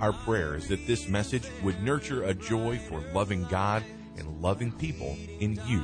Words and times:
Our 0.00 0.14
prayer 0.14 0.54
is 0.54 0.66
that 0.68 0.86
this 0.86 1.08
message 1.08 1.42
would 1.62 1.82
nurture 1.82 2.24
a 2.24 2.32
joy 2.32 2.78
for 2.78 3.02
loving 3.12 3.44
God 3.44 3.84
and 4.16 4.40
loving 4.40 4.72
people 4.72 5.14
in 5.40 5.60
you 5.66 5.82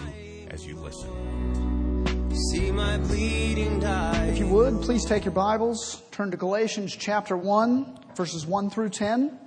as 0.51 0.66
you 0.66 0.74
listen. 0.77 2.34
See 2.51 2.71
my 2.71 2.97
bleeding 2.97 3.79
die. 3.79 4.24
If 4.29 4.38
you 4.38 4.47
would, 4.47 4.80
please 4.80 5.05
take 5.05 5.27
your 5.27 5.34
Bibles, 5.34 6.02
turn 6.12 6.30
to 6.30 6.38
Galatians 6.38 6.97
chapter 6.97 7.37
1, 7.37 7.98
verses 8.16 8.47
1 8.47 8.71
through 8.71 8.88
10. 8.88 9.38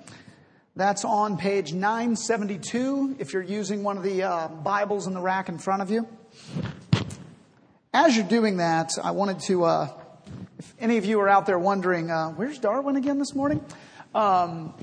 That's 0.75 1.03
on 1.03 1.37
page 1.37 1.73
972 1.73 3.15
if 3.17 3.33
you're 3.33 3.41
using 3.41 3.81
one 3.81 3.97
of 3.97 4.03
the 4.03 4.21
uh, 4.21 4.49
Bibles 4.49 5.07
in 5.07 5.15
the 5.15 5.21
rack 5.21 5.49
in 5.49 5.57
front 5.57 5.81
of 5.81 5.89
you. 5.89 6.07
As 7.91 8.15
you're 8.15 8.27
doing 8.27 8.57
that, 8.57 8.91
I 9.03 9.11
wanted 9.11 9.39
to, 9.47 9.63
uh, 9.63 9.89
if 10.59 10.75
any 10.79 10.97
of 10.97 11.05
you 11.05 11.19
are 11.21 11.27
out 11.27 11.47
there 11.47 11.57
wondering, 11.57 12.11
uh, 12.11 12.29
where's 12.29 12.59
Darwin 12.59 12.97
again 12.97 13.17
this 13.17 13.33
morning? 13.33 13.65
Um, 14.15 14.73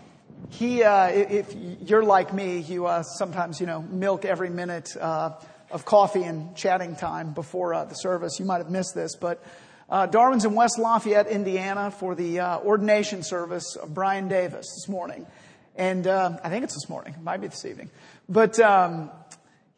he, 0.50 0.84
uh, 0.84 1.08
if 1.08 1.52
you're 1.80 2.05
like 2.05 2.32
me, 2.32 2.58
you 2.58 2.86
uh, 2.86 3.02
sometimes, 3.02 3.60
you 3.60 3.66
know, 3.66 3.83
milk 3.83 4.24
every 4.24 4.50
minute 4.50 4.96
uh, 5.00 5.33
of 5.70 5.84
coffee 5.84 6.22
and 6.22 6.55
chatting 6.55 6.94
time 6.94 7.33
before 7.33 7.74
uh, 7.74 7.84
the 7.86 7.94
service. 7.94 8.38
You 8.38 8.44
might 8.44 8.58
have 8.58 8.70
missed 8.70 8.94
this, 8.94 9.16
but 9.16 9.42
uh, 9.91 10.06
Darwin's 10.06 10.44
in 10.44 10.55
West 10.55 10.78
Lafayette, 10.78 11.27
Indiana, 11.27 11.91
for 11.91 12.14
the 12.14 12.38
uh, 12.38 12.58
ordination 12.60 13.24
service 13.24 13.74
of 13.74 13.92
Brian 13.92 14.28
Davis 14.28 14.66
this 14.77 14.88
morning, 14.88 15.27
and 15.74 16.06
I 16.06 16.48
think 16.48 16.62
it's 16.62 16.74
this 16.74 16.88
morning, 16.88 17.14
it 17.14 17.22
might 17.22 17.40
be 17.40 17.48
this 17.48 17.64
evening, 17.64 17.90
but. 18.28 18.58
Um, 18.61 19.11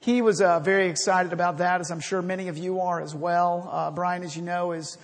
he 0.00 0.22
was 0.22 0.38
very 0.38 0.90
excited 0.90 1.33
about 1.33 1.58
that, 1.58 1.80
as 1.80 1.90
I'm 1.90 1.98
sure 1.98 2.22
many 2.22 2.46
of 2.46 2.56
you 2.56 2.83
are 2.83 3.00
as 3.00 3.16
well. 3.16 3.92
Brian, 3.96 4.22
as 4.22 4.36
you 4.36 4.42
know, 4.42 4.70
is 4.70 4.96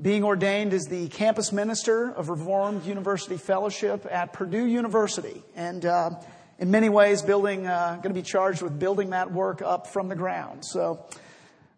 being 0.00 0.24
ordained 0.24 0.72
as 0.72 0.86
the 0.86 1.08
campus 1.08 1.52
minister 1.52 2.10
of 2.10 2.28
Reformed 2.28 2.84
University 2.84 3.36
Fellowship 3.36 4.06
at 4.10 4.32
Purdue 4.32 4.66
University, 4.66 5.42
and 5.54 5.84
uh, 5.86 6.10
in 6.58 6.70
many 6.70 6.88
ways, 6.88 7.22
building 7.22 7.66
uh, 7.66 7.92
going 8.02 8.14
to 8.14 8.20
be 8.20 8.22
charged 8.22 8.62
with 8.62 8.78
building 8.78 9.10
that 9.10 9.32
work 9.32 9.62
up 9.62 9.86
from 9.86 10.08
the 10.08 10.16
ground. 10.16 10.64
So, 10.64 11.06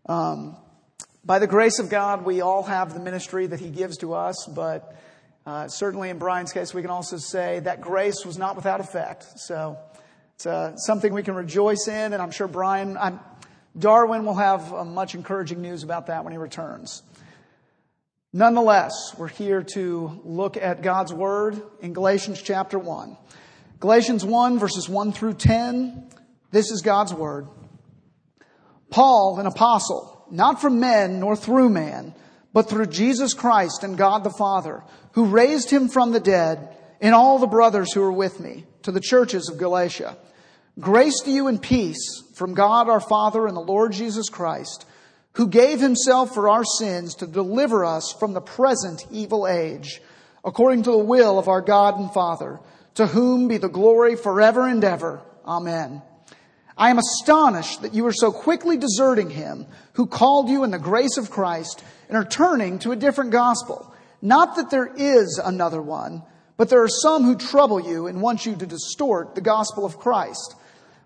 um, 0.06 0.56
by 1.24 1.38
the 1.38 1.46
grace 1.46 1.78
of 1.78 1.90
God, 1.90 2.24
we 2.24 2.40
all 2.40 2.62
have 2.62 2.94
the 2.94 3.00
ministry 3.00 3.46
that 3.46 3.60
He 3.60 3.70
gives 3.70 3.98
to 3.98 4.14
us, 4.14 4.46
but 4.46 4.96
uh, 5.46 5.68
certainly 5.68 6.10
in 6.10 6.18
Brian's 6.18 6.52
case, 6.52 6.74
we 6.74 6.82
can 6.82 6.90
also 6.90 7.18
say 7.18 7.60
that 7.60 7.80
grace 7.80 8.24
was 8.24 8.38
not 8.38 8.56
without 8.56 8.80
effect. 8.80 9.38
So, 9.38 9.78
it's 10.34 10.46
uh, 10.46 10.76
something 10.76 11.12
we 11.12 11.22
can 11.22 11.34
rejoice 11.34 11.88
in, 11.88 12.12
and 12.12 12.22
I'm 12.22 12.30
sure 12.30 12.46
Brian, 12.48 12.96
I'm, 12.96 13.20
Darwin 13.76 14.24
will 14.24 14.36
have 14.36 14.72
uh, 14.72 14.84
much 14.84 15.14
encouraging 15.14 15.60
news 15.60 15.82
about 15.82 16.06
that 16.06 16.24
when 16.24 16.32
he 16.32 16.38
returns. 16.38 17.02
Nonetheless, 18.32 19.14
we're 19.16 19.28
here 19.28 19.62
to 19.62 20.20
look 20.22 20.58
at 20.58 20.82
God's 20.82 21.14
Word 21.14 21.62
in 21.80 21.94
Galatians 21.94 22.42
chapter 22.42 22.78
1. 22.78 23.16
Galatians 23.80 24.22
1 24.22 24.58
verses 24.58 24.86
1 24.86 25.12
through 25.12 25.32
10. 25.32 26.10
This 26.50 26.70
is 26.70 26.82
God's 26.82 27.14
Word. 27.14 27.48
Paul, 28.90 29.38
an 29.40 29.46
apostle, 29.46 30.26
not 30.30 30.60
from 30.60 30.78
men 30.78 31.20
nor 31.20 31.36
through 31.36 31.70
man, 31.70 32.14
but 32.52 32.68
through 32.68 32.86
Jesus 32.86 33.32
Christ 33.32 33.82
and 33.82 33.96
God 33.96 34.24
the 34.24 34.30
Father, 34.30 34.82
who 35.12 35.24
raised 35.24 35.70
him 35.70 35.88
from 35.88 36.12
the 36.12 36.20
dead, 36.20 36.76
and 37.00 37.14
all 37.14 37.38
the 37.38 37.46
brothers 37.46 37.94
who 37.94 38.02
are 38.02 38.12
with 38.12 38.40
me, 38.40 38.66
to 38.82 38.92
the 38.92 39.00
churches 39.00 39.48
of 39.48 39.56
Galatia. 39.56 40.18
Grace 40.78 41.22
to 41.22 41.30
you 41.30 41.46
and 41.46 41.62
peace 41.62 42.22
from 42.34 42.52
God 42.52 42.90
our 42.90 43.00
Father 43.00 43.46
and 43.46 43.56
the 43.56 43.60
Lord 43.60 43.92
Jesus 43.92 44.28
Christ 44.28 44.84
who 45.38 45.46
gave 45.46 45.78
himself 45.78 46.34
for 46.34 46.48
our 46.48 46.64
sins 46.64 47.14
to 47.14 47.26
deliver 47.26 47.84
us 47.84 48.12
from 48.18 48.32
the 48.34 48.40
present 48.40 49.06
evil 49.12 49.46
age, 49.46 50.02
according 50.44 50.82
to 50.82 50.90
the 50.90 50.98
will 50.98 51.38
of 51.38 51.46
our 51.46 51.60
God 51.60 51.96
and 51.96 52.12
Father, 52.12 52.58
to 52.94 53.06
whom 53.06 53.46
be 53.46 53.56
the 53.56 53.68
glory 53.68 54.16
forever 54.16 54.66
and 54.66 54.82
ever. 54.82 55.22
Amen. 55.46 56.02
I 56.76 56.90
am 56.90 56.98
astonished 56.98 57.82
that 57.82 57.94
you 57.94 58.04
are 58.06 58.12
so 58.12 58.32
quickly 58.32 58.76
deserting 58.76 59.30
him 59.30 59.66
who 59.92 60.08
called 60.08 60.48
you 60.48 60.64
in 60.64 60.72
the 60.72 60.78
grace 60.78 61.16
of 61.16 61.30
Christ 61.30 61.84
and 62.08 62.16
are 62.16 62.24
turning 62.24 62.80
to 62.80 62.90
a 62.90 62.96
different 62.96 63.30
gospel. 63.30 63.94
Not 64.20 64.56
that 64.56 64.70
there 64.70 64.92
is 64.92 65.40
another 65.42 65.80
one, 65.80 66.24
but 66.56 66.68
there 66.68 66.82
are 66.82 66.88
some 66.88 67.22
who 67.22 67.36
trouble 67.36 67.78
you 67.78 68.08
and 68.08 68.20
want 68.20 68.44
you 68.44 68.56
to 68.56 68.66
distort 68.66 69.36
the 69.36 69.40
gospel 69.40 69.86
of 69.86 70.00
Christ. 70.00 70.56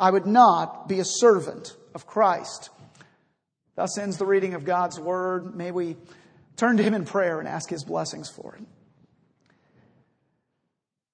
I 0.00 0.10
would 0.10 0.26
not 0.26 0.88
be 0.88 0.98
a 0.98 1.04
servant 1.04 1.76
of 1.94 2.06
Christ. 2.06 2.70
Thus 3.76 3.98
ends 3.98 4.16
the 4.16 4.24
reading 4.24 4.54
of 4.54 4.64
God's 4.64 4.98
word. 4.98 5.54
May 5.54 5.70
we 5.70 5.96
turn 6.56 6.78
to 6.78 6.82
him 6.82 6.94
in 6.94 7.04
prayer 7.04 7.38
and 7.38 7.46
ask 7.46 7.68
his 7.68 7.84
blessings 7.84 8.30
for 8.30 8.56
it. 8.56 8.64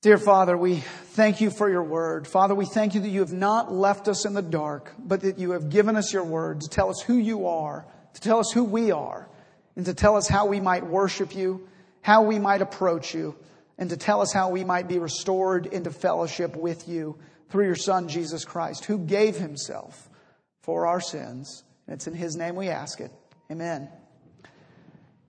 Dear 0.03 0.19
Father, 0.19 0.57
we 0.57 0.77
thank 0.77 1.41
you 1.41 1.51
for 1.51 1.69
your 1.69 1.83
word. 1.83 2.29
Father, 2.29 2.55
we 2.55 2.65
thank 2.65 2.95
you 2.95 3.01
that 3.01 3.09
you 3.09 3.21
have 3.21 3.33
not 3.33 3.73
left 3.73 4.07
us 4.07 4.25
in 4.25 4.35
the 4.35 4.43
dark, 4.43 4.93
but 4.97 5.23
that 5.23 5.41
you 5.41 5.51
have 5.51 5.69
given 5.69 5.97
us 5.97 6.13
your 6.13 6.23
word 6.23 6.61
to 6.61 6.69
tell 6.69 6.89
us 6.89 7.01
who 7.01 7.17
you 7.17 7.49
are, 7.49 7.85
to 8.15 8.21
tell 8.21 8.39
us 8.39 8.53
who 8.53 8.63
we 8.63 8.93
are, 8.93 9.29
and 9.75 9.85
to 9.87 9.95
tell 9.95 10.17
us 10.17 10.29
how 10.29 10.47
we 10.47 10.61
might 10.61 10.87
worship 10.87 11.35
you, 11.35 11.67
how 12.03 12.23
we 12.23 12.39
might 12.39 12.63
approach 12.63 13.17
you, 13.17 13.35
and 13.79 13.91
to 13.91 13.97
tell 13.97 14.21
us 14.21 14.33
how 14.33 14.51
we 14.51 14.63
might 14.63 14.87
be 14.87 15.01
restored 15.01 15.67
into 15.67 15.91
fellowship 15.91 16.55
with 16.55 16.87
you 16.87 17.19
through 17.51 17.67
your 17.67 17.77
Son, 17.77 18.09
Jesus 18.09 18.45
Christ, 18.45 18.85
who 18.85 18.99
gave 18.99 19.37
himself 19.37 20.09
for 20.63 20.87
our 20.87 21.01
sins. 21.01 21.63
And 21.87 21.95
it's 21.95 22.07
in 22.07 22.15
his 22.15 22.37
name 22.37 22.57
we 22.57 22.69
ask 22.69 23.01
it. 23.01 23.13
Amen. 23.51 23.89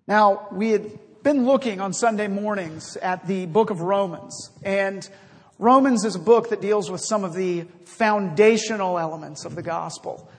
Now, 0.07 0.47
we 0.51 0.71
had 0.71 0.99
been 1.23 1.45
looking 1.45 1.81
on 1.81 1.93
Sunday 1.93 2.27
mornings 2.27 2.97
at 2.97 3.27
the 3.27 3.45
book 3.45 3.69
of 3.69 3.81
Romans, 3.81 4.49
and 4.63 5.07
Romans 5.59 6.05
is 6.05 6.15
a 6.15 6.19
book 6.19 6.49
that 6.49 6.61
deals 6.61 6.89
with 6.89 7.01
some 7.01 7.23
of 7.23 7.33
the 7.33 7.65
foundational 7.85 8.97
elements 8.97 9.43
of 9.43 9.55
the 9.55 9.63
gospel. 9.63 10.29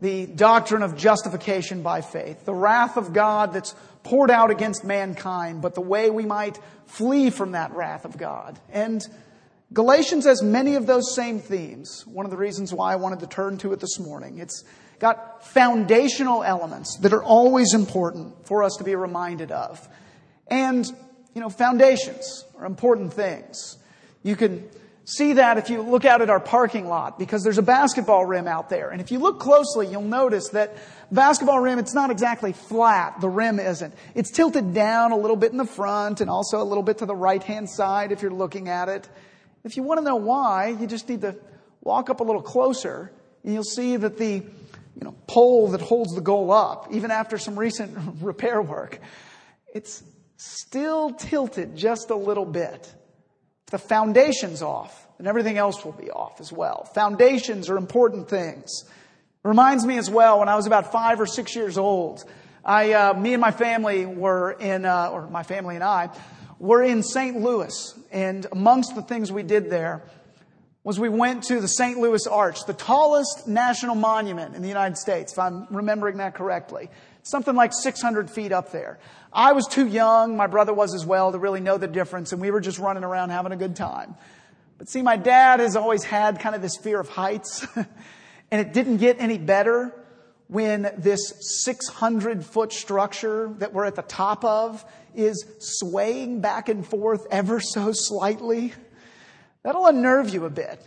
The 0.00 0.26
doctrine 0.26 0.82
of 0.82 0.96
justification 0.96 1.82
by 1.82 2.00
faith, 2.00 2.44
the 2.44 2.54
wrath 2.54 2.96
of 2.96 3.12
God 3.12 3.52
that's 3.52 3.74
poured 4.02 4.30
out 4.30 4.50
against 4.50 4.82
mankind, 4.82 5.62
but 5.62 5.74
the 5.74 5.80
way 5.80 6.10
we 6.10 6.24
might 6.24 6.58
flee 6.86 7.30
from 7.30 7.52
that 7.52 7.72
wrath 7.72 8.04
of 8.04 8.18
God. 8.18 8.58
And 8.70 9.06
Galatians 9.72 10.26
has 10.26 10.42
many 10.42 10.74
of 10.74 10.86
those 10.86 11.14
same 11.14 11.38
themes. 11.38 12.04
One 12.06 12.26
of 12.26 12.30
the 12.30 12.36
reasons 12.36 12.74
why 12.74 12.92
I 12.92 12.96
wanted 12.96 13.20
to 13.20 13.26
turn 13.26 13.58
to 13.58 13.72
it 13.72 13.80
this 13.80 13.98
morning. 13.98 14.38
It's 14.38 14.64
got 14.98 15.46
foundational 15.46 16.42
elements 16.44 16.98
that 16.98 17.12
are 17.12 17.22
always 17.22 17.72
important 17.72 18.46
for 18.46 18.62
us 18.62 18.76
to 18.76 18.84
be 18.84 18.94
reminded 18.94 19.50
of. 19.50 19.88
And, 20.48 20.84
you 21.34 21.40
know, 21.40 21.48
foundations 21.48 22.44
are 22.58 22.66
important 22.66 23.14
things. 23.14 23.78
You 24.22 24.36
can 24.36 24.68
see 25.04 25.34
that 25.34 25.58
if 25.58 25.70
you 25.70 25.82
look 25.82 26.04
out 26.04 26.20
at 26.20 26.30
our 26.30 26.38
parking 26.38 26.86
lot 26.86 27.18
because 27.18 27.42
there's 27.42 27.58
a 27.58 27.62
basketball 27.62 28.26
rim 28.26 28.46
out 28.46 28.68
there. 28.68 28.90
And 28.90 29.00
if 29.00 29.10
you 29.10 29.18
look 29.18 29.40
closely, 29.40 29.86
you'll 29.86 30.02
notice 30.02 30.50
that 30.50 30.76
basketball 31.10 31.60
rim, 31.60 31.78
it's 31.78 31.94
not 31.94 32.10
exactly 32.10 32.52
flat. 32.52 33.20
The 33.20 33.28
rim 33.28 33.58
isn't. 33.58 33.94
It's 34.14 34.30
tilted 34.30 34.74
down 34.74 35.12
a 35.12 35.16
little 35.16 35.36
bit 35.36 35.50
in 35.50 35.58
the 35.58 35.64
front 35.64 36.20
and 36.20 36.28
also 36.28 36.60
a 36.60 36.64
little 36.64 36.84
bit 36.84 36.98
to 36.98 37.06
the 37.06 37.16
right 37.16 37.42
hand 37.42 37.70
side 37.70 38.12
if 38.12 38.20
you're 38.22 38.30
looking 38.30 38.68
at 38.68 38.88
it. 38.88 39.08
If 39.64 39.76
you 39.76 39.82
want 39.82 39.98
to 39.98 40.04
know 40.04 40.16
why, 40.16 40.68
you 40.68 40.86
just 40.86 41.08
need 41.08 41.20
to 41.20 41.36
walk 41.82 42.10
up 42.10 42.20
a 42.20 42.24
little 42.24 42.42
closer 42.42 43.12
and 43.44 43.54
you'll 43.54 43.64
see 43.64 43.96
that 43.96 44.18
the 44.18 44.34
you 44.34 45.04
know, 45.04 45.14
pole 45.26 45.68
that 45.68 45.80
holds 45.80 46.14
the 46.14 46.20
goal 46.20 46.52
up, 46.52 46.88
even 46.90 47.10
after 47.10 47.38
some 47.38 47.58
recent 47.58 47.96
repair 48.20 48.60
work, 48.60 49.00
it's 49.74 50.02
still 50.36 51.10
tilted 51.10 51.76
just 51.76 52.10
a 52.10 52.16
little 52.16 52.44
bit. 52.44 52.92
the 53.70 53.78
foundation's 53.78 54.60
off, 54.60 55.08
then 55.16 55.26
everything 55.26 55.56
else 55.56 55.82
will 55.82 55.92
be 55.92 56.10
off 56.10 56.40
as 56.40 56.52
well. 56.52 56.84
Foundations 56.94 57.70
are 57.70 57.78
important 57.78 58.28
things. 58.28 58.84
It 58.84 59.48
reminds 59.48 59.86
me 59.86 59.96
as 59.96 60.10
well, 60.10 60.40
when 60.40 60.48
I 60.48 60.56
was 60.56 60.66
about 60.66 60.92
five 60.92 61.20
or 61.20 61.26
six 61.26 61.56
years 61.56 61.78
old, 61.78 62.22
I, 62.64 62.92
uh, 62.92 63.14
me 63.14 63.32
and 63.32 63.40
my 63.40 63.50
family 63.50 64.04
were 64.04 64.52
in, 64.52 64.84
uh, 64.84 65.08
or 65.10 65.26
my 65.28 65.42
family 65.42 65.74
and 65.74 65.82
I, 65.82 66.10
were 66.62 66.80
in 66.80 67.02
St. 67.02 67.40
Louis. 67.40 67.92
And 68.12 68.46
amongst 68.52 68.94
the 68.94 69.02
things 69.02 69.32
we 69.32 69.42
did 69.42 69.68
there 69.68 70.02
was 70.84 70.98
we 70.98 71.08
went 71.08 71.42
to 71.44 71.60
the 71.60 71.66
St. 71.66 71.98
Louis 71.98 72.24
Arch, 72.26 72.64
the 72.66 72.72
tallest 72.72 73.48
national 73.48 73.96
monument 73.96 74.54
in 74.54 74.62
the 74.62 74.68
United 74.68 74.96
States, 74.96 75.32
if 75.32 75.38
I'm 75.40 75.66
remembering 75.70 76.18
that 76.18 76.34
correctly. 76.34 76.88
Something 77.24 77.56
like 77.56 77.72
600 77.72 78.30
feet 78.30 78.52
up 78.52 78.70
there. 78.70 79.00
I 79.32 79.52
was 79.52 79.66
too 79.66 79.86
young, 79.86 80.36
my 80.36 80.46
brother 80.46 80.72
was 80.72 80.94
as 80.94 81.04
well, 81.04 81.32
to 81.32 81.38
really 81.38 81.60
know 81.60 81.78
the 81.78 81.88
difference, 81.88 82.32
and 82.32 82.40
we 82.40 82.50
were 82.52 82.60
just 82.60 82.78
running 82.78 83.04
around 83.04 83.30
having 83.30 83.52
a 83.52 83.56
good 83.56 83.74
time. 83.74 84.14
But 84.78 84.88
see, 84.88 85.02
my 85.02 85.16
dad 85.16 85.58
has 85.58 85.74
always 85.74 86.04
had 86.04 86.38
kind 86.38 86.54
of 86.54 86.62
this 86.62 86.76
fear 86.76 87.00
of 87.00 87.08
heights, 87.08 87.66
and 87.76 88.60
it 88.60 88.72
didn't 88.72 88.98
get 88.98 89.20
any 89.20 89.38
better 89.38 89.92
when 90.52 90.92
this 90.98 91.32
600 91.64 92.44
foot 92.44 92.74
structure 92.74 93.50
that 93.56 93.72
we're 93.72 93.86
at 93.86 93.94
the 93.94 94.02
top 94.02 94.44
of 94.44 94.84
is 95.14 95.46
swaying 95.58 96.42
back 96.42 96.68
and 96.68 96.86
forth 96.86 97.26
ever 97.30 97.58
so 97.58 97.90
slightly. 97.94 98.74
That'll 99.62 99.86
unnerve 99.86 100.28
you 100.28 100.44
a 100.44 100.50
bit 100.50 100.86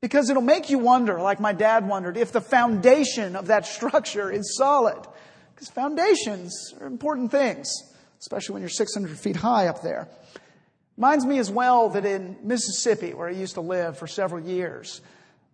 because 0.00 0.30
it'll 0.30 0.40
make 0.40 0.70
you 0.70 0.78
wonder, 0.78 1.20
like 1.20 1.40
my 1.40 1.52
dad 1.52 1.86
wondered, 1.86 2.16
if 2.16 2.32
the 2.32 2.40
foundation 2.40 3.36
of 3.36 3.48
that 3.48 3.66
structure 3.66 4.30
is 4.32 4.56
solid. 4.56 5.06
Because 5.54 5.68
foundations 5.68 6.72
are 6.80 6.86
important 6.86 7.30
things, 7.30 7.70
especially 8.18 8.54
when 8.54 8.62
you're 8.62 8.70
600 8.70 9.18
feet 9.18 9.36
high 9.36 9.66
up 9.68 9.82
there. 9.82 10.08
Reminds 10.96 11.26
me 11.26 11.36
as 11.38 11.50
well 11.50 11.90
that 11.90 12.06
in 12.06 12.38
Mississippi, 12.42 13.12
where 13.12 13.28
I 13.28 13.32
used 13.32 13.54
to 13.54 13.60
live 13.60 13.98
for 13.98 14.06
several 14.06 14.42
years, 14.42 15.02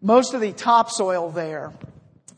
most 0.01 0.33
of 0.33 0.41
the 0.41 0.53
topsoil 0.53 1.31
there 1.31 1.73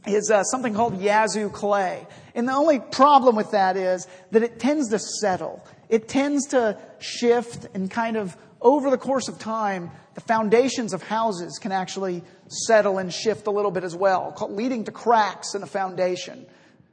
is 0.06 0.30
uh, 0.30 0.42
something 0.44 0.74
called 0.74 1.00
Yazoo 1.00 1.50
clay. 1.50 2.06
And 2.34 2.48
the 2.48 2.52
only 2.52 2.80
problem 2.80 3.36
with 3.36 3.50
that 3.52 3.76
is 3.76 4.06
that 4.30 4.42
it 4.42 4.58
tends 4.58 4.90
to 4.90 4.98
settle. 4.98 5.64
It 5.88 6.08
tends 6.08 6.46
to 6.48 6.78
shift 6.98 7.66
and 7.74 7.90
kind 7.90 8.16
of 8.16 8.36
over 8.60 8.90
the 8.90 8.98
course 8.98 9.28
of 9.28 9.38
time, 9.38 9.90
the 10.14 10.20
foundations 10.20 10.92
of 10.92 11.02
houses 11.02 11.58
can 11.58 11.72
actually 11.72 12.22
settle 12.48 12.98
and 12.98 13.12
shift 13.12 13.46
a 13.46 13.50
little 13.50 13.70
bit 13.70 13.84
as 13.84 13.96
well, 13.96 14.34
leading 14.50 14.84
to 14.84 14.92
cracks 14.92 15.54
in 15.54 15.62
a 15.62 15.66
foundation, 15.66 16.46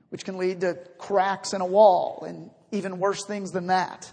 which 0.10 0.24
can 0.24 0.38
lead 0.38 0.62
to 0.62 0.78
cracks 0.98 1.54
in 1.54 1.62
a 1.62 1.66
wall 1.66 2.24
and 2.26 2.50
even 2.72 3.00
worse 3.00 3.26
things 3.26 3.52
than 3.52 3.68
that. 3.68 4.12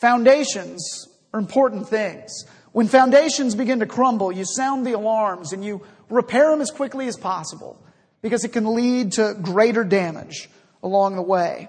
Foundations 0.00 1.06
are 1.32 1.38
important 1.38 1.88
things. 1.88 2.46
When 2.72 2.88
foundations 2.88 3.54
begin 3.54 3.80
to 3.80 3.86
crumble, 3.86 4.32
you 4.32 4.44
sound 4.44 4.84
the 4.84 4.92
alarms 4.92 5.52
and 5.52 5.64
you 5.64 5.82
repair 6.08 6.50
them 6.50 6.60
as 6.60 6.70
quickly 6.70 7.06
as 7.06 7.16
possible 7.16 7.78
because 8.22 8.44
it 8.44 8.52
can 8.52 8.74
lead 8.74 9.12
to 9.12 9.36
greater 9.42 9.84
damage 9.84 10.48
along 10.82 11.16
the 11.16 11.22
way. 11.22 11.68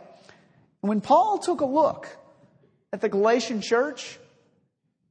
When 0.81 1.01
Paul 1.01 1.39
took 1.39 1.61
a 1.61 1.65
look 1.65 2.07
at 2.91 3.01
the 3.01 3.09
Galatian 3.09 3.61
church, 3.61 4.19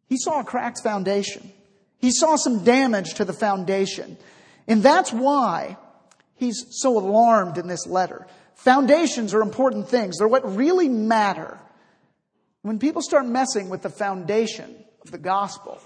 he 0.08 0.16
saw 0.16 0.40
a 0.40 0.44
cracked 0.44 0.80
foundation. 0.82 1.52
He 1.98 2.10
saw 2.10 2.36
some 2.36 2.64
damage 2.64 3.14
to 3.14 3.24
the 3.24 3.32
foundation. 3.32 4.16
And 4.68 4.82
that's 4.82 5.12
why 5.12 5.76
he's 6.34 6.66
so 6.70 6.98
alarmed 6.98 7.58
in 7.58 7.66
this 7.66 7.86
letter. 7.86 8.26
Foundations 8.56 9.34
are 9.34 9.40
important 9.40 9.88
things. 9.88 10.18
They're 10.18 10.28
what 10.28 10.56
really 10.56 10.88
matter. 10.88 11.58
When 12.62 12.78
people 12.78 13.02
start 13.02 13.26
messing 13.26 13.68
with 13.68 13.82
the 13.82 13.90
foundation 13.90 14.84
of 15.02 15.10
the 15.10 15.18
gospel, 15.18 15.80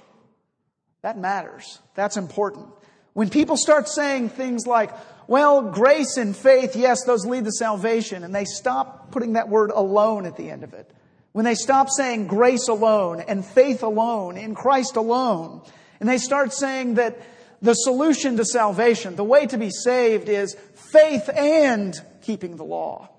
that 1.02 1.16
matters. 1.16 1.78
That's 1.94 2.16
important. 2.16 2.66
When 3.12 3.30
people 3.30 3.56
start 3.56 3.88
saying 3.88 4.30
things 4.30 4.66
like, 4.66 4.90
well, 5.28 5.62
grace 5.62 6.16
and 6.16 6.36
faith, 6.36 6.76
yes, 6.76 7.04
those 7.04 7.26
lead 7.26 7.44
to 7.44 7.52
salvation, 7.52 8.22
and 8.22 8.34
they 8.34 8.44
stop 8.44 9.10
putting 9.10 9.32
that 9.32 9.48
word 9.48 9.70
alone 9.70 10.24
at 10.26 10.36
the 10.36 10.50
end 10.50 10.62
of 10.62 10.72
it. 10.72 10.90
When 11.32 11.44
they 11.44 11.54
stop 11.54 11.88
saying 11.90 12.28
grace 12.28 12.68
alone 12.68 13.20
and 13.20 13.44
faith 13.44 13.82
alone 13.82 14.36
in 14.36 14.54
Christ 14.54 14.96
alone, 14.96 15.62
and 16.00 16.08
they 16.08 16.18
start 16.18 16.52
saying 16.52 16.94
that 16.94 17.20
the 17.60 17.74
solution 17.74 18.36
to 18.36 18.44
salvation, 18.44 19.16
the 19.16 19.24
way 19.24 19.46
to 19.46 19.58
be 19.58 19.70
saved 19.70 20.28
is 20.28 20.56
faith 20.74 21.28
and 21.34 21.94
keeping 22.22 22.56
the 22.56 22.64
law. 22.64 23.10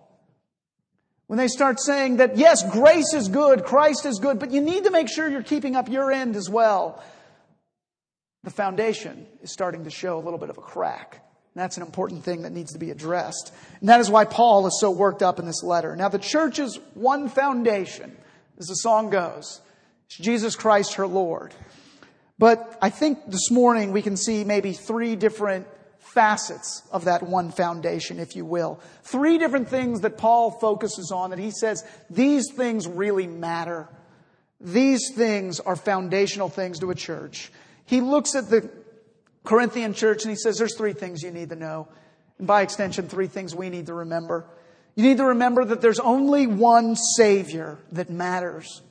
When 1.28 1.38
they 1.38 1.50
start 1.50 1.80
saying 1.80 2.18
that 2.18 2.38
yes, 2.38 2.64
grace 2.72 3.14
is 3.14 3.28
good, 3.28 3.66
Christ 3.66 4.06
is 4.06 4.20
good, 4.20 4.40
but 4.40 4.52
you 4.52 4.62
need 4.62 4.86
to 4.86 4.92
make 4.92 5.10
sure 5.10 5.28
you're 5.28 5.44
keeping 5.44 5.76
up 5.76 5.90
your 5.90 6.12
end 6.12 6.38
as 6.38 6.50
well. 6.50 7.04
The 8.44 8.50
foundation 8.50 9.28
is 9.42 9.52
starting 9.52 9.84
to 9.84 9.90
show 9.90 10.18
a 10.18 10.22
little 10.22 10.40
bit 10.40 10.50
of 10.50 10.58
a 10.58 10.62
crack. 10.62 11.27
That's 11.58 11.78
an 11.78 11.84
important 11.84 12.24
thing 12.24 12.44
that 12.44 12.52
needs 12.52 12.74
to 12.74 12.80
be 12.80 12.92
addressed. 12.92 13.54
And 13.80 13.90
that 13.90 14.00
is 14.00 14.10
why 14.10 14.26
Paul 14.26 14.68
is 14.68 14.78
so 14.80 14.92
worked 14.92 15.24
up 15.24 15.40
in 15.40 15.46
this 15.46 15.64
letter. 15.64 15.96
Now, 15.96 16.10
the 16.10 16.20
church's 16.20 16.80
one 16.94 17.30
foundation, 17.30 18.16
as 18.60 18.68
the 18.68 18.76
song 18.76 19.10
goes, 19.10 19.62
is 20.10 20.18
Jesus 20.18 20.56
Christ, 20.56 20.96
her 20.96 21.08
Lord. 21.08 21.54
But 22.40 22.78
I 22.82 22.90
think 22.90 23.20
this 23.28 23.50
morning 23.50 23.92
we 23.92 24.02
can 24.02 24.18
see 24.18 24.44
maybe 24.44 24.74
three 24.74 25.16
different 25.16 25.68
facets 26.00 26.84
of 26.92 27.06
that 27.06 27.24
one 27.24 27.52
foundation, 27.52 28.20
if 28.20 28.36
you 28.36 28.46
will. 28.46 28.80
Three 29.04 29.38
different 29.38 29.70
things 29.70 30.02
that 30.02 30.18
Paul 30.18 30.52
focuses 30.52 31.12
on 31.12 31.32
that 31.32 31.40
he 31.40 31.52
says 31.52 31.84
these 32.10 32.52
things 32.52 32.88
really 32.88 33.28
matter. 33.28 33.88
These 34.60 35.12
things 35.16 35.60
are 35.60 35.76
foundational 35.76 36.50
things 36.50 36.80
to 36.80 36.92
a 36.92 36.96
church. 36.96 37.52
He 37.86 38.02
looks 38.02 38.36
at 38.36 38.50
the 38.50 38.70
Corinthian 39.48 39.94
church 39.94 40.24
and 40.24 40.30
he 40.30 40.36
says 40.36 40.58
there's 40.58 40.76
three 40.76 40.94
things 40.94 41.24
you 41.24 41.32
need 41.32 41.50
to 41.50 41.56
know. 41.56 41.88
And 42.38 42.46
by 42.46 42.62
extension, 42.62 43.08
three 43.08 43.28
things 43.28 43.56
we 43.56 43.70
need 43.70 43.88
to 43.88 43.94
remember. 43.94 44.46
You 44.96 45.04
need 45.04 45.18
to 45.18 45.26
remember 45.26 45.64
that 45.66 45.82
there's 45.82 46.00
only 46.00 46.48
one 46.48 46.96
Savior 46.96 47.78
that 47.94 48.10
matters. 48.10 48.82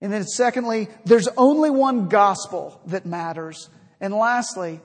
And 0.00 0.12
then 0.12 0.24
secondly, 0.24 0.88
there's 1.04 1.28
only 1.36 1.70
one 1.70 2.08
gospel 2.08 2.80
that 2.86 3.06
matters. 3.06 3.70
And 4.00 4.12
lastly, 4.12 4.80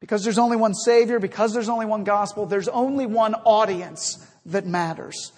because 0.00 0.24
there's 0.24 0.38
only 0.38 0.56
one 0.56 0.74
Savior, 0.74 1.20
because 1.20 1.52
there's 1.54 1.68
only 1.68 1.86
one 1.86 2.04
gospel, 2.04 2.46
there's 2.46 2.68
only 2.68 3.06
one 3.06 3.34
audience 3.34 4.18
that 4.46 4.66
matters. 4.66 5.32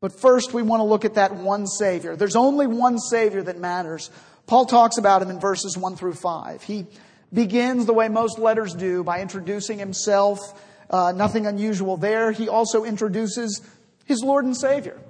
But 0.00 0.18
first, 0.18 0.52
we 0.52 0.62
want 0.62 0.80
to 0.80 0.84
look 0.84 1.04
at 1.04 1.14
that 1.14 1.34
one 1.34 1.66
Savior. 1.66 2.16
There's 2.16 2.36
only 2.36 2.66
one 2.66 2.98
Savior 2.98 3.42
that 3.42 3.58
matters. 3.58 4.10
Paul 4.46 4.66
talks 4.66 4.98
about 4.98 5.22
him 5.22 5.30
in 5.30 5.40
verses 5.40 5.76
1 5.76 5.96
through 5.96 6.14
5. 6.14 6.62
He 6.62 6.86
begins 7.32 7.86
the 7.86 7.92
way 7.92 8.08
most 8.08 8.38
letters 8.38 8.74
do 8.74 9.02
by 9.02 9.20
introducing 9.20 9.78
himself. 9.78 10.40
Uh, 10.88 11.12
nothing 11.14 11.46
unusual 11.46 11.96
there. 11.96 12.32
He 12.32 12.48
also 12.48 12.84
introduces 12.84 13.60
his 14.04 14.22
Lord 14.22 14.44
and 14.44 14.56
Savior. 14.56 15.00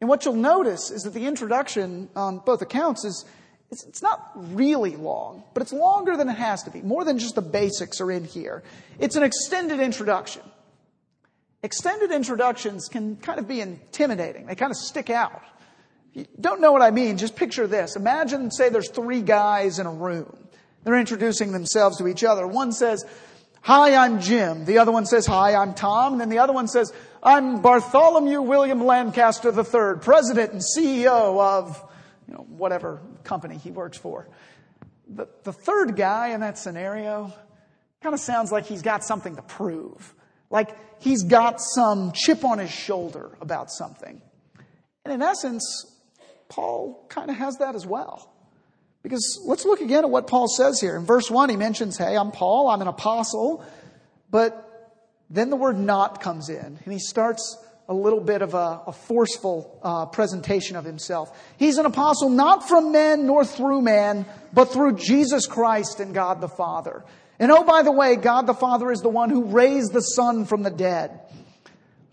And 0.00 0.08
what 0.08 0.24
you'll 0.24 0.34
notice 0.34 0.90
is 0.90 1.02
that 1.04 1.14
the 1.14 1.26
introduction 1.26 2.08
on 2.16 2.38
both 2.38 2.62
accounts 2.62 3.04
is 3.04 3.24
it's, 3.70 3.84
it's 3.84 4.02
not 4.02 4.30
really 4.34 4.94
long, 4.96 5.42
but 5.52 5.62
it's 5.62 5.72
longer 5.72 6.16
than 6.16 6.28
it 6.28 6.36
has 6.36 6.62
to 6.64 6.70
be. 6.70 6.82
More 6.82 7.04
than 7.04 7.18
just 7.18 7.34
the 7.34 7.42
basics 7.42 8.00
are 8.00 8.10
in 8.10 8.24
here. 8.24 8.62
It's 8.98 9.16
an 9.16 9.22
extended 9.22 9.80
introduction. 9.80 10.42
Extended 11.62 12.12
introductions 12.12 12.88
can 12.88 13.16
kind 13.16 13.38
of 13.38 13.48
be 13.48 13.60
intimidating. 13.60 14.46
They 14.46 14.54
kind 14.54 14.70
of 14.70 14.76
stick 14.76 15.10
out. 15.10 15.42
If 16.10 16.16
you 16.16 16.26
don't 16.40 16.60
know 16.60 16.70
what 16.72 16.82
I 16.82 16.90
mean, 16.90 17.18
just 17.18 17.34
picture 17.34 17.66
this. 17.66 17.96
Imagine, 17.96 18.50
say, 18.50 18.68
there's 18.68 18.90
three 18.90 19.22
guys 19.22 19.78
in 19.78 19.86
a 19.86 19.92
room. 19.92 20.45
They're 20.86 21.00
introducing 21.00 21.50
themselves 21.50 21.98
to 21.98 22.06
each 22.06 22.22
other. 22.22 22.46
One 22.46 22.70
says, 22.70 23.04
Hi, 23.62 23.96
I'm 23.96 24.20
Jim. 24.20 24.66
The 24.66 24.78
other 24.78 24.92
one 24.92 25.04
says, 25.04 25.26
Hi, 25.26 25.56
I'm 25.56 25.74
Tom. 25.74 26.12
And 26.12 26.20
then 26.20 26.28
the 26.28 26.38
other 26.38 26.52
one 26.52 26.68
says, 26.68 26.92
I'm 27.24 27.60
Bartholomew 27.60 28.40
William 28.40 28.84
Lancaster 28.84 29.48
III, 29.48 29.98
President 30.00 30.52
and 30.52 30.62
CEO 30.62 31.40
of, 31.40 31.84
you 32.28 32.34
know, 32.34 32.46
whatever 32.48 33.00
company 33.24 33.56
he 33.56 33.72
works 33.72 33.98
for. 33.98 34.28
The, 35.08 35.26
the 35.42 35.52
third 35.52 35.96
guy 35.96 36.28
in 36.28 36.40
that 36.42 36.56
scenario 36.56 37.32
kind 38.00 38.14
of 38.14 38.20
sounds 38.20 38.52
like 38.52 38.66
he's 38.66 38.82
got 38.82 39.02
something 39.02 39.34
to 39.34 39.42
prove. 39.42 40.14
Like 40.50 41.02
he's 41.02 41.24
got 41.24 41.60
some 41.60 42.12
chip 42.12 42.44
on 42.44 42.60
his 42.60 42.70
shoulder 42.70 43.36
about 43.40 43.72
something. 43.72 44.22
And 45.04 45.12
in 45.12 45.20
essence, 45.20 45.98
Paul 46.48 47.04
kind 47.08 47.28
of 47.28 47.34
has 47.38 47.56
that 47.56 47.74
as 47.74 47.84
well. 47.84 48.35
Because 49.08 49.40
let's 49.44 49.64
look 49.64 49.80
again 49.80 50.02
at 50.02 50.10
what 50.10 50.26
Paul 50.26 50.48
says 50.48 50.80
here. 50.80 50.96
In 50.96 51.04
verse 51.04 51.30
1, 51.30 51.48
he 51.48 51.54
mentions, 51.54 51.96
Hey, 51.96 52.16
I'm 52.16 52.32
Paul, 52.32 52.68
I'm 52.68 52.82
an 52.82 52.88
apostle. 52.88 53.64
But 54.32 54.98
then 55.30 55.48
the 55.48 55.54
word 55.54 55.78
not 55.78 56.20
comes 56.20 56.48
in, 56.48 56.58
and 56.84 56.92
he 56.92 56.98
starts 56.98 57.56
a 57.88 57.94
little 57.94 58.18
bit 58.18 58.42
of 58.42 58.54
a, 58.54 58.82
a 58.88 58.92
forceful 58.92 59.78
uh, 59.80 60.06
presentation 60.06 60.74
of 60.74 60.84
himself. 60.84 61.30
He's 61.56 61.78
an 61.78 61.86
apostle 61.86 62.30
not 62.30 62.66
from 62.66 62.90
men 62.90 63.26
nor 63.26 63.44
through 63.44 63.82
man, 63.82 64.26
but 64.52 64.72
through 64.72 64.96
Jesus 64.96 65.46
Christ 65.46 66.00
and 66.00 66.12
God 66.12 66.40
the 66.40 66.48
Father. 66.48 67.04
And 67.38 67.52
oh, 67.52 67.62
by 67.62 67.82
the 67.82 67.92
way, 67.92 68.16
God 68.16 68.48
the 68.48 68.54
Father 68.54 68.90
is 68.90 69.02
the 69.02 69.08
one 69.08 69.30
who 69.30 69.44
raised 69.44 69.92
the 69.92 70.00
Son 70.00 70.46
from 70.46 70.64
the 70.64 70.70
dead. 70.70 71.20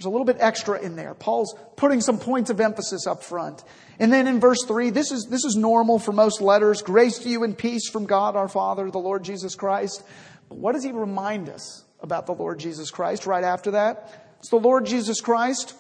There's 0.04 0.10
a 0.10 0.18
little 0.18 0.26
bit 0.26 0.36
extra 0.42 0.82
in 0.82 0.98
there. 0.98 1.14
Paul's 1.14 1.56
putting 1.78 2.02
some 2.02 2.20
points 2.20 2.50
of 2.50 2.60
emphasis 2.60 3.08
up 3.08 3.24
front. 3.24 3.64
And 4.00 4.12
then 4.12 4.28
in 4.28 4.42
verse 4.42 4.66
3, 4.68 4.90
this 4.90 5.14
is, 5.14 5.28
this 5.30 5.46
is 5.46 5.56
normal 5.56 5.98
for 5.98 6.12
most 6.12 6.42
letters. 6.42 6.82
Grace 6.82 7.20
to 7.20 7.30
you 7.30 7.46
and 7.46 7.58
peace 7.58 7.88
from 7.90 8.06
God 8.06 8.36
our 8.36 8.50
Father, 8.50 8.92
the 8.92 8.98
Lord 8.98 9.24
Jesus 9.24 9.56
Christ. 9.56 10.04
But 10.50 10.58
what 10.58 10.74
does 10.74 10.84
he 10.84 10.92
remind 10.92 11.48
us 11.48 11.86
about 12.02 12.26
the 12.26 12.34
Lord 12.34 12.60
Jesus 12.60 12.92
Christ 12.92 13.26
right 13.26 13.46
after 13.46 13.72
that? 13.72 14.36
It's 14.40 14.50
the 14.50 14.58
Lord 14.58 14.86
Jesus 14.86 15.22
Christ 15.22 15.74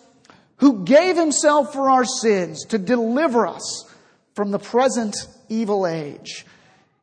who 0.55 0.85
gave 0.85 1.17
himself 1.17 1.73
for 1.73 1.89
our 1.89 2.05
sins 2.05 2.63
to 2.67 2.77
deliver 2.77 3.45
us 3.45 3.93
from 4.35 4.51
the 4.51 4.59
present 4.59 5.17
evil 5.49 5.85
age. 5.85 6.45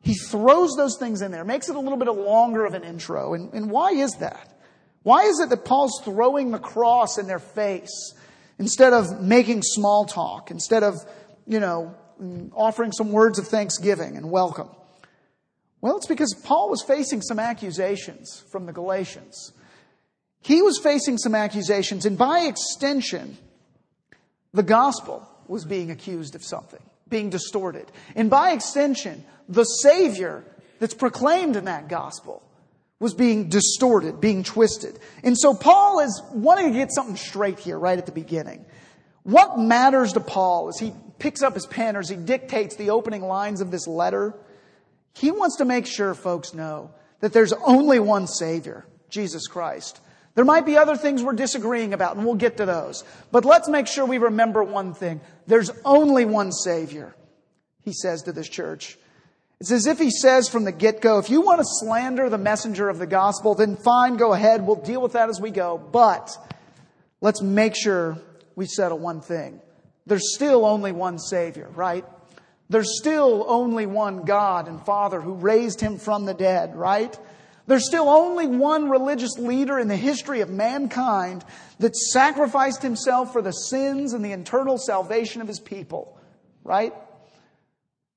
He 0.00 0.14
throws 0.14 0.70
those 0.74 0.96
things 0.96 1.20
in 1.20 1.32
there, 1.32 1.44
makes 1.44 1.68
it 1.68 1.76
a 1.76 1.80
little 1.80 1.98
bit 1.98 2.08
longer 2.08 2.64
of 2.64 2.72
an 2.72 2.82
intro. 2.82 3.34
And, 3.34 3.52
and 3.52 3.70
why 3.70 3.90
is 3.90 4.12
that? 4.20 4.59
Why 5.02 5.25
is 5.25 5.40
it 5.40 5.49
that 5.49 5.64
Paul's 5.64 6.00
throwing 6.04 6.50
the 6.50 6.59
cross 6.59 7.19
in 7.19 7.26
their 7.26 7.38
face 7.38 8.14
instead 8.59 8.92
of 8.92 9.23
making 9.23 9.62
small 9.62 10.04
talk, 10.04 10.50
instead 10.50 10.83
of, 10.83 10.97
you 11.47 11.61
know, 11.61 11.95
offering 12.52 12.92
some 12.92 13.11
words 13.12 13.38
of 13.38 13.49
thanksgiving 13.49 14.16
and 14.16 14.30
welcome? 14.30 14.69
Well, 15.80 15.97
it's 15.97 16.07
because 16.07 16.35
Paul 16.45 16.69
was 16.69 16.83
facing 16.83 17.23
some 17.23 17.38
accusations 17.38 18.45
from 18.52 18.66
the 18.66 18.73
Galatians. 18.73 19.52
He 20.42 20.61
was 20.61 20.78
facing 20.78 21.16
some 21.16 21.35
accusations, 21.35 22.04
and 22.04 22.19
by 22.19 22.40
extension, 22.40 23.38
the 24.52 24.62
gospel 24.62 25.26
was 25.49 25.64
being 25.64 25.90
accused 25.90 26.35
of 26.35 26.45
something, 26.45 26.83
being 27.09 27.30
distorted. 27.30 27.90
And 28.14 28.28
by 28.28 28.52
extension, 28.52 29.25
the 29.49 29.64
Savior 29.64 30.45
that's 30.78 30.95
proclaimed 30.95 31.57
in 31.57 31.64
that 31.64 31.88
gospel 31.88 32.42
was 33.00 33.14
being 33.14 33.49
distorted, 33.49 34.21
being 34.21 34.45
twisted. 34.45 34.99
And 35.25 35.37
so 35.37 35.54
Paul 35.54 36.00
is 36.00 36.23
wanting 36.33 36.73
to 36.73 36.78
get 36.78 36.92
something 36.92 37.16
straight 37.16 37.59
here 37.59 37.78
right 37.78 37.99
at 37.99 38.07
the 38.07 38.12
beginning. 38.12 38.66
What 39.23 39.59
matters 39.59 40.12
to 40.12 40.21
Paul 40.21 40.69
as 40.69 40.78
he 40.78 40.92
picks 41.19 41.42
up 41.42 41.54
his 41.54 41.66
pen 41.66 41.97
or 41.97 42.00
as 42.00 42.09
he 42.09 42.16
dictates 42.16 42.76
the 42.76 42.90
opening 42.90 43.23
lines 43.23 43.61
of 43.61 43.71
this 43.71 43.88
letter? 43.88 44.35
He 45.14 45.30
wants 45.30 45.57
to 45.57 45.64
make 45.64 45.87
sure 45.87 46.14
folks 46.14 46.54
know 46.54 46.92
that 47.21 47.33
there's 47.33 47.52
only 47.52 47.99
one 47.99 48.26
Savior, 48.26 48.87
Jesus 49.09 49.47
Christ. 49.47 50.00
There 50.35 50.45
might 50.45 50.64
be 50.64 50.76
other 50.76 50.97
things 50.97 51.23
we're 51.23 51.33
disagreeing 51.33 51.92
about, 51.92 52.16
and 52.16 52.25
we'll 52.25 52.37
get 52.37 52.59
to 52.59 52.66
those. 52.66 53.02
But 53.33 53.45
let's 53.45 53.69
make 53.69 53.87
sure 53.87 54.04
we 54.07 54.19
remember 54.19 54.62
one 54.62 54.95
thing. 54.95 55.21
There's 55.47 55.71
only 55.85 56.25
one 56.25 56.52
Savior, 56.52 57.14
he 57.83 57.92
says 57.92 58.23
to 58.23 58.33
this 58.33 58.49
church. 58.49 58.97
It's 59.60 59.70
as 59.70 59.86
if 59.86 59.98
he 59.98 60.10
says 60.10 60.48
from 60.48 60.64
the 60.64 60.72
get 60.72 61.02
go, 61.02 61.18
if 61.18 61.28
you 61.28 61.42
want 61.42 61.58
to 61.58 61.66
slander 61.66 62.30
the 62.30 62.38
messenger 62.38 62.88
of 62.88 62.98
the 62.98 63.06
gospel, 63.06 63.54
then 63.54 63.76
fine, 63.76 64.16
go 64.16 64.32
ahead. 64.32 64.66
We'll 64.66 64.76
deal 64.76 65.02
with 65.02 65.12
that 65.12 65.28
as 65.28 65.38
we 65.38 65.50
go. 65.50 65.76
But 65.76 66.34
let's 67.20 67.42
make 67.42 67.76
sure 67.76 68.16
we 68.56 68.64
settle 68.64 68.98
one 68.98 69.20
thing. 69.20 69.60
There's 70.06 70.34
still 70.34 70.64
only 70.64 70.92
one 70.92 71.18
Savior, 71.18 71.68
right? 71.74 72.06
There's 72.70 72.98
still 72.98 73.44
only 73.48 73.84
one 73.84 74.24
God 74.24 74.66
and 74.66 74.80
Father 74.86 75.20
who 75.20 75.34
raised 75.34 75.82
him 75.82 75.98
from 75.98 76.24
the 76.24 76.32
dead, 76.34 76.74
right? 76.74 77.14
There's 77.66 77.86
still 77.86 78.08
only 78.08 78.46
one 78.46 78.88
religious 78.88 79.38
leader 79.38 79.78
in 79.78 79.88
the 79.88 79.96
history 79.96 80.40
of 80.40 80.48
mankind 80.48 81.44
that 81.80 81.94
sacrificed 81.94 82.80
himself 82.80 83.34
for 83.34 83.42
the 83.42 83.52
sins 83.52 84.14
and 84.14 84.24
the 84.24 84.32
eternal 84.32 84.78
salvation 84.78 85.42
of 85.42 85.48
his 85.48 85.60
people, 85.60 86.18
right? 86.64 86.94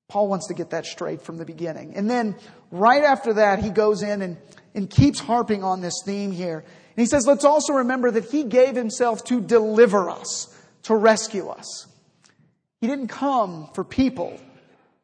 Paul 0.08 0.28
wants 0.28 0.48
to 0.48 0.54
get 0.54 0.70
that 0.70 0.86
straight 0.86 1.22
from 1.22 1.38
the 1.38 1.44
beginning. 1.44 1.94
And 1.94 2.08
then 2.08 2.36
right 2.70 3.02
after 3.02 3.34
that, 3.34 3.62
he 3.62 3.70
goes 3.70 4.02
in 4.02 4.22
and, 4.22 4.36
and 4.74 4.88
keeps 4.88 5.18
harping 5.18 5.64
on 5.64 5.80
this 5.80 6.02
theme 6.04 6.30
here. 6.30 6.58
And 6.58 7.02
he 7.02 7.06
says, 7.06 7.26
let's 7.26 7.44
also 7.44 7.74
remember 7.74 8.10
that 8.10 8.26
he 8.26 8.44
gave 8.44 8.76
himself 8.76 9.24
to 9.24 9.40
deliver 9.40 10.10
us, 10.10 10.54
to 10.84 10.94
rescue 10.94 11.48
us. 11.48 11.86
He 12.80 12.86
didn't 12.86 13.08
come 13.08 13.70
for 13.74 13.82
people 13.82 14.38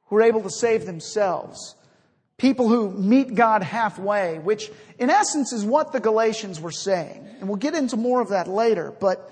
who 0.06 0.16
are 0.16 0.22
able 0.22 0.42
to 0.42 0.50
save 0.50 0.86
themselves. 0.86 1.74
People 2.36 2.68
who 2.68 2.90
meet 2.90 3.34
God 3.34 3.62
halfway, 3.62 4.38
which 4.38 4.70
in 4.98 5.10
essence 5.10 5.52
is 5.52 5.64
what 5.64 5.92
the 5.92 6.00
Galatians 6.00 6.60
were 6.60 6.70
saying. 6.70 7.26
And 7.38 7.48
we'll 7.48 7.56
get 7.56 7.74
into 7.74 7.96
more 7.96 8.20
of 8.20 8.28
that 8.30 8.48
later. 8.48 8.92
But 8.98 9.30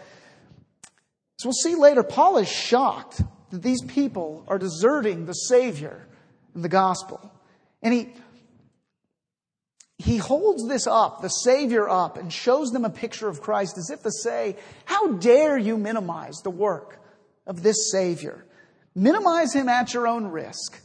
as 1.39 1.45
we'll 1.45 1.53
see 1.53 1.75
later, 1.75 2.03
Paul 2.03 2.39
is 2.39 2.49
shocked 2.49 3.23
that 3.51 3.63
these 3.63 3.83
people 3.83 4.45
are 4.49 4.59
deserting 4.59 5.27
the 5.27 5.33
Savior 5.33 6.07
and 6.55 6.65
the 6.65 6.69
gospel. 6.69 7.33
And 7.83 7.95
he, 7.95 8.13
he 9.99 10.17
holds 10.17 10.67
this 10.69 10.87
up, 10.87 11.23
the 11.23 11.29
Savior 11.29 11.89
up, 11.89 12.17
and 12.17 12.33
shows 12.33 12.71
them 12.71 12.85
a 12.85 12.91
picture 12.91 13.29
of 13.29 13.41
Christ 13.41 13.79
as 13.79 13.91
if 13.91 14.03
to 14.03 14.11
say, 14.11 14.57
How 14.85 15.13
dare 15.13 15.59
you 15.59 15.77
minimize 15.77 16.37
the 16.43 16.51
work 16.51 17.01
of 17.47 17.63
this 17.63 17.91
Savior? 17.91 18.45
Minimize 18.95 19.55
him 19.55 19.69
at 19.69 19.95
your 19.95 20.07
own 20.07 20.27
risk. 20.27 20.81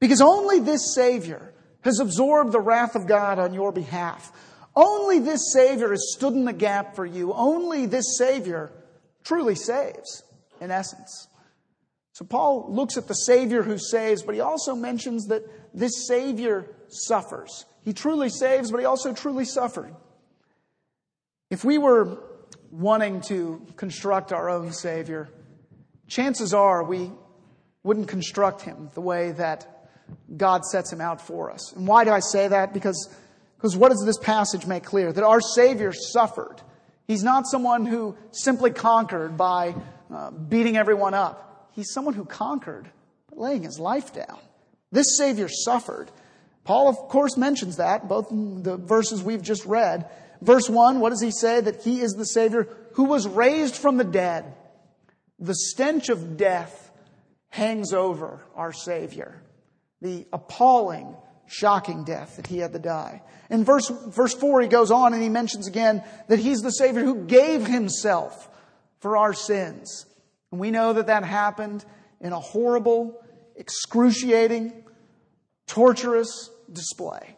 Because 0.00 0.20
only 0.20 0.60
this 0.60 0.94
Savior 0.94 1.52
has 1.82 2.00
absorbed 2.00 2.52
the 2.52 2.60
wrath 2.60 2.94
of 2.94 3.06
God 3.06 3.38
on 3.38 3.54
your 3.54 3.72
behalf. 3.72 4.32
Only 4.76 5.20
this 5.20 5.52
Savior 5.52 5.90
has 5.90 6.14
stood 6.16 6.32
in 6.32 6.44
the 6.44 6.52
gap 6.52 6.96
for 6.96 7.06
you. 7.06 7.32
Only 7.32 7.86
this 7.86 8.18
Savior 8.18 8.72
truly 9.22 9.54
saves, 9.54 10.24
in 10.60 10.70
essence. 10.70 11.28
So 12.14 12.24
Paul 12.24 12.66
looks 12.68 12.96
at 12.96 13.08
the 13.08 13.14
Savior 13.14 13.64
who 13.64 13.76
saves, 13.76 14.22
but 14.22 14.36
he 14.36 14.40
also 14.40 14.76
mentions 14.76 15.26
that 15.26 15.42
this 15.76 16.06
Savior 16.06 16.70
suffers. 16.86 17.66
He 17.82 17.92
truly 17.92 18.28
saves, 18.28 18.70
but 18.70 18.78
he 18.78 18.86
also 18.86 19.12
truly 19.12 19.44
suffered. 19.44 19.92
If 21.50 21.64
we 21.64 21.76
were 21.76 22.22
wanting 22.70 23.20
to 23.22 23.66
construct 23.76 24.32
our 24.32 24.48
own 24.48 24.72
Savior, 24.72 25.28
chances 26.06 26.54
are 26.54 26.84
we 26.84 27.10
wouldn't 27.82 28.06
construct 28.06 28.62
him 28.62 28.90
the 28.94 29.00
way 29.00 29.32
that 29.32 29.66
God 30.36 30.64
sets 30.64 30.92
him 30.92 31.00
out 31.00 31.20
for 31.20 31.50
us. 31.50 31.72
And 31.72 31.84
why 31.84 32.04
do 32.04 32.12
I 32.12 32.20
say 32.20 32.46
that? 32.46 32.72
Because, 32.72 33.12
because 33.56 33.76
what 33.76 33.88
does 33.88 34.04
this 34.06 34.18
passage 34.18 34.66
make 34.66 34.84
clear? 34.84 35.12
That 35.12 35.24
our 35.24 35.40
Savior 35.40 35.92
suffered. 35.92 36.62
He's 37.08 37.24
not 37.24 37.48
someone 37.48 37.86
who 37.86 38.16
simply 38.30 38.70
conquered 38.70 39.36
by 39.36 39.74
uh, 40.14 40.30
beating 40.30 40.76
everyone 40.76 41.14
up. 41.14 41.50
He's 41.74 41.92
someone 41.92 42.14
who 42.14 42.24
conquered 42.24 42.88
by 43.30 43.36
laying 43.36 43.62
his 43.62 43.78
life 43.78 44.12
down. 44.12 44.38
This 44.92 45.16
Savior 45.16 45.48
suffered. 45.48 46.10
Paul, 46.64 46.88
of 46.88 46.96
course, 47.08 47.36
mentions 47.36 47.76
that, 47.76 48.08
both 48.08 48.28
the 48.30 48.76
verses 48.76 49.22
we've 49.22 49.42
just 49.42 49.64
read. 49.66 50.08
Verse 50.40 50.68
1, 50.68 51.00
what 51.00 51.10
does 51.10 51.20
he 51.20 51.30
say? 51.30 51.60
That 51.60 51.82
he 51.82 52.00
is 52.00 52.12
the 52.12 52.26
Savior 52.26 52.68
who 52.92 53.04
was 53.04 53.26
raised 53.26 53.74
from 53.74 53.96
the 53.96 54.04
dead. 54.04 54.54
The 55.38 55.54
stench 55.54 56.08
of 56.08 56.36
death 56.36 56.92
hangs 57.48 57.92
over 57.92 58.44
our 58.54 58.72
Savior. 58.72 59.42
The 60.00 60.26
appalling, 60.32 61.16
shocking 61.46 62.04
death 62.04 62.36
that 62.36 62.46
he 62.46 62.58
had 62.58 62.72
to 62.72 62.78
die. 62.78 63.22
In 63.50 63.64
verse, 63.64 63.88
verse 63.88 64.34
4, 64.34 64.62
he 64.62 64.68
goes 64.68 64.90
on 64.90 65.12
and 65.12 65.22
he 65.22 65.28
mentions 65.28 65.66
again 65.66 66.02
that 66.28 66.38
he's 66.38 66.62
the 66.62 66.70
Savior 66.70 67.02
who 67.02 67.24
gave 67.24 67.66
himself 67.66 68.48
for 69.00 69.16
our 69.16 69.34
sins. 69.34 70.06
And 70.54 70.60
we 70.60 70.70
know 70.70 70.92
that 70.92 71.08
that 71.08 71.24
happened 71.24 71.84
in 72.20 72.32
a 72.32 72.38
horrible, 72.38 73.20
excruciating, 73.56 74.84
torturous 75.66 76.48
display. 76.72 77.34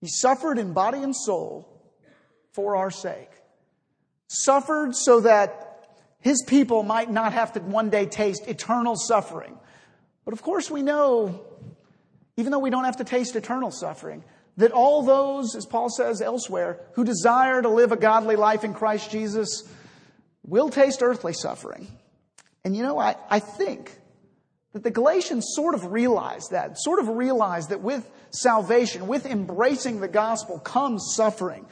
He 0.00 0.08
suffered 0.08 0.56
in 0.56 0.72
body 0.72 1.02
and 1.02 1.14
soul 1.14 1.68
for 2.54 2.76
our 2.76 2.90
sake. 2.90 3.28
Suffered 4.26 4.96
so 4.96 5.20
that 5.20 5.86
his 6.20 6.42
people 6.46 6.82
might 6.82 7.10
not 7.10 7.34
have 7.34 7.52
to 7.52 7.60
one 7.60 7.90
day 7.90 8.06
taste 8.06 8.48
eternal 8.48 8.96
suffering. 8.96 9.58
But 10.24 10.32
of 10.32 10.40
course, 10.40 10.70
we 10.70 10.80
know, 10.80 11.44
even 12.38 12.52
though 12.52 12.58
we 12.58 12.70
don't 12.70 12.84
have 12.84 12.96
to 12.96 13.04
taste 13.04 13.36
eternal 13.36 13.70
suffering, 13.70 14.24
that 14.56 14.72
all 14.72 15.02
those, 15.02 15.54
as 15.54 15.66
Paul 15.66 15.90
says 15.90 16.22
elsewhere, 16.22 16.80
who 16.94 17.04
desire 17.04 17.60
to 17.60 17.68
live 17.68 17.92
a 17.92 17.98
godly 17.98 18.36
life 18.36 18.64
in 18.64 18.72
Christ 18.72 19.10
Jesus 19.10 19.68
will 20.46 20.70
taste 20.70 21.02
earthly 21.02 21.32
suffering. 21.32 21.86
And 22.64 22.76
you 22.76 22.82
know, 22.82 22.98
I, 22.98 23.16
I 23.28 23.38
think 23.38 23.92
that 24.72 24.82
the 24.82 24.90
Galatians 24.90 25.46
sort 25.54 25.74
of 25.74 25.92
realized 25.92 26.50
that, 26.50 26.78
sort 26.78 26.98
of 26.98 27.08
realized 27.08 27.70
that 27.70 27.80
with 27.80 28.08
salvation, 28.30 29.06
with 29.06 29.26
embracing 29.26 30.00
the 30.00 30.08
gospel 30.08 30.58
comes 30.58 31.14
suffering. 31.14 31.66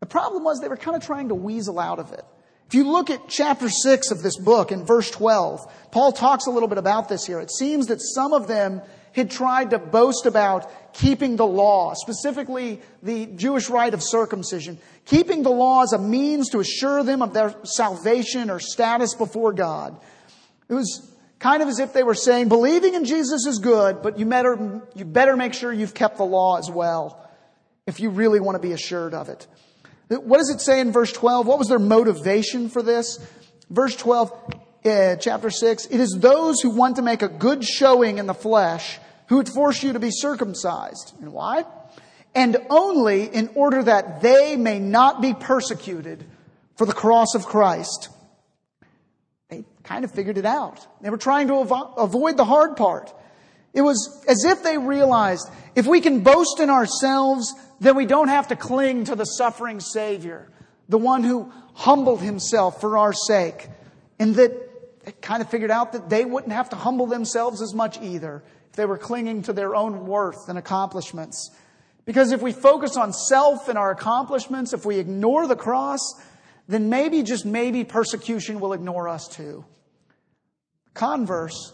The 0.00 0.06
problem 0.06 0.44
was 0.44 0.60
they 0.60 0.68
were 0.68 0.76
kind 0.76 0.96
of 0.96 1.04
trying 1.04 1.28
to 1.28 1.34
weasel 1.34 1.78
out 1.78 1.98
of 1.98 2.12
it. 2.12 2.24
If 2.66 2.74
you 2.74 2.88
look 2.88 3.10
at 3.10 3.28
chapter 3.28 3.68
6 3.68 4.12
of 4.12 4.22
this 4.22 4.36
book 4.36 4.70
in 4.70 4.84
verse 4.84 5.10
12, 5.10 5.90
Paul 5.90 6.12
talks 6.12 6.46
a 6.46 6.50
little 6.50 6.68
bit 6.68 6.78
about 6.78 7.08
this 7.08 7.26
here. 7.26 7.40
It 7.40 7.50
seems 7.50 7.88
that 7.88 8.00
some 8.00 8.32
of 8.32 8.46
them 8.46 8.80
had 9.12 9.30
tried 9.30 9.70
to 9.70 9.78
boast 9.78 10.26
about 10.26 10.92
keeping 10.94 11.36
the 11.36 11.46
law, 11.46 11.94
specifically 11.94 12.80
the 13.02 13.26
Jewish 13.26 13.68
rite 13.68 13.94
of 13.94 14.02
circumcision, 14.02 14.78
keeping 15.04 15.42
the 15.42 15.50
law 15.50 15.82
as 15.82 15.92
a 15.92 15.98
means 15.98 16.50
to 16.50 16.60
assure 16.60 17.02
them 17.02 17.22
of 17.22 17.32
their 17.32 17.54
salvation 17.64 18.50
or 18.50 18.58
status 18.58 19.14
before 19.14 19.52
God. 19.52 20.00
It 20.68 20.74
was 20.74 21.12
kind 21.38 21.62
of 21.62 21.68
as 21.68 21.78
if 21.78 21.92
they 21.92 22.02
were 22.02 22.14
saying, 22.14 22.48
believing 22.48 22.94
in 22.94 23.04
Jesus 23.04 23.46
is 23.46 23.58
good, 23.58 24.02
but 24.02 24.18
you 24.18 24.26
better, 24.26 24.82
you 24.94 25.04
better 25.04 25.36
make 25.36 25.54
sure 25.54 25.72
you've 25.72 25.94
kept 25.94 26.16
the 26.16 26.24
law 26.24 26.58
as 26.58 26.70
well 26.70 27.28
if 27.86 27.98
you 27.98 28.10
really 28.10 28.40
want 28.40 28.56
to 28.56 28.62
be 28.62 28.72
assured 28.72 29.14
of 29.14 29.28
it. 29.28 29.46
What 30.08 30.38
does 30.38 30.50
it 30.50 30.60
say 30.60 30.80
in 30.80 30.92
verse 30.92 31.12
12? 31.12 31.46
What 31.46 31.58
was 31.58 31.68
their 31.68 31.78
motivation 31.78 32.68
for 32.68 32.82
this? 32.82 33.18
Verse 33.70 33.94
12, 33.96 34.54
uh, 34.84 35.16
chapter 35.16 35.50
6, 35.50 35.86
it 35.86 36.00
is 36.00 36.16
those 36.18 36.60
who 36.60 36.70
want 36.70 36.96
to 36.96 37.02
make 37.02 37.22
a 37.22 37.28
good 37.28 37.64
showing 37.64 38.18
in 38.18 38.26
the 38.26 38.34
flesh 38.34 38.98
who 39.28 39.36
would 39.36 39.48
force 39.48 39.82
you 39.82 39.92
to 39.92 40.00
be 40.00 40.10
circumcised. 40.10 41.14
And 41.20 41.32
why? 41.32 41.64
And 42.34 42.56
only 42.68 43.24
in 43.24 43.50
order 43.54 43.82
that 43.82 44.22
they 44.22 44.56
may 44.56 44.78
not 44.78 45.20
be 45.20 45.34
persecuted 45.34 46.24
for 46.76 46.86
the 46.86 46.92
cross 46.92 47.34
of 47.34 47.46
Christ. 47.46 48.08
They 49.48 49.64
kind 49.82 50.04
of 50.04 50.10
figured 50.10 50.38
it 50.38 50.46
out. 50.46 50.86
They 51.02 51.10
were 51.10 51.18
trying 51.18 51.48
to 51.48 51.54
avo- 51.54 51.96
avoid 51.98 52.36
the 52.36 52.44
hard 52.44 52.76
part. 52.76 53.12
It 53.72 53.82
was 53.82 54.24
as 54.26 54.44
if 54.44 54.62
they 54.62 54.78
realized 54.78 55.48
if 55.74 55.86
we 55.86 56.00
can 56.00 56.20
boast 56.20 56.58
in 56.58 56.70
ourselves, 56.70 57.54
then 57.80 57.96
we 57.96 58.06
don't 58.06 58.28
have 58.28 58.48
to 58.48 58.56
cling 58.56 59.04
to 59.04 59.14
the 59.14 59.24
suffering 59.24 59.80
Savior, 59.80 60.50
the 60.88 60.98
one 60.98 61.22
who 61.22 61.52
humbled 61.74 62.20
himself 62.20 62.80
for 62.80 62.98
our 62.98 63.12
sake. 63.12 63.68
And 64.18 64.34
that 64.34 64.69
kind 65.20 65.42
of 65.42 65.50
figured 65.50 65.70
out 65.70 65.92
that 65.92 66.08
they 66.08 66.24
wouldn't 66.24 66.52
have 66.52 66.70
to 66.70 66.76
humble 66.76 67.06
themselves 67.06 67.62
as 67.62 67.74
much 67.74 68.00
either 68.00 68.42
if 68.70 68.76
they 68.76 68.86
were 68.86 68.98
clinging 68.98 69.42
to 69.42 69.52
their 69.52 69.74
own 69.74 70.06
worth 70.06 70.48
and 70.48 70.58
accomplishments. 70.58 71.50
Because 72.04 72.32
if 72.32 72.42
we 72.42 72.52
focus 72.52 72.96
on 72.96 73.12
self 73.12 73.68
and 73.68 73.78
our 73.78 73.90
accomplishments, 73.90 74.72
if 74.72 74.84
we 74.84 74.98
ignore 74.98 75.46
the 75.46 75.56
cross, 75.56 76.00
then 76.68 76.88
maybe, 76.88 77.22
just 77.22 77.44
maybe, 77.44 77.84
persecution 77.84 78.60
will 78.60 78.72
ignore 78.72 79.08
us 79.08 79.28
too. 79.28 79.64
Converse 80.94 81.72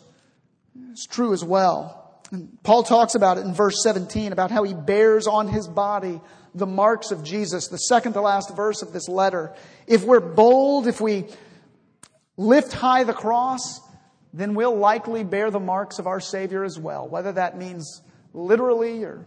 is 0.93 1.07
true 1.11 1.33
as 1.33 1.45
well. 1.45 2.21
And 2.33 2.59
Paul 2.63 2.83
talks 2.83 3.15
about 3.15 3.39
it 3.39 3.45
in 3.45 3.55
verse 3.55 3.83
17 3.83 4.33
about 4.33 4.51
how 4.51 4.65
he 4.65 4.75
bears 4.75 5.27
on 5.27 5.49
his 5.49 5.69
body 5.69 6.21
the 6.57 6.67
marks 6.67 7.11
of 7.11 7.23
Jesus, 7.23 7.69
the 7.69 7.77
second 7.77 8.15
to 8.15 8.23
last 8.23 8.57
verse 8.57 8.81
of 8.81 8.93
this 8.93 9.09
letter. 9.09 9.55
If 9.87 10.05
we're 10.05 10.21
bold, 10.21 10.87
if 10.87 11.01
we 11.01 11.27
lift 12.37 12.73
high 12.73 13.05
the 13.05 13.13
cross, 13.13 13.81
then 14.33 14.55
we'll 14.55 14.77
likely 14.77 15.25
bear 15.25 15.51
the 15.51 15.61
marks 15.61 15.99
of 15.99 16.07
our 16.07 16.21
Savior 16.21 16.65
as 16.65 16.79
well, 16.79 17.09
whether 17.09 17.33
that 17.33 17.57
means 17.57 18.03
literally 18.33 19.03
or 19.03 19.27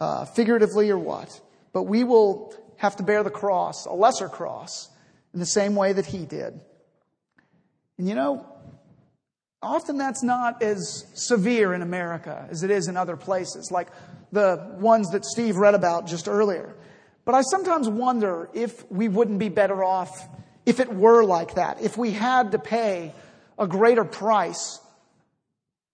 uh, 0.00 0.24
figuratively 0.24 0.90
or 0.90 0.98
what. 0.98 1.40
But 1.72 1.84
we 1.84 2.04
will 2.04 2.54
have 2.76 2.96
to 2.96 3.02
bear 3.02 3.22
the 3.22 3.30
cross, 3.30 3.86
a 3.86 3.92
lesser 3.92 4.28
cross, 4.28 4.88
in 5.32 5.40
the 5.40 5.46
same 5.46 5.74
way 5.74 5.92
that 5.92 6.06
he 6.06 6.24
did. 6.24 6.60
And 7.98 8.08
you 8.08 8.14
know, 8.14 8.46
often 9.62 9.98
that's 9.98 10.22
not 10.22 10.62
as 10.62 11.04
severe 11.14 11.74
in 11.74 11.82
America 11.82 12.46
as 12.50 12.62
it 12.62 12.70
is 12.70 12.86
in 12.86 12.96
other 12.96 13.16
places, 13.16 13.70
like 13.72 13.88
the 14.30 14.76
ones 14.78 15.10
that 15.10 15.24
Steve 15.24 15.56
read 15.56 15.74
about 15.74 16.06
just 16.06 16.28
earlier. 16.28 16.76
But 17.24 17.34
I 17.34 17.42
sometimes 17.42 17.88
wonder 17.88 18.50
if 18.52 18.90
we 18.90 19.08
wouldn't 19.08 19.38
be 19.38 19.48
better 19.48 19.82
off 19.82 20.28
if 20.66 20.80
it 20.80 20.92
were 20.92 21.24
like 21.24 21.54
that, 21.54 21.80
if 21.82 21.96
we 21.96 22.10
had 22.10 22.52
to 22.52 22.58
pay 22.58 23.12
a 23.58 23.66
greater 23.66 24.04
price 24.04 24.80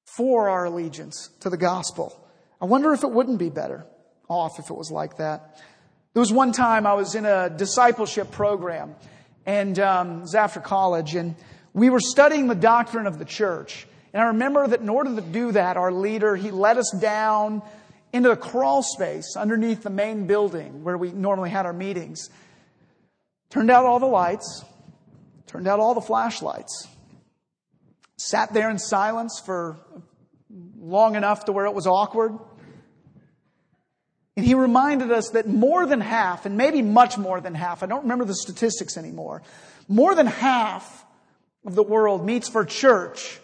for 0.05 0.49
our 0.49 0.65
allegiance 0.65 1.31
to 1.41 1.51
the 1.51 1.57
gospel. 1.57 2.17
I 2.61 2.65
wonder 2.65 2.93
if 2.93 3.05
it 3.05 3.11
wouldn't 3.11 3.39
be 3.39 3.51
better 3.51 3.87
off 4.29 4.59
if 4.59 4.71
it 4.71 4.77
was 4.77 4.91
like 4.91 5.19
that. 5.19 5.61
There 6.13 6.21
was 6.21 6.33
one 6.33 6.53
time 6.53 6.87
I 6.87 6.95
was 6.95 7.15
in 7.15 7.25
a 7.25 7.49
discipleship 7.49 8.31
program, 8.33 8.97
and 9.47 9.79
um, 9.79 10.19
it 10.19 10.21
was 10.23 10.35
after 10.35 10.61
college, 10.61 11.15
and 11.15 11.37
we 11.73 11.91
were 11.91 12.01
studying 12.01 12.49
the 12.49 12.55
doctrine 12.55 13.07
of 13.07 13.19
the 13.19 13.25
church. 13.25 13.87
And 14.13 14.21
I 14.21 14.27
remember 14.27 14.67
that 14.67 14.81
in 14.81 14.89
order 14.89 15.15
to 15.15 15.21
do 15.21 15.53
that, 15.53 15.77
our 15.77 15.93
leader, 15.93 16.35
he 16.35 16.51
led 16.51 16.79
us 16.79 16.91
down 17.01 17.63
into 18.13 18.29
the 18.29 18.37
crawl 18.37 18.83
space 18.83 19.37
underneath 19.37 19.85
the 19.85 19.91
main 19.91 20.27
building 20.27 20.83
where 20.83 20.99
we 20.99 21.13
normally 21.13 21.51
had 21.51 21.65
our 21.65 21.73
meetings. 21.73 22.29
Turned 23.51 23.71
out 23.71 23.85
all 23.85 23.99
the 23.99 24.07
lights, 24.07 24.65
turned 25.47 25.67
out 25.67 25.81
all 25.81 25.95
the 25.95 26.01
flashlights, 26.01 26.87
sat 28.17 28.53
there 28.53 28.71
in 28.71 28.79
silence 28.79 29.43
for 29.45 29.79
long 30.79 31.17
enough 31.17 31.45
to 31.47 31.53
where 31.53 31.67
it 31.67 31.75
was 31.75 31.87
awkward. 31.87 32.39
And 34.37 34.47
he 34.47 34.55
reminded 34.55 35.11
us 35.11 35.31
that 35.31 35.49
more 35.49 35.85
than 35.85 36.01
half, 36.01 36.47
and 36.47 36.57
maybe 36.57 36.81
much 36.81 37.19
more 37.19 37.41
than 37.41 37.55
half, 37.55 37.83
I 37.83 37.87
don't 37.87 38.03
remember 38.03 38.25
the 38.25 38.35
statistics 38.35 38.97
anymore, 38.97 39.43
more 39.89 40.15
than 40.15 40.27
half 40.27 41.05
of 41.67 41.75
the 41.75 41.83
world 41.83 42.25
meets 42.25 42.49
for 42.49 42.65
church 42.65 43.41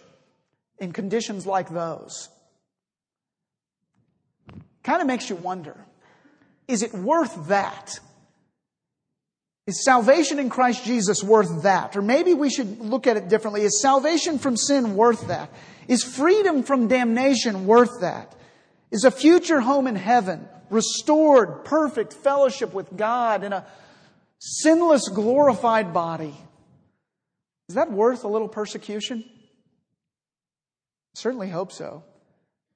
in 0.78 0.92
conditions 0.92 1.46
like 1.46 1.68
those. 1.68 2.28
Kind 4.84 5.00
of 5.00 5.06
makes 5.06 5.28
you 5.28 5.36
wonder 5.36 5.76
is 6.68 6.82
it 6.82 6.92
worth 6.94 7.48
that? 7.48 7.98
Is 9.66 9.84
salvation 9.84 10.38
in 10.38 10.48
Christ 10.48 10.84
Jesus 10.84 11.24
worth 11.24 11.62
that? 11.62 11.96
Or 11.96 12.02
maybe 12.02 12.34
we 12.34 12.50
should 12.50 12.80
look 12.80 13.06
at 13.06 13.16
it 13.16 13.28
differently. 13.28 13.62
Is 13.62 13.80
salvation 13.80 14.38
from 14.38 14.56
sin 14.56 14.94
worth 14.94 15.26
that? 15.28 15.50
Is 15.88 16.04
freedom 16.04 16.62
from 16.62 16.88
damnation 16.88 17.66
worth 17.66 18.00
that? 18.00 18.34
Is 18.90 19.04
a 19.04 19.10
future 19.10 19.60
home 19.60 19.86
in 19.86 19.96
heaven, 19.96 20.48
restored, 20.70 21.64
perfect 21.64 22.12
fellowship 22.12 22.72
with 22.72 22.96
God 22.96 23.42
in 23.42 23.52
a 23.52 23.66
sinless, 24.38 25.08
glorified 25.08 25.92
body, 25.92 26.34
is 27.68 27.74
that 27.74 27.90
worth 27.90 28.24
a 28.24 28.28
little 28.28 28.48
persecution? 28.48 29.24
Certainly 31.14 31.50
hope 31.50 31.72
so. 31.72 32.04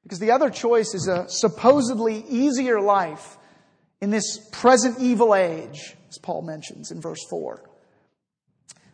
Because 0.03 0.19
the 0.19 0.33
other 0.33 0.51
choice 0.51 0.95
is 0.95 1.07
a 1.07 1.29
supposedly 1.29 2.25
easier 2.29 2.81
life 2.81 3.37
in 4.01 4.11
this 4.11 4.39
present 4.51 4.99
evil 4.99 5.35
age, 5.35 5.95
as 6.11 6.19
Paul 6.19 6.43
mentions 6.43 6.91
in 6.91 7.01
verse 7.01 7.25
4. 7.31 7.63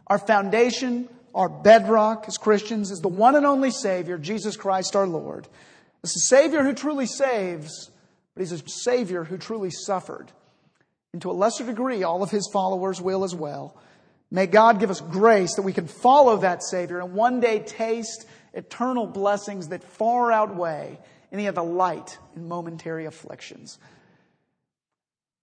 Our 0.07 0.18
foundation, 0.18 1.09
our 1.35 1.48
bedrock 1.48 2.26
as 2.29 2.38
Christians 2.38 2.90
is 2.90 3.00
the 3.00 3.09
one 3.09 3.35
and 3.35 3.44
only 3.44 3.70
Savior, 3.70 4.18
Jesus 4.18 4.57
Christ 4.57 4.94
our 4.94 5.07
Lord. 5.07 5.48
It's 6.05 6.16
a 6.16 6.29
Savior 6.29 6.62
who 6.62 6.74
truly 6.74 7.07
saves, 7.07 7.90
but 8.35 8.42
He's 8.42 8.52
a 8.52 8.68
Savior 8.68 9.24
who 9.24 9.38
truly 9.38 9.70
suffered. 9.70 10.31
And 11.12 11.22
to 11.22 11.31
a 11.31 11.33
lesser 11.33 11.64
degree, 11.64 12.05
all 12.05 12.22
of 12.22 12.31
His 12.31 12.48
followers 12.52 13.00
will 13.00 13.24
as 13.24 13.35
well. 13.35 13.76
May 14.31 14.46
God 14.46 14.81
give 14.81 14.90
us 14.90 15.00
grace 15.00 15.55
that 15.55 15.62
we 15.62 15.72
can 15.72 15.87
follow 15.87 16.37
that 16.38 16.62
Savior 16.62 17.00
and 17.00 17.14
one 17.14 17.40
day 17.40 17.61
taste 17.61 18.26
eternal 18.52 19.07
blessings 19.07 19.68
that 19.68 19.83
far 19.83 20.31
outweigh 20.33 20.98
any 21.33 21.46
of 21.46 21.55
the 21.55 21.62
light 21.62 22.18
and 22.35 22.48
momentary 22.48 23.07
afflictions. 23.07 23.79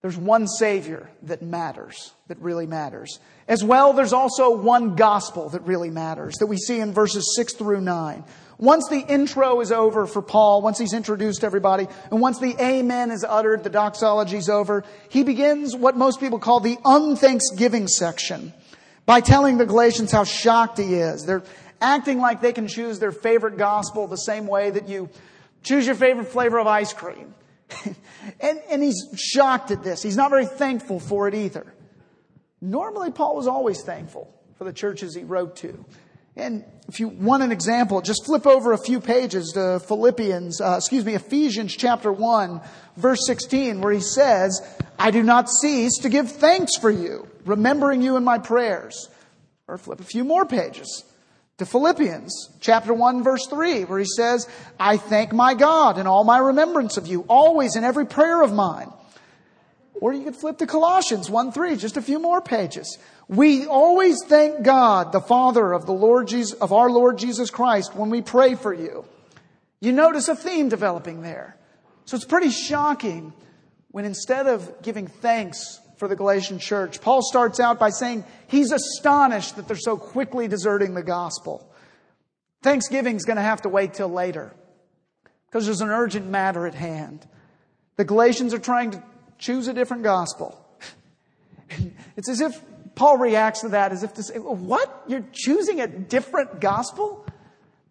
There's 0.03 0.17
one 0.17 0.49
Savior 0.49 1.09
that 1.21 1.41
matters, 1.41 2.11
that 2.27 2.37
really 2.39 2.67
matters. 2.67 3.19
As 3.47 3.63
well, 3.63 3.93
there's 3.93 4.11
also 4.11 4.53
one 4.53 4.97
gospel 4.97 5.47
that 5.51 5.61
really 5.61 5.89
matters 5.89 6.35
that 6.39 6.47
we 6.47 6.57
see 6.57 6.81
in 6.81 6.91
verses 6.91 7.33
6 7.37 7.53
through 7.53 7.79
9. 7.79 8.25
Once 8.57 8.89
the 8.89 8.99
intro 8.99 9.61
is 9.61 9.71
over 9.71 10.05
for 10.05 10.21
Paul, 10.21 10.61
once 10.61 10.77
he's 10.77 10.91
introduced 10.91 11.45
everybody, 11.45 11.87
and 12.11 12.19
once 12.19 12.37
the 12.39 12.53
amen 12.61 13.11
is 13.11 13.23
uttered, 13.23 13.63
the 13.63 13.69
doxology's 13.69 14.49
over, 14.49 14.83
he 15.07 15.23
begins 15.23 15.73
what 15.73 15.95
most 15.95 16.19
people 16.19 16.37
call 16.37 16.59
the 16.59 16.77
unthanksgiving 16.83 17.87
section 17.87 18.51
by 19.05 19.21
telling 19.21 19.57
the 19.57 19.65
Galatians 19.65 20.11
how 20.11 20.25
shocked 20.25 20.79
he 20.79 20.95
is. 20.95 21.23
They're 21.23 21.43
acting 21.79 22.19
like 22.19 22.41
they 22.41 22.51
can 22.51 22.67
choose 22.67 22.99
their 22.99 23.13
favorite 23.13 23.57
gospel 23.57 24.07
the 24.07 24.17
same 24.17 24.47
way 24.47 24.69
that 24.69 24.89
you 24.89 25.09
choose 25.63 25.85
your 25.85 25.95
favorite 25.95 26.27
flavor 26.27 26.59
of 26.59 26.67
ice 26.67 26.91
cream. 26.91 27.33
and, 28.39 28.61
and 28.69 28.83
he's 28.83 29.07
shocked 29.15 29.71
at 29.71 29.83
this. 29.83 30.01
He's 30.01 30.17
not 30.17 30.29
very 30.29 30.45
thankful 30.45 30.99
for 30.99 31.27
it 31.27 31.35
either. 31.35 31.73
Normally, 32.61 33.11
Paul 33.11 33.35
was 33.35 33.47
always 33.47 33.83
thankful 33.83 34.33
for 34.57 34.63
the 34.63 34.73
churches 34.73 35.15
he 35.15 35.23
wrote 35.23 35.55
to. 35.57 35.83
And 36.35 36.63
if 36.87 36.99
you 36.99 37.09
want 37.09 37.43
an 37.43 37.51
example, 37.51 38.01
just 38.01 38.25
flip 38.25 38.47
over 38.47 38.73
a 38.73 38.77
few 38.77 38.99
pages 38.99 39.51
to 39.53 39.79
Philippians, 39.87 40.61
uh, 40.61 40.75
excuse 40.77 41.05
me, 41.05 41.13
Ephesians 41.13 41.75
chapter 41.75 42.11
1, 42.11 42.61
verse 42.97 43.25
16, 43.27 43.81
where 43.81 43.93
he 43.93 43.99
says, 43.99 44.61
I 44.97 45.11
do 45.11 45.21
not 45.21 45.49
cease 45.49 45.99
to 45.99 46.09
give 46.09 46.31
thanks 46.31 46.77
for 46.77 46.89
you, 46.89 47.27
remembering 47.45 48.01
you 48.01 48.17
in 48.17 48.23
my 48.23 48.39
prayers. 48.39 49.09
Or 49.67 49.77
flip 49.77 49.99
a 49.99 50.03
few 50.03 50.23
more 50.23 50.45
pages 50.45 51.03
to 51.57 51.65
Philippians 51.65 52.49
chapter 52.59 52.93
1 52.93 53.23
verse 53.23 53.45
3 53.47 53.85
where 53.85 53.99
he 53.99 54.05
says, 54.05 54.47
I 54.79 54.97
thank 54.97 55.33
my 55.33 55.53
God 55.53 55.97
in 55.97 56.07
all 56.07 56.23
my 56.23 56.39
remembrance 56.39 56.97
of 56.97 57.07
you, 57.07 57.25
always 57.27 57.75
in 57.75 57.83
every 57.83 58.05
prayer 58.05 58.41
of 58.41 58.53
mine. 58.53 58.91
Or 60.01 60.13
you 60.13 60.23
could 60.23 60.35
flip 60.35 60.57
to 60.57 60.67
Colossians 60.67 61.29
1 61.29 61.51
3, 61.51 61.75
just 61.77 61.95
a 61.95 62.01
few 62.01 62.19
more 62.19 62.41
pages. 62.41 62.97
We 63.27 63.67
always 63.67 64.23
thank 64.25 64.63
God, 64.63 65.11
the 65.11 65.21
Father 65.21 65.71
of 65.71 65.85
the 65.85 65.93
Lord 65.93 66.27
Jesus, 66.27 66.53
of 66.59 66.73
our 66.73 66.89
Lord 66.89 67.17
Jesus 67.17 67.49
Christ 67.49 67.95
when 67.95 68.09
we 68.09 68.21
pray 68.21 68.55
for 68.55 68.73
you. 68.73 69.05
You 69.79 69.91
notice 69.91 70.27
a 70.27 70.35
theme 70.35 70.69
developing 70.69 71.21
there. 71.21 71.55
So 72.05 72.15
it's 72.15 72.25
pretty 72.25 72.49
shocking 72.49 73.31
when 73.91 74.05
instead 74.05 74.47
of 74.47 74.81
giving 74.81 75.07
thanks 75.07 75.79
for 75.97 76.07
the 76.07 76.15
Galatian 76.15 76.59
church, 76.59 77.01
Paul 77.01 77.21
starts 77.21 77.59
out 77.59 77.79
by 77.79 77.89
saying 77.89 78.23
he's 78.47 78.71
astonished 78.71 79.55
that 79.55 79.67
they're 79.67 79.77
so 79.77 79.97
quickly 79.97 80.47
deserting 80.47 80.93
the 80.93 81.03
gospel. 81.03 81.69
Thanksgiving's 82.61 83.25
going 83.25 83.37
to 83.37 83.43
have 83.43 83.61
to 83.63 83.69
wait 83.69 83.93
till 83.93 84.09
later 84.09 84.53
because 85.45 85.65
there's 85.65 85.81
an 85.81 85.89
urgent 85.89 86.27
matter 86.27 86.65
at 86.65 86.73
hand. 86.73 87.27
The 87.95 88.05
Galatians 88.05 88.53
are 88.53 88.59
trying 88.59 88.91
to 88.91 89.03
choose 89.37 89.67
a 89.67 89.73
different 89.73 90.03
gospel. 90.03 90.59
it's 92.17 92.29
as 92.29 92.41
if 92.41 92.59
Paul 92.95 93.17
reacts 93.17 93.61
to 93.61 93.69
that 93.69 93.91
as 93.91 94.03
if 94.03 94.13
to 94.15 94.23
say, 94.23 94.39
what? 94.39 95.03
You're 95.07 95.25
choosing 95.31 95.81
a 95.81 95.87
different 95.87 96.59
gospel? 96.59 97.25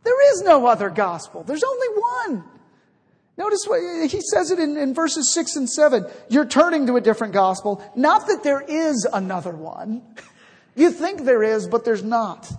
There 0.04 0.32
is 0.32 0.42
no 0.42 0.66
other 0.66 0.90
gospel. 0.90 1.44
There's 1.44 1.62
only 1.62 1.88
one. 1.88 2.44
Notice 3.36 3.64
what 3.66 4.10
he 4.10 4.20
says 4.20 4.50
it 4.50 4.58
in, 4.58 4.76
in 4.76 4.94
verses 4.94 5.32
six 5.32 5.56
and 5.56 5.68
seven. 5.68 6.06
You're 6.28 6.46
turning 6.46 6.86
to 6.86 6.96
a 6.96 7.00
different 7.00 7.32
gospel. 7.32 7.82
Not 7.96 8.26
that 8.26 8.42
there 8.42 8.60
is 8.60 9.06
another 9.12 9.52
one. 9.52 10.02
You 10.74 10.90
think 10.90 11.24
there 11.24 11.42
is, 11.42 11.68
but 11.68 11.84
there's 11.84 12.02
not. 12.02 12.50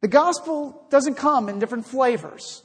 The 0.00 0.08
gospel 0.08 0.86
doesn't 0.88 1.16
come 1.16 1.50
in 1.50 1.58
different 1.58 1.86
flavors, 1.86 2.62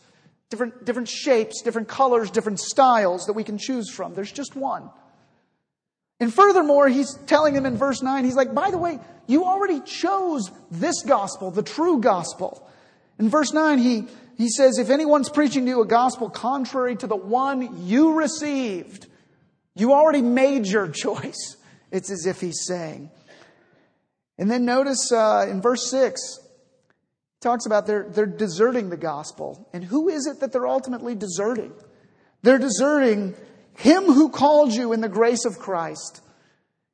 different, 0.50 0.86
different 0.86 1.10
shapes, 1.10 1.62
different 1.62 1.89
colors, 1.89 2.32
different 2.32 2.60
styles 2.62 3.26
that 3.26 3.34
we 3.34 3.44
can 3.44 3.58
choose 3.58 3.89
from. 3.89 4.13
There's 4.13 4.32
just 4.32 4.56
one. 4.56 4.89
And 6.22 6.34
furthermore, 6.34 6.88
he's 6.88 7.15
telling 7.26 7.54
them 7.54 7.65
in 7.65 7.78
verse 7.78 8.02
9, 8.02 8.24
he's 8.24 8.36
like, 8.36 8.54
by 8.54 8.70
the 8.70 8.78
way, 8.78 9.00
you 9.28 9.44
already 9.44 9.82
chose 9.82 10.52
this 10.70 11.02
gospel, 11.02 11.52
the 11.52 11.63
true 11.63 12.00
gospel. 12.00 12.70
In 13.17 13.28
verse 13.28 13.54
9, 13.54 13.80
he, 13.80 14.06
he 14.41 14.49
says, 14.49 14.77
if 14.77 14.89
anyone's 14.89 15.30
preaching 15.30 15.65
to 15.65 15.69
you 15.69 15.82
a 15.82 15.88
gospel 15.88 16.30
contrary 16.30 16.95
to 16.95 17.08
the 17.08 17.15
one 17.15 17.86
you 17.86 18.13
received, 18.13 19.08
you 19.75 19.93
already 19.93 20.21
made 20.21 20.65
your 20.65 20.88
choice. 20.88 21.58
It's 21.91 22.10
as 22.10 22.25
if 22.25 22.39
he's 22.39 22.65
saying. 22.65 23.12
And 24.38 24.49
then 24.49 24.65
notice 24.65 25.12
uh, 25.12 25.45
in 25.49 25.62
verse 25.62 25.89
6, 25.91 26.39
he 26.39 27.39
talks 27.41 27.65
about 27.65 27.86
they're, 27.86 28.08
they're 28.10 28.25
deserting 28.25 28.89
the 28.89 28.97
gospel. 28.97 29.69
And 29.73 29.84
who 29.84 30.10
is 30.10 30.25
it 30.25 30.39
that 30.39 30.51
they're 30.51 30.67
ultimately 30.67 31.15
deserting? 31.15 31.73
They're 32.41 32.58
deserting 32.58 33.36
him 33.75 34.06
who 34.06 34.30
called 34.30 34.73
you 34.73 34.93
in 34.93 35.01
the 35.01 35.10
grace 35.10 35.45
of 35.45 35.60
Christ. 35.60 36.21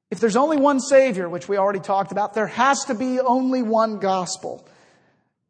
If 0.10 0.20
there's 0.20 0.36
only 0.36 0.58
one 0.58 0.80
Savior, 0.80 1.30
which 1.30 1.48
we 1.48 1.58
already 1.58 1.80
talked 1.80 2.12
about, 2.12 2.34
there 2.34 2.48
has 2.48 2.86
to 2.86 2.96
be 2.96 3.20
only 3.20 3.62
one 3.62 4.00
gospel. 4.00 4.68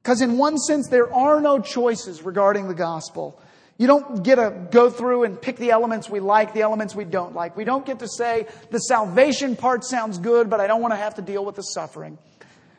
Because 0.07 0.21
in 0.21 0.37
one 0.37 0.57
sense, 0.57 0.87
there 0.87 1.13
are 1.13 1.41
no 1.41 1.59
choices 1.59 2.21
regarding 2.21 2.69
the 2.69 2.73
gospel. 2.73 3.37
You 3.77 3.87
don't 3.87 4.23
get 4.23 4.35
to 4.35 4.55
go 4.71 4.89
through 4.89 5.25
and 5.25 5.39
pick 5.39 5.57
the 5.57 5.71
elements 5.71 6.09
we 6.09 6.21
like, 6.21 6.53
the 6.53 6.61
elements 6.61 6.95
we 6.95 7.03
don't 7.03 7.35
like. 7.35 7.57
We 7.57 7.65
don't 7.65 7.85
get 7.85 7.99
to 7.99 8.07
say, 8.07 8.47
the 8.71 8.77
salvation 8.77 9.57
part 9.57 9.83
sounds 9.83 10.17
good, 10.17 10.49
but 10.49 10.61
I 10.61 10.67
don't 10.67 10.81
want 10.81 10.93
to 10.93 10.97
have 10.97 11.15
to 11.15 11.21
deal 11.21 11.43
with 11.43 11.55
the 11.55 11.61
suffering. 11.61 12.17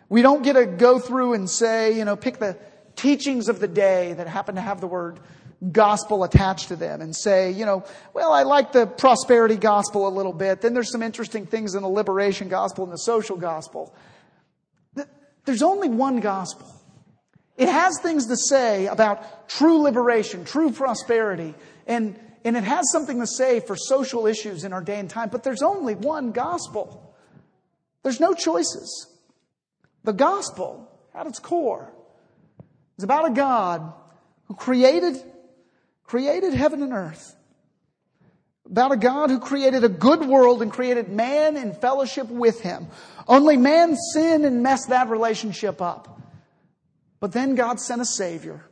We 0.08 0.22
don't 0.22 0.42
get 0.42 0.54
to 0.54 0.64
go 0.64 0.98
through 0.98 1.34
and 1.34 1.50
say, 1.50 1.98
you 1.98 2.06
know, 2.06 2.16
pick 2.16 2.38
the 2.38 2.56
teachings 2.96 3.50
of 3.50 3.60
the 3.60 3.68
day 3.68 4.14
that 4.14 4.26
happen 4.26 4.54
to 4.54 4.62
have 4.62 4.80
the 4.80 4.86
word 4.86 5.20
gospel 5.70 6.24
attached 6.24 6.68
to 6.68 6.76
them 6.76 7.02
and 7.02 7.14
say, 7.14 7.50
you 7.50 7.66
know, 7.66 7.84
well, 8.14 8.32
I 8.32 8.44
like 8.44 8.72
the 8.72 8.86
prosperity 8.86 9.56
gospel 9.56 10.08
a 10.08 10.14
little 10.16 10.32
bit. 10.32 10.62
Then 10.62 10.72
there's 10.72 10.90
some 10.90 11.02
interesting 11.02 11.44
things 11.44 11.74
in 11.74 11.82
the 11.82 11.90
liberation 11.90 12.48
gospel 12.48 12.84
and 12.84 12.92
the 12.92 12.96
social 12.96 13.36
gospel. 13.36 13.94
There's 15.44 15.62
only 15.62 15.90
one 15.90 16.20
gospel. 16.20 16.76
It 17.58 17.68
has 17.68 17.98
things 18.00 18.26
to 18.28 18.36
say 18.36 18.86
about 18.86 19.48
true 19.48 19.82
liberation, 19.82 20.44
true 20.44 20.70
prosperity, 20.70 21.56
and, 21.88 22.18
and 22.44 22.56
it 22.56 22.62
has 22.62 22.88
something 22.92 23.18
to 23.18 23.26
say 23.26 23.58
for 23.58 23.74
social 23.74 24.28
issues 24.28 24.62
in 24.62 24.72
our 24.72 24.80
day 24.80 25.00
and 25.00 25.10
time, 25.10 25.28
but 25.28 25.42
there's 25.42 25.62
only 25.62 25.96
one 25.96 26.30
gospel. 26.30 27.16
There's 28.04 28.20
no 28.20 28.32
choices. 28.32 29.08
The 30.04 30.12
gospel, 30.12 30.88
at 31.12 31.26
its 31.26 31.40
core, 31.40 31.92
is 32.96 33.02
about 33.02 33.28
a 33.28 33.34
God 33.34 33.92
who 34.46 34.54
created, 34.54 35.20
created 36.04 36.54
heaven 36.54 36.80
and 36.84 36.92
earth. 36.92 37.34
About 38.66 38.92
a 38.92 38.96
God 38.96 39.30
who 39.30 39.40
created 39.40 39.82
a 39.82 39.88
good 39.88 40.20
world 40.20 40.62
and 40.62 40.70
created 40.70 41.08
man 41.08 41.56
in 41.56 41.72
fellowship 41.72 42.28
with 42.28 42.60
him. 42.60 42.86
Only 43.26 43.56
man 43.56 43.96
sinned 44.12 44.44
and 44.44 44.62
messed 44.62 44.90
that 44.90 45.08
relationship 45.08 45.82
up. 45.82 46.17
But 47.20 47.32
then 47.32 47.54
God 47.54 47.80
sent 47.80 48.00
a 48.00 48.04
Savior 48.04 48.64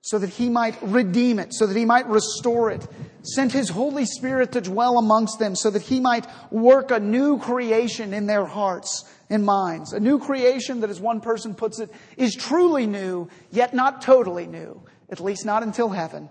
so 0.00 0.18
that 0.18 0.30
He 0.30 0.48
might 0.48 0.76
redeem 0.82 1.38
it, 1.38 1.54
so 1.54 1.66
that 1.66 1.76
He 1.76 1.84
might 1.84 2.08
restore 2.08 2.70
it, 2.70 2.86
sent 3.22 3.52
His 3.52 3.68
Holy 3.68 4.04
Spirit 4.04 4.52
to 4.52 4.60
dwell 4.60 4.98
amongst 4.98 5.38
them 5.38 5.54
so 5.54 5.70
that 5.70 5.82
He 5.82 6.00
might 6.00 6.26
work 6.50 6.90
a 6.90 6.98
new 6.98 7.38
creation 7.38 8.12
in 8.12 8.26
their 8.26 8.44
hearts 8.44 9.04
and 9.30 9.44
minds. 9.44 9.92
A 9.92 10.00
new 10.00 10.18
creation 10.18 10.80
that, 10.80 10.90
as 10.90 11.00
one 11.00 11.20
person 11.20 11.54
puts 11.54 11.78
it, 11.78 11.90
is 12.16 12.34
truly 12.34 12.86
new, 12.86 13.28
yet 13.52 13.74
not 13.74 14.02
totally 14.02 14.46
new, 14.46 14.82
at 15.08 15.20
least 15.20 15.46
not 15.46 15.62
until 15.62 15.88
heaven. 15.88 16.28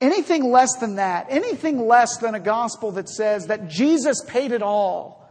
Anything 0.00 0.50
less 0.50 0.76
than 0.76 0.96
that, 0.96 1.26
anything 1.28 1.86
less 1.86 2.18
than 2.18 2.34
a 2.34 2.40
gospel 2.40 2.92
that 2.92 3.08
says 3.08 3.46
that 3.46 3.68
Jesus 3.68 4.22
paid 4.26 4.50
it 4.50 4.62
all, 4.62 5.28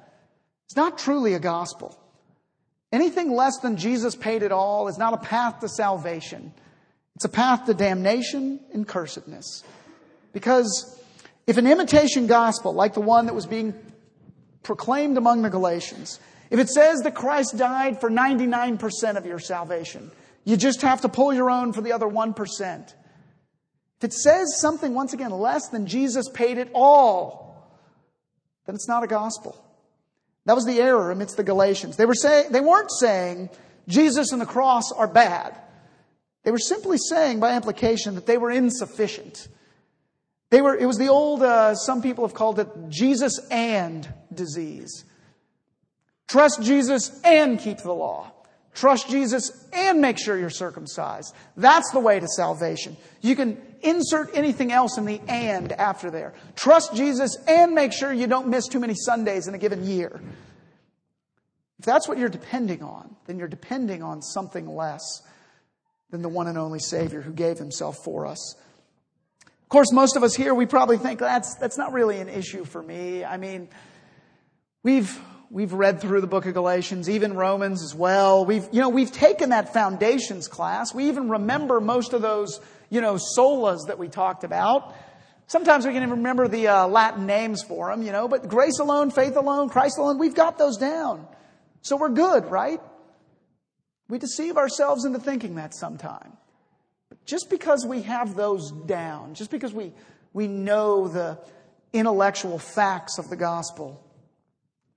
is 0.70 0.76
not 0.76 0.98
truly 0.98 1.34
a 1.34 1.40
gospel. 1.40 1.98
Anything 2.92 3.32
less 3.32 3.58
than 3.60 3.78
Jesus 3.78 4.16
paid 4.16 4.44
it 4.44 4.52
all 4.52 4.88
is 4.88 4.98
not 4.98 5.14
a 5.14 5.18
path 5.18 5.60
to 5.60 5.70
salvation. 5.70 6.54
It's 7.16 7.26
a 7.26 7.30
path 7.30 7.66
to 7.66 7.74
damnation 7.74 8.60
and 8.74 8.88
cursedness. 8.88 9.64
Because 10.32 11.00
if 11.48 11.58
an 11.58 11.68
imitation 11.68 12.28
gospel, 12.28 12.74
like 12.74 12.94
the 12.94 13.02
one 13.02 13.26
that 13.26 13.36
was 13.36 13.46
being 13.46 13.74
proclaimed 14.64 15.18
among 15.18 15.42
the 15.42 15.50
Galatians, 15.50 16.20
if 16.50 16.60
it 16.60 16.70
says 16.70 17.00
that 17.02 17.16
Christ 17.16 17.58
died 17.58 18.00
for 18.00 18.10
99% 18.10 19.18
of 19.18 19.26
your 19.26 19.40
salvation, 19.40 20.12
you 20.46 20.56
just 20.56 20.82
have 20.82 21.02
to 21.02 21.10
pull 21.10 21.34
your 21.34 21.50
own 21.50 21.74
for 21.74 21.82
the 21.82 21.92
other 21.92 22.06
1%. 22.06 22.94
If 23.98 24.04
it 24.04 24.14
says 24.14 24.60
something, 24.62 24.94
once 24.94 25.14
again, 25.14 25.32
less 25.32 25.70
than 25.70 25.88
Jesus 25.88 26.30
paid 26.30 26.58
it 26.58 26.70
all, 26.74 27.48
then 28.66 28.76
it's 28.76 28.88
not 28.88 29.04
a 29.04 29.08
gospel. 29.08 29.62
That 30.48 30.56
was 30.56 30.66
the 30.66 30.80
error 30.80 31.12
amidst 31.12 31.36
the 31.36 31.44
Galatians. 31.44 31.98
They, 31.98 32.06
were 32.06 32.16
saying, 32.16 32.54
they 32.54 32.62
weren't 32.62 32.90
saying 32.90 33.50
Jesus 33.90 34.32
and 34.32 34.42
the 34.42 34.46
cross 34.46 34.94
are 34.94 35.08
bad. 35.08 35.58
They 36.44 36.52
were 36.52 36.58
simply 36.58 36.98
saying, 36.98 37.42
by 37.42 37.54
implication, 37.58 38.16
that 38.16 38.26
they 38.26 38.38
were 38.38 38.50
insufficient. 38.50 39.50
They 40.50 40.62
were, 40.62 40.74
it 40.74 40.86
was 40.86 40.98
the 40.98 41.10
old, 41.10 41.44
uh, 41.44 41.76
some 41.76 42.02
people 42.02 42.26
have 42.26 42.34
called 42.34 42.60
it 42.60 42.70
Jesus 42.88 43.46
and 43.52 44.08
disease. 44.34 45.04
Trust 46.30 46.62
Jesus 46.62 47.20
and 47.26 47.60
keep 47.60 47.80
the 47.80 47.92
law. 47.92 48.32
Trust 48.74 49.10
Jesus 49.10 49.68
and 49.74 50.00
make 50.00 50.18
sure 50.18 50.38
you're 50.38 50.50
circumcised. 50.50 51.36
That's 51.58 51.92
the 51.92 52.00
way 52.00 52.22
to 52.22 52.28
salvation. 52.28 52.96
You 53.20 53.36
can 53.36 53.62
insert 53.82 54.30
anything 54.34 54.72
else 54.72 54.98
in 54.98 55.06
the 55.06 55.20
and 55.28 55.72
after 55.72 56.12
there. 56.12 56.34
Trust 56.56 56.96
Jesus 56.96 57.38
and 57.48 57.74
make 57.74 57.94
sure 57.94 58.12
you 58.12 58.28
don't 58.28 58.48
miss 58.48 58.68
too 58.68 58.80
many 58.80 58.96
Sundays 58.96 59.48
in 59.48 59.56
a 59.56 59.58
given 59.58 59.86
year. 59.86 60.22
If 61.80 61.86
that's 61.86 62.08
what 62.08 62.18
you're 62.18 62.30
depending 62.30 62.82
on, 62.82 63.16
then 63.26 63.38
you're 63.38 63.48
depending 63.48 64.02
on 64.02 64.22
something 64.22 64.68
less 64.68 65.22
than 66.10 66.22
the 66.22 66.30
one 66.30 66.48
and 66.48 66.58
only 66.58 66.80
Savior 66.80 67.22
who 67.22 67.34
gave 67.34 67.58
himself 67.58 67.98
for 68.04 68.26
us. 68.26 68.56
Of 69.46 69.70
course, 69.70 69.92
most 69.92 70.16
of 70.16 70.24
us 70.24 70.34
here, 70.34 70.56
we 70.56 70.66
probably 70.66 70.98
think 70.98 71.20
that's, 71.20 71.56
that's 71.56 71.78
not 71.78 71.92
really 71.92 72.20
an 72.20 72.30
issue 72.30 72.64
for 72.64 72.82
me. 72.82 73.26
I 73.26 73.36
mean, 73.36 73.68
we've, 74.82 75.20
we've 75.50 75.74
read 75.74 76.00
through 76.00 76.22
the 76.22 76.28
book 76.28 76.46
of 76.46 76.54
Galatians, 76.54 77.10
even 77.10 77.36
Romans 77.36 77.84
as 77.84 77.94
well. 77.94 78.46
We've, 78.46 78.66
you 78.72 78.80
know, 78.80 78.90
we've 78.90 79.12
taken 79.12 79.50
that 79.50 79.74
foundations 79.74 80.48
class. 80.48 80.94
We 80.94 81.10
even 81.10 81.30
remember 81.30 81.82
most 81.82 82.14
of 82.14 82.22
those 82.22 82.62
you 82.90 83.02
know, 83.02 83.18
solas 83.38 83.88
that 83.88 83.98
we 83.98 84.08
talked 84.08 84.44
about. 84.44 84.96
Sometimes 85.48 85.86
we 85.86 85.94
can 85.94 86.04
even 86.04 86.18
remember 86.18 86.48
the 86.48 86.68
uh, 86.68 86.88
Latin 86.88 87.26
names 87.26 87.64
for 87.64 87.90
them, 87.90 88.04
you 88.04 88.12
know, 88.12 88.28
but 88.28 88.50
grace 88.50 88.80
alone, 88.80 89.12
faith 89.12 89.38
alone, 89.38 89.70
Christ 89.70 89.98
alone, 89.98 90.20
we've 90.20 90.36
got 90.36 90.58
those 90.58 90.78
down. 90.78 91.26
So 91.82 91.96
we're 91.96 92.10
good, 92.10 92.46
right? 92.46 92.82
We 94.10 94.20
deceive 94.20 94.58
ourselves 94.58 95.06
into 95.06 95.20
thinking 95.20 95.56
that 95.56 95.74
sometime. 95.74 96.34
But 97.10 97.26
just 97.26 97.50
because 97.50 97.86
we 97.86 98.02
have 98.02 98.36
those 98.36 98.72
down, 98.72 99.36
just 99.36 99.52
because 99.52 99.74
we, 99.74 99.94
we 100.34 100.48
know 100.48 101.08
the 101.08 101.40
intellectual 101.94 102.60
facts 102.60 103.18
of 103.18 103.30
the 103.30 103.38
gospel, 103.38 104.04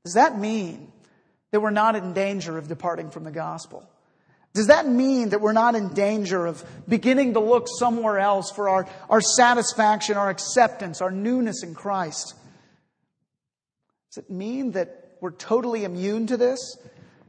does 0.04 0.14
that 0.14 0.38
mean 0.38 0.90
that 1.50 1.60
we're 1.60 1.70
not 1.70 1.94
in 1.94 2.12
danger 2.12 2.58
of 2.58 2.68
departing 2.68 3.10
from 3.10 3.24
the 3.24 3.30
gospel? 3.30 3.88
Does 4.52 4.66
that 4.66 4.88
mean 4.88 5.28
that 5.28 5.40
we're 5.40 5.52
not 5.52 5.76
in 5.76 5.88
danger 5.94 6.46
of 6.46 6.64
beginning 6.88 7.34
to 7.34 7.40
look 7.40 7.68
somewhere 7.68 8.18
else 8.18 8.50
for 8.50 8.68
our, 8.68 8.88
our 9.08 9.20
satisfaction, 9.20 10.16
our 10.16 10.28
acceptance, 10.28 11.00
our 11.00 11.10
newness 11.10 11.62
in 11.62 11.74
Christ? 11.74 12.34
Does 14.10 14.24
it 14.24 14.30
mean 14.30 14.72
that 14.72 15.16
we're 15.20 15.30
totally 15.30 15.84
immune 15.84 16.26
to 16.28 16.36
this? 16.36 16.76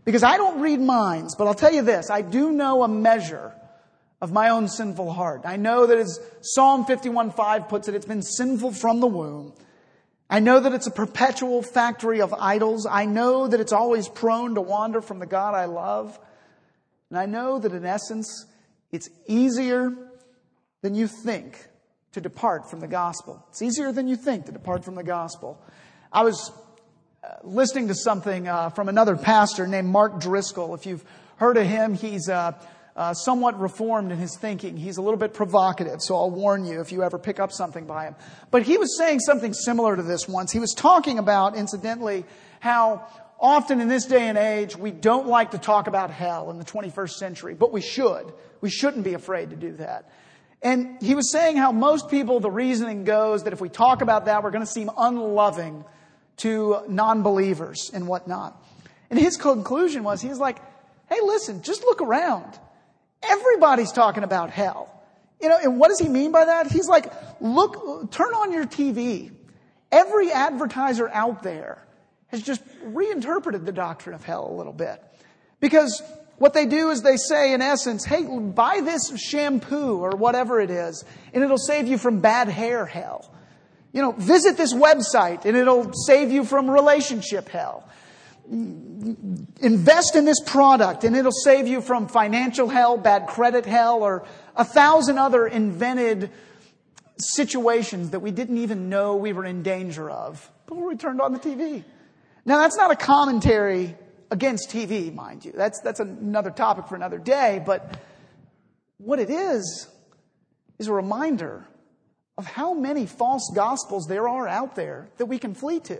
Because 0.03 0.23
I 0.23 0.37
don't 0.37 0.61
read 0.61 0.79
minds, 0.79 1.35
but 1.35 1.45
I'll 1.45 1.53
tell 1.53 1.71
you 1.71 1.83
this 1.83 2.09
I 2.09 2.21
do 2.21 2.51
know 2.51 2.81
a 2.81 2.87
measure 2.87 3.53
of 4.19 4.31
my 4.31 4.49
own 4.49 4.67
sinful 4.67 5.13
heart. 5.13 5.41
I 5.45 5.57
know 5.57 5.85
that 5.85 5.97
as 5.97 6.19
Psalm 6.41 6.85
51:5 6.85 7.69
puts 7.69 7.87
it, 7.87 7.93
it's 7.93 8.05
been 8.05 8.23
sinful 8.23 8.73
from 8.73 8.99
the 8.99 9.07
womb. 9.07 9.53
I 10.27 10.39
know 10.39 10.59
that 10.59 10.73
it's 10.73 10.87
a 10.87 10.91
perpetual 10.91 11.61
factory 11.61 12.21
of 12.21 12.33
idols. 12.33 12.87
I 12.89 13.05
know 13.05 13.47
that 13.47 13.59
it's 13.59 13.73
always 13.73 14.07
prone 14.07 14.55
to 14.55 14.61
wander 14.61 15.01
from 15.01 15.19
the 15.19 15.25
God 15.27 15.53
I 15.53 15.65
love. 15.65 16.17
And 17.11 17.19
I 17.19 17.25
know 17.25 17.59
that 17.59 17.73
in 17.73 17.85
essence, 17.85 18.45
it's 18.89 19.09
easier 19.27 19.93
than 20.81 20.95
you 20.95 21.07
think 21.07 21.67
to 22.13 22.21
depart 22.21 22.69
from 22.69 22.79
the 22.79 22.87
gospel. 22.87 23.45
It's 23.49 23.61
easier 23.61 23.91
than 23.91 24.07
you 24.07 24.15
think 24.15 24.45
to 24.45 24.53
depart 24.53 24.85
from 24.85 24.95
the 24.95 25.03
gospel. 25.03 25.61
I 26.13 26.23
was 26.23 26.53
listening 27.43 27.89
to 27.89 27.95
something 27.95 28.47
uh, 28.47 28.69
from 28.69 28.87
another 28.87 29.17
pastor 29.17 29.67
named 29.67 29.89
Mark 29.89 30.21
Driscoll. 30.21 30.73
If 30.73 30.85
you've 30.85 31.03
heard 31.35 31.57
of 31.57 31.67
him, 31.67 31.95
he's 31.95 32.29
uh, 32.29 32.53
uh, 32.95 33.13
somewhat 33.13 33.59
reformed 33.59 34.13
in 34.13 34.17
his 34.17 34.37
thinking. 34.37 34.77
He's 34.77 34.95
a 34.95 35.01
little 35.01 35.19
bit 35.19 35.33
provocative, 35.33 36.01
so 36.01 36.15
I'll 36.15 36.31
warn 36.31 36.63
you 36.63 36.79
if 36.79 36.93
you 36.93 37.03
ever 37.03 37.19
pick 37.19 37.41
up 37.41 37.51
something 37.51 37.85
by 37.85 38.05
him. 38.05 38.15
But 38.51 38.63
he 38.63 38.77
was 38.77 38.97
saying 38.97 39.19
something 39.19 39.53
similar 39.53 39.97
to 39.97 40.03
this 40.03 40.29
once. 40.29 40.53
He 40.53 40.59
was 40.59 40.73
talking 40.73 41.19
about, 41.19 41.57
incidentally, 41.57 42.23
how 42.61 43.05
often 43.41 43.81
in 43.81 43.87
this 43.87 44.05
day 44.05 44.29
and 44.29 44.37
age 44.37 44.77
we 44.77 44.91
don't 44.91 45.27
like 45.27 45.51
to 45.51 45.57
talk 45.57 45.87
about 45.87 46.11
hell 46.11 46.51
in 46.51 46.59
the 46.59 46.63
21st 46.63 47.11
century, 47.11 47.53
but 47.55 47.73
we 47.73 47.81
should. 47.81 48.31
We 48.61 48.69
shouldn't 48.69 49.03
be 49.03 49.15
afraid 49.15 49.49
to 49.49 49.55
do 49.55 49.73
that. 49.73 50.09
And 50.61 51.01
he 51.01 51.15
was 51.15 51.31
saying 51.31 51.57
how 51.57 51.71
most 51.71 52.09
people, 52.09 52.39
the 52.39 52.51
reasoning 52.51 53.03
goes 53.03 53.43
that 53.43 53.53
if 53.53 53.59
we 53.59 53.69
talk 53.69 54.03
about 54.03 54.25
that, 54.25 54.43
we're 54.43 54.51
going 54.51 54.63
to 54.63 54.71
seem 54.71 54.91
unloving 54.95 55.83
to 56.37 56.83
non-believers 56.87 57.89
and 57.91 58.07
whatnot. 58.07 58.63
And 59.09 59.19
his 59.19 59.37
conclusion 59.37 60.03
was, 60.03 60.21
he 60.21 60.29
was 60.29 60.37
like, 60.37 60.59
hey, 61.09 61.19
listen, 61.23 61.63
just 61.63 61.83
look 61.83 62.01
around. 62.01 62.59
Everybody's 63.23 63.91
talking 63.91 64.23
about 64.23 64.51
hell. 64.51 64.87
You 65.41 65.49
know, 65.49 65.57
and 65.61 65.79
what 65.79 65.87
does 65.89 65.99
he 65.99 66.07
mean 66.07 66.31
by 66.31 66.45
that? 66.45 66.71
He's 66.71 66.87
like, 66.87 67.11
look, 67.41 68.11
turn 68.11 68.33
on 68.33 68.53
your 68.53 68.65
TV. 68.65 69.31
Every 69.91 70.31
advertiser 70.31 71.09
out 71.09 71.41
there 71.41 71.83
has 72.31 72.41
just 72.41 72.61
reinterpreted 72.83 73.65
the 73.65 73.71
doctrine 73.71 74.15
of 74.15 74.23
hell 74.23 74.49
a 74.49 74.55
little 74.55 74.73
bit. 74.73 75.03
Because 75.59 76.01
what 76.37 76.53
they 76.53 76.65
do 76.65 76.89
is 76.89 77.03
they 77.03 77.17
say, 77.17 77.53
in 77.53 77.61
essence, 77.61 78.03
hey, 78.03 78.23
buy 78.23 78.81
this 78.83 79.15
shampoo 79.19 79.99
or 79.99 80.11
whatever 80.11 80.59
it 80.59 80.71
is, 80.71 81.05
and 81.33 81.43
it'll 81.43 81.57
save 81.57 81.87
you 81.87 81.97
from 81.97 82.19
bad 82.19 82.47
hair 82.47 82.85
hell. 82.85 83.31
You 83.93 84.01
know, 84.01 84.13
visit 84.13 84.57
this 84.57 84.73
website 84.73 85.45
and 85.45 85.57
it'll 85.57 85.93
save 85.93 86.31
you 86.31 86.45
from 86.45 86.69
relationship 86.69 87.49
hell. 87.49 87.87
Invest 88.49 90.15
in 90.15 90.25
this 90.25 90.39
product 90.45 91.03
and 91.03 91.15
it'll 91.15 91.31
save 91.31 91.67
you 91.67 91.81
from 91.81 92.07
financial 92.07 92.69
hell, 92.69 92.97
bad 92.97 93.27
credit 93.27 93.65
hell, 93.65 94.01
or 94.01 94.25
a 94.55 94.63
thousand 94.63 95.17
other 95.17 95.45
invented 95.45 96.31
situations 97.17 98.11
that 98.11 98.21
we 98.21 98.31
didn't 98.31 98.57
even 98.57 98.89
know 98.89 99.15
we 99.15 99.33
were 99.33 99.45
in 99.45 99.61
danger 99.61 100.09
of 100.09 100.49
before 100.65 100.87
we 100.87 100.95
turned 100.95 101.21
on 101.21 101.33
the 101.33 101.39
TV. 101.39 101.83
Now 102.45 102.59
that's 102.59 102.77
not 102.77 102.91
a 102.91 102.95
commentary 102.95 103.95
against 104.29 104.69
TV, 104.69 105.13
mind 105.13 105.45
you. 105.45 105.51
That's, 105.51 105.79
that's 105.81 105.99
another 105.99 106.51
topic 106.51 106.87
for 106.87 106.95
another 106.95 107.19
day, 107.19 107.61
but 107.65 107.99
what 108.97 109.19
it 109.19 109.29
is, 109.29 109.87
is 110.79 110.87
a 110.87 110.93
reminder 110.93 111.65
of 112.37 112.45
how 112.45 112.73
many 112.73 113.05
false 113.05 113.51
gospels 113.53 114.07
there 114.07 114.27
are 114.27 114.47
out 114.47 114.75
there 114.75 115.09
that 115.17 115.27
we 115.27 115.37
can 115.37 115.53
flee 115.53 115.79
to. 115.79 115.99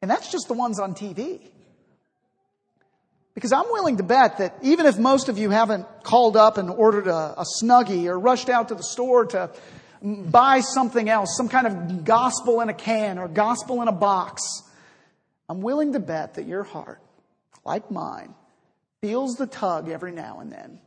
And 0.00 0.10
that's 0.10 0.30
just 0.32 0.48
the 0.48 0.54
ones 0.54 0.78
on 0.78 0.94
TV. 0.94 1.40
Because 3.34 3.52
I'm 3.52 3.66
willing 3.70 3.96
to 3.98 4.02
bet 4.02 4.38
that 4.38 4.56
even 4.62 4.86
if 4.86 4.98
most 4.98 5.28
of 5.28 5.38
you 5.38 5.50
haven't 5.50 5.86
called 6.02 6.36
up 6.36 6.56
and 6.56 6.70
ordered 6.70 7.08
a, 7.08 7.40
a 7.40 7.44
Snuggie 7.60 8.06
or 8.06 8.18
rushed 8.18 8.48
out 8.48 8.68
to 8.68 8.74
the 8.74 8.82
store 8.82 9.26
to 9.26 9.50
buy 10.02 10.60
something 10.60 11.08
else, 11.08 11.36
some 11.36 11.48
kind 11.48 11.66
of 11.66 12.04
gospel 12.04 12.60
in 12.60 12.68
a 12.68 12.74
can 12.74 13.18
or 13.18 13.28
gospel 13.28 13.82
in 13.82 13.88
a 13.88 13.92
box, 13.92 14.42
I'm 15.48 15.60
willing 15.60 15.92
to 15.92 16.00
bet 16.00 16.34
that 16.34 16.46
your 16.46 16.62
heart, 16.62 17.00
like 17.64 17.90
mine, 17.90 18.34
feels 19.00 19.36
the 19.36 19.46
tug 19.46 19.88
every 19.88 20.12
now 20.12 20.40
and 20.40 20.50
then 20.50 20.80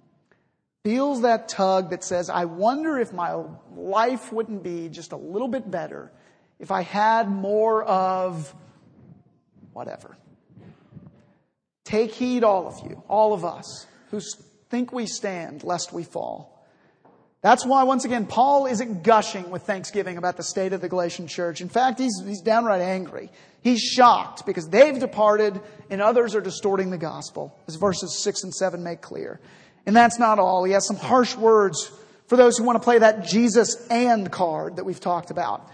feels 0.87 1.23
that 1.23 1.49
tug 1.49 1.89
that 1.89 2.01
says, 2.01 2.29
I 2.29 2.45
wonder 2.45 2.97
if 2.97 3.11
my 3.11 3.43
life 3.75 4.31
wouldn't 4.31 4.63
be 4.63 4.87
just 4.87 5.11
a 5.11 5.17
little 5.17 5.49
bit 5.49 5.69
better 5.69 6.13
if 6.59 6.71
I 6.71 6.81
had 6.81 7.27
more 7.27 7.83
of 7.83 8.55
whatever. 9.73 10.15
Take 11.83 12.13
heed, 12.13 12.45
all 12.45 12.67
of 12.67 12.89
you, 12.89 13.03
all 13.09 13.33
of 13.33 13.43
us, 13.43 13.85
who 14.11 14.21
think 14.69 14.93
we 14.93 15.07
stand 15.07 15.65
lest 15.65 15.91
we 15.91 16.05
fall. 16.05 16.56
That's 17.47 17.65
why, 17.65 17.83
once 17.83 18.03
again, 18.03 18.25
Paul 18.25 18.65
isn't 18.65 19.03
gushing 19.03 19.49
with 19.51 19.61
thanksgiving 19.61 20.17
about 20.17 20.35
the 20.35 20.43
state 20.43 20.73
of 20.73 20.81
the 20.81 20.89
Galatian 20.89 21.27
church. 21.27 21.61
In 21.61 21.69
fact, 21.69 21.97
he's, 21.97 22.21
he's 22.25 22.41
downright 22.41 22.81
angry. 22.81 23.31
He's 23.61 23.79
shocked 23.79 24.45
because 24.45 24.67
they've 24.67 24.99
departed 24.99 25.61
and 25.89 26.01
others 26.01 26.35
are 26.35 26.41
distorting 26.41 26.89
the 26.89 26.97
gospel, 26.97 27.57
as 27.69 27.75
verses 27.75 28.21
6 28.21 28.43
and 28.43 28.53
7 28.53 28.83
make 28.83 28.99
clear. 28.99 29.39
And 29.85 29.95
that's 29.95 30.19
not 30.19 30.39
all. 30.39 30.65
He 30.65 30.73
has 30.73 30.85
some 30.85 30.97
harsh 30.97 31.37
words 31.37 31.89
for 32.25 32.35
those 32.35 32.57
who 32.57 32.65
want 32.65 32.81
to 32.81 32.83
play 32.83 32.99
that 32.99 33.25
Jesus 33.25 33.87
and 33.89 34.29
card 34.29 34.75
that 34.75 34.83
we've 34.83 34.99
talked 34.99 35.31
about. 35.31 35.71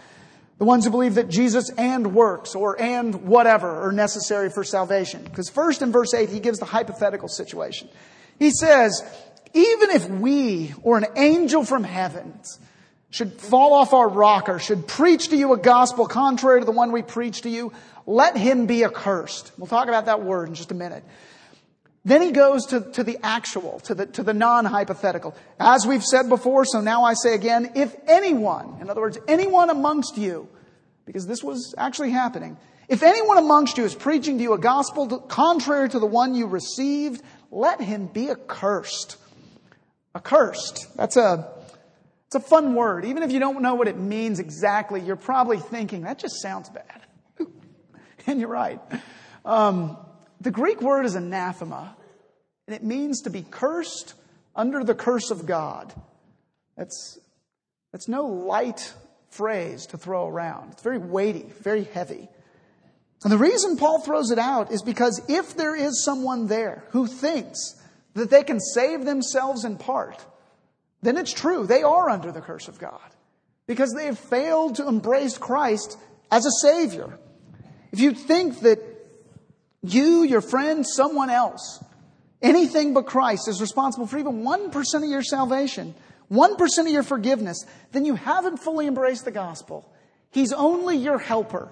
The 0.60 0.66
ones 0.66 0.86
who 0.86 0.92
believe 0.92 1.16
that 1.16 1.28
Jesus 1.28 1.72
and 1.76 2.14
works 2.14 2.54
or 2.54 2.80
and 2.80 3.24
whatever 3.24 3.88
are 3.88 3.92
necessary 3.92 4.52
for 4.52 4.64
salvation. 4.64 5.24
Because 5.24 5.50
first 5.50 5.82
in 5.82 5.92
verse 5.92 6.14
8, 6.14 6.30
he 6.30 6.40
gives 6.40 6.60
the 6.60 6.66
hypothetical 6.66 7.30
situation. 7.30 7.90
He 8.38 8.52
says, 8.52 9.02
even 9.54 9.92
if 9.92 10.10
we 10.10 10.74
or 10.82 10.98
an 10.98 11.06
angel 11.16 11.64
from 11.64 11.84
heaven 11.84 12.40
should 13.10 13.34
fall 13.34 13.74
off 13.74 13.94
our 13.94 14.10
rocker, 14.10 14.58
should 14.58 14.88
preach 14.88 15.30
to 15.30 15.38
you 15.38 15.54
a 15.54 15.58
gospel 15.58 16.08
contrary 16.08 16.60
to 16.60 16.66
the 16.66 16.72
one 16.72 16.92
we 16.92 17.04
preach 17.04 17.42
to 17.42 17.50
you, 17.50 17.72
let 18.06 18.36
him 18.36 18.66
be 18.66 18.84
accursed. 18.84 19.52
We'll 19.58 19.68
talk 19.68 19.88
about 19.88 20.08
that 20.08 20.24
word 20.24 20.50
in 20.50 20.56
just 20.56 20.72
a 20.72 20.76
minute. 20.76 21.04
Then 22.06 22.22
he 22.22 22.32
goes 22.32 22.66
to, 22.68 22.82
to 22.82 23.04
the 23.04 23.18
actual, 23.24 23.80
to 23.82 23.96
the, 23.96 24.06
to 24.08 24.24
the 24.24 24.34
non-hypothetical. 24.34 25.36
As 25.60 25.88
we've 25.88 26.04
said 26.04 26.28
before, 26.28 26.66
so 26.66 26.82
now 26.82 27.04
I 27.04 27.14
say 27.14 27.34
again, 27.34 27.72
if 27.76 27.96
anyone, 28.08 28.78
in 28.82 28.90
other 28.90 29.00
words, 29.00 29.18
anyone 29.28 29.70
amongst 29.70 30.18
you, 30.18 30.50
because 31.06 31.28
this 31.28 31.44
was 31.44 31.74
actually 31.78 32.12
happening, 32.12 32.58
if 32.90 33.04
anyone 33.04 33.38
amongst 33.38 33.78
you 33.78 33.86
is 33.86 33.96
preaching 33.96 34.38
to 34.38 34.44
you 34.44 34.54
a 34.54 34.58
gospel 34.58 35.20
contrary 35.20 35.88
to 35.90 36.00
the 36.00 36.06
one 36.06 36.36
you 36.36 36.48
received, 36.48 37.22
let 37.52 37.80
him 37.80 38.08
be 38.08 38.30
accursed. 38.30 39.18
Accursed. 40.16 40.96
That's 40.96 41.18
a, 41.18 41.52
it's 42.28 42.36
a 42.36 42.40
fun 42.40 42.76
word. 42.76 43.06
Even 43.06 43.24
if 43.24 43.32
you 43.32 43.40
don't 43.40 43.62
know 43.62 43.76
what 43.76 43.88
it 43.88 43.98
means 43.98 44.40
exactly, 44.40 45.02
you're 45.02 45.16
probably 45.16 45.58
thinking, 45.58 46.04
that 46.04 46.20
just 46.20 46.42
sounds 46.42 46.70
bad. 46.70 47.02
and 48.28 48.40
you're 48.40 48.50
right. 48.50 48.80
Um, 49.46 49.98
the 50.42 50.52
Greek 50.52 50.82
word 50.82 51.06
is 51.06 51.16
anathema, 51.16 51.96
and 52.68 52.76
it 52.76 52.84
means 52.84 53.22
to 53.22 53.30
be 53.30 53.44
cursed 53.50 54.14
under 54.56 54.84
the 54.84 54.96
curse 54.96 55.32
of 55.32 55.46
God. 55.46 55.94
That's, 56.78 57.20
that's 57.92 58.08
no 58.08 58.26
light 58.26 58.94
phrase 59.30 59.88
to 59.88 59.98
throw 59.98 60.28
around. 60.28 60.74
It's 60.74 60.84
very 60.84 60.98
weighty, 60.98 61.46
very 61.62 61.86
heavy. 61.86 62.30
And 63.24 63.32
the 63.32 63.38
reason 63.38 63.78
Paul 63.78 64.02
throws 64.02 64.32
it 64.32 64.40
out 64.40 64.72
is 64.72 64.82
because 64.82 65.22
if 65.30 65.56
there 65.56 65.76
is 65.76 66.04
someone 66.04 66.48
there 66.48 66.84
who 66.90 67.08
thinks 67.08 67.76
that 68.14 68.30
they 68.30 68.44
can 68.44 68.60
save 68.60 69.06
themselves 69.06 69.66
in 69.66 69.78
part, 69.78 70.26
then 71.02 71.18
it's 71.18 71.34
true. 71.34 71.66
They 71.66 71.84
are 71.84 72.10
under 72.10 72.32
the 72.32 72.42
curse 72.42 72.68
of 72.68 72.80
God 72.80 73.00
because 73.68 73.94
they 73.94 74.06
have 74.06 74.20
failed 74.20 74.76
to 74.76 74.88
embrace 74.88 75.38
Christ 75.38 75.98
as 76.32 76.46
a 76.46 76.52
Savior. 76.62 77.20
If 77.92 78.00
you 78.00 78.14
think 78.14 78.62
that 78.62 78.80
you, 79.82 80.24
your 80.24 80.42
friend, 80.42 80.86
someone 80.88 81.30
else, 81.30 81.84
anything 82.42 82.94
but 82.94 83.06
Christ 83.06 83.48
is 83.48 83.62
responsible 83.62 84.08
for 84.08 84.18
even 84.18 84.44
1% 84.44 84.96
of 84.96 85.10
your 85.10 85.24
salvation, 85.24 85.94
1% 86.32 86.80
of 86.80 86.88
your 86.88 87.04
forgiveness, 87.04 87.66
then 87.92 88.06
you 88.06 88.16
haven't 88.16 88.58
fully 88.58 88.88
embraced 88.88 89.26
the 89.26 89.32
gospel. 89.32 89.94
He's 90.32 90.54
only 90.54 90.98
your 90.98 91.20
helper 91.20 91.70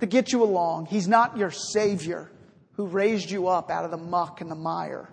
to 0.00 0.06
get 0.06 0.32
you 0.32 0.42
along. 0.42 0.86
He's 0.86 1.08
not 1.08 1.36
your 1.36 1.50
savior 1.50 2.30
who 2.74 2.86
raised 2.86 3.30
you 3.30 3.48
up 3.48 3.70
out 3.70 3.84
of 3.84 3.90
the 3.90 3.96
muck 3.96 4.40
and 4.40 4.50
the 4.50 4.56
mire. 4.56 5.08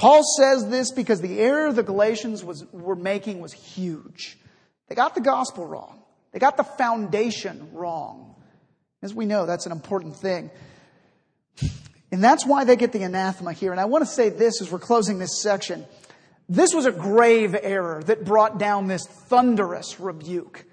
Paul 0.00 0.22
says 0.38 0.66
this 0.66 0.92
because 0.92 1.20
the 1.20 1.38
error 1.40 1.70
the 1.74 1.82
Galatians 1.82 2.42
was, 2.42 2.64
were 2.72 2.96
making 2.96 3.38
was 3.40 3.52
huge. 3.52 4.38
They 4.88 4.94
got 4.94 5.14
the 5.14 5.20
gospel 5.20 5.66
wrong. 5.66 6.00
They 6.32 6.38
got 6.38 6.56
the 6.56 6.64
foundation 6.64 7.68
wrong. 7.74 8.34
As 9.02 9.12
we 9.12 9.26
know, 9.26 9.44
that's 9.44 9.66
an 9.66 9.72
important 9.72 10.16
thing. 10.16 10.50
And 12.10 12.24
that's 12.24 12.46
why 12.46 12.64
they 12.64 12.76
get 12.76 12.92
the 12.92 13.02
anathema 13.02 13.52
here. 13.52 13.72
And 13.72 13.80
I 13.80 13.84
want 13.84 14.02
to 14.02 14.10
say 14.10 14.30
this 14.30 14.62
as 14.62 14.72
we're 14.72 14.78
closing 14.78 15.18
this 15.18 15.42
section. 15.42 15.84
This 16.48 16.72
was 16.72 16.86
a 16.86 16.92
grave 16.92 17.54
error 17.60 18.02
that 18.04 18.24
brought 18.24 18.58
down 18.58 18.86
this 18.86 19.06
thunderous 19.06 20.00
rebuke. 20.00 20.64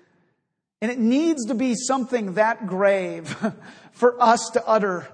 And 0.82 0.90
it 0.90 1.00
needs 1.00 1.48
to 1.48 1.54
be 1.54 1.76
something 1.76 2.36
that 2.36 2.66
grave 2.66 3.36
for 3.92 4.24
us 4.24 4.52
to 4.54 4.66
utter 4.66 5.06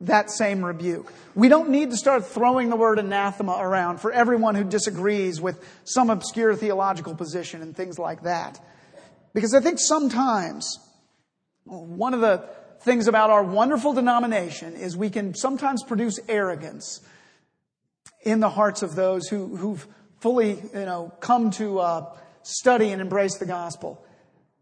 that 0.00 0.30
same 0.30 0.64
rebuke. 0.64 1.12
We 1.34 1.48
don't 1.48 1.70
need 1.70 1.90
to 1.90 1.96
start 1.96 2.26
throwing 2.26 2.70
the 2.70 2.76
word 2.76 2.98
anathema 2.98 3.56
around 3.58 4.00
for 4.00 4.12
everyone 4.12 4.54
who 4.54 4.64
disagrees 4.64 5.40
with 5.40 5.64
some 5.84 6.10
obscure 6.10 6.54
theological 6.54 7.14
position 7.14 7.62
and 7.62 7.76
things 7.76 7.98
like 7.98 8.22
that. 8.22 8.60
Because 9.34 9.54
I 9.54 9.60
think 9.60 9.78
sometimes 9.80 10.78
one 11.64 12.14
of 12.14 12.20
the 12.20 12.48
things 12.80 13.08
about 13.08 13.30
our 13.30 13.42
wonderful 13.42 13.92
denomination 13.92 14.74
is 14.74 14.96
we 14.96 15.10
can 15.10 15.34
sometimes 15.34 15.82
produce 15.82 16.18
arrogance 16.28 17.00
in 18.22 18.40
the 18.40 18.48
hearts 18.48 18.82
of 18.82 18.94
those 18.94 19.28
who, 19.28 19.56
who've 19.56 19.86
fully, 20.20 20.50
you 20.50 20.84
know, 20.86 21.12
come 21.20 21.50
to 21.52 21.80
uh, 21.80 22.16
study 22.42 22.90
and 22.90 23.00
embrace 23.00 23.38
the 23.38 23.46
gospel. 23.46 24.04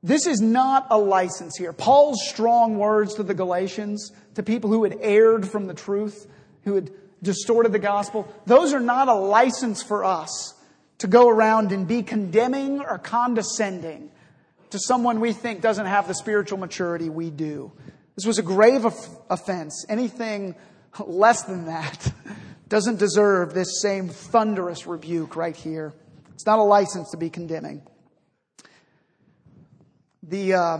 This 0.06 0.28
is 0.28 0.40
not 0.40 0.86
a 0.90 0.96
license 0.96 1.56
here. 1.56 1.72
Paul's 1.72 2.28
strong 2.28 2.78
words 2.78 3.14
to 3.14 3.24
the 3.24 3.34
Galatians, 3.34 4.12
to 4.36 4.44
people 4.44 4.70
who 4.70 4.84
had 4.84 4.96
erred 5.00 5.48
from 5.48 5.66
the 5.66 5.74
truth, 5.74 6.28
who 6.62 6.76
had 6.76 6.92
distorted 7.24 7.72
the 7.72 7.80
gospel, 7.80 8.32
those 8.46 8.72
are 8.72 8.78
not 8.78 9.08
a 9.08 9.14
license 9.14 9.82
for 9.82 10.04
us 10.04 10.54
to 10.98 11.08
go 11.08 11.28
around 11.28 11.72
and 11.72 11.88
be 11.88 12.04
condemning 12.04 12.78
or 12.78 12.98
condescending 12.98 14.08
to 14.70 14.78
someone 14.78 15.18
we 15.18 15.32
think 15.32 15.60
doesn't 15.60 15.86
have 15.86 16.06
the 16.06 16.14
spiritual 16.14 16.58
maturity 16.58 17.08
we 17.08 17.28
do. 17.28 17.72
This 18.14 18.26
was 18.26 18.38
a 18.38 18.44
grave 18.44 18.84
offense. 19.28 19.84
Anything 19.88 20.54
less 21.04 21.42
than 21.42 21.66
that 21.66 22.12
doesn't 22.68 23.00
deserve 23.00 23.54
this 23.54 23.82
same 23.82 24.08
thunderous 24.08 24.86
rebuke 24.86 25.34
right 25.34 25.56
here. 25.56 25.92
It's 26.32 26.46
not 26.46 26.60
a 26.60 26.62
license 26.62 27.10
to 27.10 27.16
be 27.16 27.28
condemning. 27.28 27.82
The, 30.28 30.54
uh, 30.54 30.78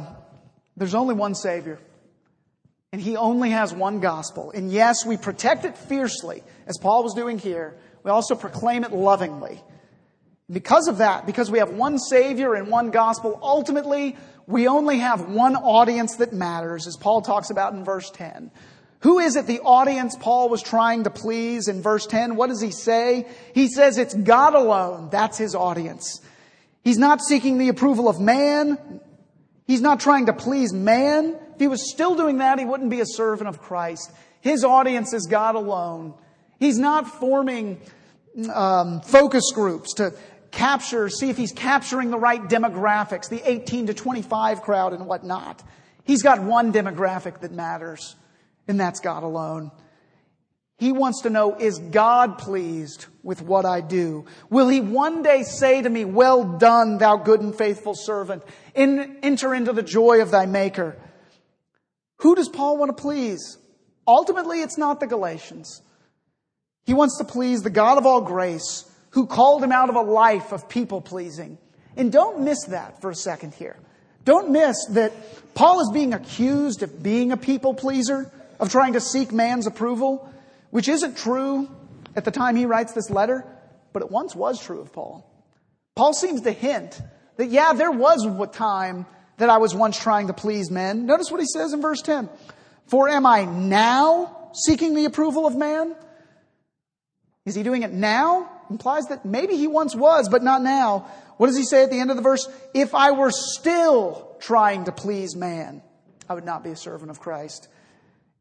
there's 0.77 0.95
only 0.95 1.15
one 1.15 1.35
Savior, 1.35 1.79
and 2.93 3.01
He 3.01 3.17
only 3.17 3.51
has 3.51 3.73
one 3.73 4.01
gospel. 4.01 4.51
And 4.51 4.71
yes, 4.71 5.07
we 5.07 5.17
protect 5.17 5.65
it 5.65 5.79
fiercely, 5.79 6.43
as 6.67 6.79
Paul 6.79 7.05
was 7.05 7.15
doing 7.15 7.39
here. 7.39 7.77
We 8.03 8.11
also 8.11 8.35
proclaim 8.35 8.85
it 8.85 8.93
lovingly. 8.93 9.61
Because 10.51 10.87
of 10.87 10.99
that, 10.99 11.27
because 11.27 11.51
we 11.51 11.59
have 11.59 11.71
one 11.71 11.99
Savior 11.99 12.55
and 12.55 12.69
one 12.69 12.91
gospel, 12.91 13.39
ultimately, 13.43 14.17
we 14.47 14.69
only 14.69 14.99
have 14.99 15.29
one 15.29 15.57
audience 15.57 16.17
that 16.17 16.33
matters, 16.33 16.87
as 16.87 16.97
Paul 16.97 17.23
talks 17.23 17.51
about 17.51 17.73
in 17.73 17.85
verse 17.85 18.11
10. 18.11 18.51
Who 19.01 19.19
is 19.19 19.37
it 19.37 19.47
the 19.47 19.61
audience 19.61 20.17
Paul 20.17 20.49
was 20.49 20.63
trying 20.63 21.05
to 21.05 21.11
please 21.11 21.69
in 21.69 21.83
verse 21.83 22.07
10? 22.07 22.37
What 22.37 22.49
does 22.49 22.61
he 22.61 22.71
say? 22.71 23.27
He 23.55 23.69
says 23.69 23.99
it's 23.99 24.15
God 24.15 24.55
alone. 24.55 25.11
That's 25.11 25.37
his 25.37 25.55
audience. 25.55 26.21
He's 26.83 26.99
not 26.99 27.21
seeking 27.21 27.59
the 27.59 27.69
approval 27.69 28.09
of 28.09 28.21
man. 28.21 29.01
He's 29.67 29.81
not 29.81 30.01
trying 30.01 30.27
to 30.27 30.33
please 30.33 30.73
man. 30.73 31.37
If 31.55 31.61
he 31.61 31.69
was 31.69 31.91
still 31.91 32.15
doing 32.15 32.39
that, 32.39 32.59
he 32.59 32.65
wouldn't 32.65 32.91
be 32.91 33.01
a 33.01 33.07
servant 33.07 33.49
of 33.49 33.61
Christ. 33.61 34.13
His 34.41 34.65
audience 34.65 35.13
is 35.13 35.27
God 35.27 35.55
alone. 35.55 36.15
He's 36.59 36.79
not 36.79 37.09
forming 37.09 37.81
um, 38.53 39.01
focus 39.01 39.51
groups 39.53 39.95
to 39.95 40.15
capture, 40.51 41.09
see 41.09 41.31
if 41.31 41.37
he's 41.37 41.53
capturing 41.53 42.11
the 42.11 42.19
right 42.19 42.43
demographics, 42.43 43.29
the 43.29 43.43
18 43.49 43.89
to 43.89 43.95
25 43.95 44.63
crowd 44.63 44.93
and 44.93 45.07
whatnot. 45.07 45.63
He's 46.05 46.23
got 46.23 46.43
one 46.43 46.73
demographic 46.73 47.41
that 47.41 47.53
matters, 47.53 48.15
and 48.69 48.79
that's 48.79 49.01
God 49.01 49.23
alone. 49.23 49.73
He 50.79 50.93
wants 50.93 51.23
to 51.23 51.31
know, 51.31 51.55
is 51.55 51.79
God 51.79 52.37
pleased 52.37 53.07
with 53.23 53.41
what 53.41 53.65
I 53.65 53.81
do? 53.81 54.27
Will 54.51 54.69
he 54.69 54.81
one 54.81 55.23
day 55.23 55.43
say 55.43 55.81
to 55.81 55.89
me, 55.89 56.05
well 56.05 56.45
done, 56.45 56.99
thou 56.99 57.17
good 57.17 57.41
and 57.41 57.57
faithful 57.57 57.95
servant, 57.95 58.43
In, 58.75 59.19
enter 59.23 59.55
into 59.55 59.73
the 59.73 59.83
joy 59.83 60.21
of 60.21 60.31
thy 60.31 60.45
maker? 60.45 60.97
Who 62.19 62.35
does 62.35 62.49
Paul 62.49 62.77
want 62.77 62.95
to 62.95 63.03
please? 63.03 63.57
Ultimately, 64.07 64.61
it's 64.61 64.79
not 64.79 65.01
the 65.01 65.07
Galatians. 65.07 65.81
He 66.85 66.95
wants 66.95 67.19
to 67.19 67.25
please 67.25 67.63
the 67.63 67.71
God 67.71 67.99
of 67.99 68.07
all 68.07 68.21
grace 68.21 68.85
who 69.11 69.27
called 69.27 69.65
him 69.65 69.73
out 69.73 69.89
of 69.89 69.97
a 69.97 70.03
life 70.03 70.53
of 70.53 70.69
people 70.69 71.01
pleasing. 71.01 71.57
And 71.97 72.13
don't 72.13 72.41
miss 72.41 72.67
that 72.67 73.01
for 73.01 73.11
a 73.11 73.15
second 73.15 73.55
here. 73.55 73.77
Don't 74.25 74.51
miss 74.51 74.77
that 74.91 75.13
Paul 75.55 75.81
is 75.81 75.91
being 75.93 76.13
accused 76.13 76.83
of 76.83 77.03
being 77.03 77.33
a 77.33 77.37
people 77.37 77.73
pleaser, 77.73 78.31
of 78.61 78.71
trying 78.71 78.93
to 78.93 79.01
seek 79.01 79.33
man's 79.33 79.67
approval, 79.67 80.31
which 80.71 80.89
isn't 80.89 81.17
true 81.17 81.69
at 82.15 82.25
the 82.25 82.31
time 82.31 82.57
he 82.57 82.67
writes 82.67 82.93
this 82.93 83.11
letter, 83.11 83.45
but 83.93 84.03
it 84.03 84.11
once 84.11 84.35
was 84.35 84.61
true 84.63 84.81
of 84.81 84.93
Paul. 84.93 85.31
Paul 85.95 86.13
seems 86.13 86.43
to 86.43 86.53
hint 86.53 87.01
that, 87.37 87.49
yeah, 87.49 87.73
there 87.73 87.91
was 87.91 88.25
a 88.25 88.47
time 88.47 89.07
that 89.39 89.51
I 89.51 89.59
was 89.59 89.75
once 89.75 89.99
trying 89.99 90.29
to 90.29 90.33
please 90.33 90.71
men. 90.71 91.07
Notice 91.07 91.31
what 91.31 91.41
he 91.41 91.47
says 91.47 91.73
in 91.73 91.81
verse 91.81 92.03
10. 92.03 92.29
For 92.87 93.09
am 93.09 93.27
I 93.27 93.45
now 93.45 94.51
seeking 94.53 94.95
the 94.95 95.05
approval 95.05 95.47
of 95.47 95.57
man? 95.57 95.95
Is 97.45 97.55
he 97.55 97.63
doing 97.63 97.83
it 97.83 97.93
now? 97.93 98.51
Implies 98.71 99.07
that 99.07 99.25
maybe 99.25 99.57
he 99.57 99.69
once 99.69 99.95
was, 99.95 100.29
but 100.29 100.43
not 100.43 100.63
now. 100.63 101.07
What 101.37 101.47
does 101.47 101.57
he 101.57 101.65
say 101.65 101.83
at 101.83 101.91
the 101.91 102.01
end 102.01 102.11
of 102.11 102.17
the 102.17 102.23
verse? 102.23 102.49
If 102.75 102.95
I 102.95 103.13
were 103.13 103.31
still 103.31 104.37
trying 104.41 104.85
to 104.85 104.93
please 104.93 105.37
man, 105.37 105.83
I 106.29 106.35
would 106.35 106.45
not 106.45 106.65
be 106.65 106.71
a 106.71 106.77
servant 106.77 107.11
of 107.11 107.21
Christ. 107.21 107.69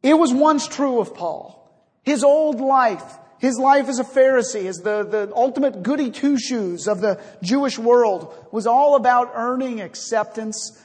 It 0.02 0.18
was 0.18 0.34
once 0.34 0.68
true 0.68 1.00
of 1.00 1.14
Paul. 1.14 1.62
His 2.06 2.24
old 2.24 2.62
life, 2.62 3.18
his 3.40 3.58
life 3.58 3.90
as 3.90 4.00
a 4.00 4.04
Pharisee, 4.04 4.66
as 4.66 4.78
the, 4.78 5.04
the 5.04 5.34
ultimate 5.36 5.82
goody 5.82 6.12
two 6.12 6.38
shoes 6.38 6.88
of 6.88 7.02
the 7.02 7.20
Jewish 7.42 7.80
world, 7.80 8.34
was 8.52 8.68
all 8.68 8.96
about 8.96 9.32
earning 9.34 9.82
acceptance 9.82 10.80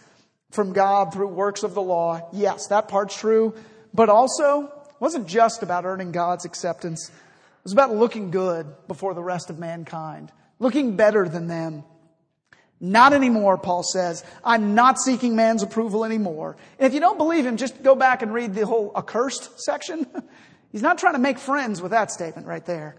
from 0.51 0.73
God 0.73 1.13
through 1.13 1.29
works 1.29 1.63
of 1.63 1.75
the 1.75 1.83
law. 1.83 2.29
Yes, 2.33 2.69
that 2.69 2.89
part's 2.89 3.17
true, 3.17 3.55
but 3.93 4.09
also 4.09 4.73
wasn't 4.99 5.29
just 5.29 5.63
about 5.63 5.85
earning 5.85 6.11
God's 6.11 6.47
acceptance. 6.47 7.09
It 7.09 7.65
was 7.65 7.73
about 7.73 7.95
looking 7.95 8.31
good 8.31 8.67
before 8.89 9.13
the 9.13 9.23
rest 9.23 9.51
of 9.51 9.59
mankind, 9.59 10.33
looking 10.59 10.97
better 10.97 11.29
than 11.29 11.47
them. 11.47 11.85
Not 12.81 13.13
anymore, 13.13 13.59
Paul 13.59 13.83
says. 13.83 14.25
I'm 14.43 14.75
not 14.75 14.99
seeking 14.99 15.37
man's 15.37 15.63
approval 15.63 16.03
anymore. 16.03 16.57
And 16.79 16.87
if 16.87 16.95
you 16.95 17.01
don't 17.01 17.19
believe 17.19 17.45
him, 17.45 17.59
just 17.59 17.83
go 17.83 17.95
back 17.95 18.23
and 18.23 18.33
read 18.33 18.55
the 18.55 18.65
whole 18.65 18.91
accursed 18.97 19.61
section. 19.61 20.07
He's 20.71 20.83
not 20.83 20.99
trying 20.99 21.15
to 21.15 21.21
make 21.21 21.39
friends 21.39 21.83
with 21.83 21.91
that 21.91 22.11
statement 22.11 22.47
right 22.47 22.65
there. 22.65 22.97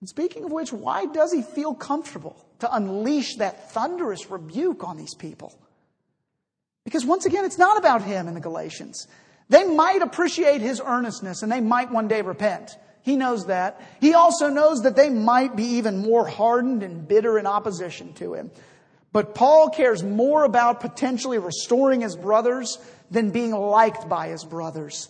And 0.00 0.08
speaking 0.08 0.44
of 0.44 0.52
which, 0.52 0.72
why 0.72 1.06
does 1.06 1.32
he 1.32 1.42
feel 1.42 1.74
comfortable 1.74 2.46
to 2.60 2.74
unleash 2.74 3.36
that 3.36 3.72
thunderous 3.72 4.30
rebuke 4.30 4.84
on 4.84 4.96
these 4.96 5.14
people? 5.14 5.54
Because 6.84 7.04
once 7.04 7.26
again, 7.26 7.44
it's 7.44 7.58
not 7.58 7.78
about 7.78 8.02
him 8.02 8.28
in 8.28 8.34
the 8.34 8.40
Galatians. 8.40 9.08
They 9.48 9.64
might 9.64 10.02
appreciate 10.02 10.60
his 10.60 10.80
earnestness 10.84 11.42
and 11.42 11.50
they 11.50 11.60
might 11.60 11.90
one 11.90 12.08
day 12.08 12.22
repent. 12.22 12.76
He 13.02 13.16
knows 13.16 13.46
that. 13.46 13.80
He 14.00 14.14
also 14.14 14.48
knows 14.48 14.82
that 14.82 14.96
they 14.96 15.10
might 15.10 15.54
be 15.54 15.64
even 15.64 15.98
more 15.98 16.26
hardened 16.26 16.82
and 16.82 17.06
bitter 17.06 17.38
in 17.38 17.46
opposition 17.46 18.12
to 18.14 18.34
him. 18.34 18.50
But 19.12 19.34
Paul 19.34 19.70
cares 19.70 20.02
more 20.02 20.44
about 20.44 20.80
potentially 20.80 21.38
restoring 21.38 22.00
his 22.00 22.16
brothers 22.16 22.78
than 23.10 23.30
being 23.30 23.52
liked 23.52 24.08
by 24.08 24.28
his 24.28 24.44
brothers. 24.44 25.08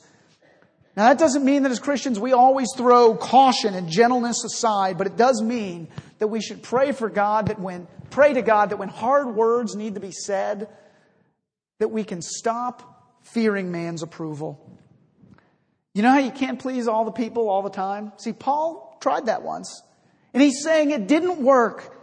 Now 0.96 1.09
that 1.09 1.18
doesn't 1.18 1.44
mean 1.44 1.62
that 1.64 1.72
as 1.72 1.78
Christians 1.78 2.18
we 2.18 2.32
always 2.32 2.68
throw 2.76 3.14
caution 3.14 3.74
and 3.74 3.88
gentleness 3.88 4.44
aside, 4.44 4.98
but 4.98 5.06
it 5.06 5.16
does 5.16 5.42
mean 5.42 5.88
that 6.18 6.28
we 6.28 6.40
should 6.40 6.62
pray 6.62 6.92
for 6.92 7.11
God 7.11 7.48
that 7.48 7.61
when, 7.61 7.87
pray 8.11 8.32
to 8.32 8.42
God 8.42 8.70
that 8.70 8.78
when 8.78 8.88
hard 8.88 9.35
words 9.35 9.74
need 9.76 9.94
to 9.94 10.00
be 10.00 10.12
said, 10.12 10.68
that 11.78 11.88
we 11.88 12.04
can 12.04 12.22
stop 12.22 13.20
fearing 13.22 13.70
man's 13.70 14.02
approval 14.02 14.76
you 15.96 16.02
know 16.02 16.11
how 16.11 16.18
you 16.18 16.30
can't 16.30 16.59
please 16.59 16.88
all 16.88 17.06
the 17.06 17.11
people 17.11 17.48
all 17.48 17.62
the 17.62 17.70
time? 17.70 18.12
See, 18.18 18.35
Paul 18.35 18.98
tried 19.00 19.26
that 19.26 19.40
once. 19.40 19.82
And 20.35 20.42
he's 20.42 20.62
saying 20.62 20.90
it 20.90 21.09
didn't 21.09 21.38
work. 21.38 21.98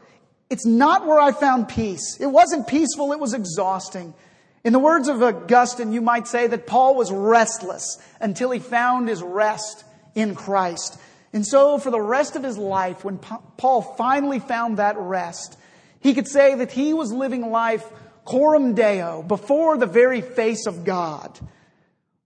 It's 0.49 0.65
not 0.65 1.05
where 1.05 1.19
I 1.19 1.31
found 1.31 1.69
peace. 1.69 2.17
It 2.19 2.25
wasn't 2.25 2.67
peaceful, 2.67 3.13
it 3.13 3.19
was 3.19 3.35
exhausting. 3.35 4.15
In 4.63 4.73
the 4.73 4.79
words 4.79 5.07
of 5.09 5.21
Augustine, 5.21 5.91
you 5.91 6.01
might 6.01 6.27
say 6.27 6.47
that 6.47 6.67
Paul 6.67 6.95
was 6.95 7.11
restless 7.11 7.97
until 8.21 8.51
he 8.51 8.59
found 8.59 9.09
his 9.09 9.21
rest 9.21 9.83
in 10.15 10.35
Christ. 10.35 10.97
And 11.33 11.45
so, 11.45 11.77
for 11.77 11.91
the 11.91 11.99
rest 11.99 12.35
of 12.35 12.43
his 12.43 12.57
life, 12.57 13.03
when 13.03 13.17
Paul 13.17 13.81
finally 13.81 14.39
found 14.39 14.77
that 14.77 14.97
rest, 14.97 15.57
he 15.99 16.13
could 16.13 16.27
say 16.27 16.55
that 16.55 16.71
he 16.71 16.93
was 16.93 17.11
living 17.11 17.49
life 17.49 17.83
coram 18.25 18.73
deo, 18.73 19.21
before 19.21 19.77
the 19.77 19.85
very 19.85 20.21
face 20.21 20.65
of 20.65 20.83
God. 20.83 21.39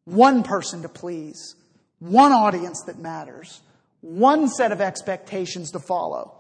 One 0.06 0.43
person 0.43 0.84
to 0.84 0.89
please, 0.89 1.56
one 2.00 2.32
audience 2.32 2.84
that 2.84 3.00
matters, 3.00 3.62
one 4.02 4.47
set 4.47 4.71
of 4.71 4.82
expectations 4.82 5.71
to 5.71 5.80
follow, 5.80 6.36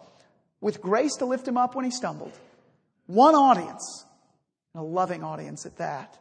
with 0.61 0.81
grace 0.81 1.15
to 1.17 1.25
lift 1.25 1.47
him 1.47 1.57
up 1.57 1.75
when 1.75 1.85
he 1.85 1.91
stumbled. 1.91 2.33
One 3.07 3.35
audience, 3.35 4.05
a 4.77 4.83
loving 4.83 5.23
audience 5.23 5.65
at 5.65 5.77
that, 5.77 6.17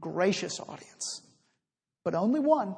gracious 0.00 0.60
audience, 0.60 1.22
but 2.04 2.14
only 2.14 2.40
one. 2.40 2.74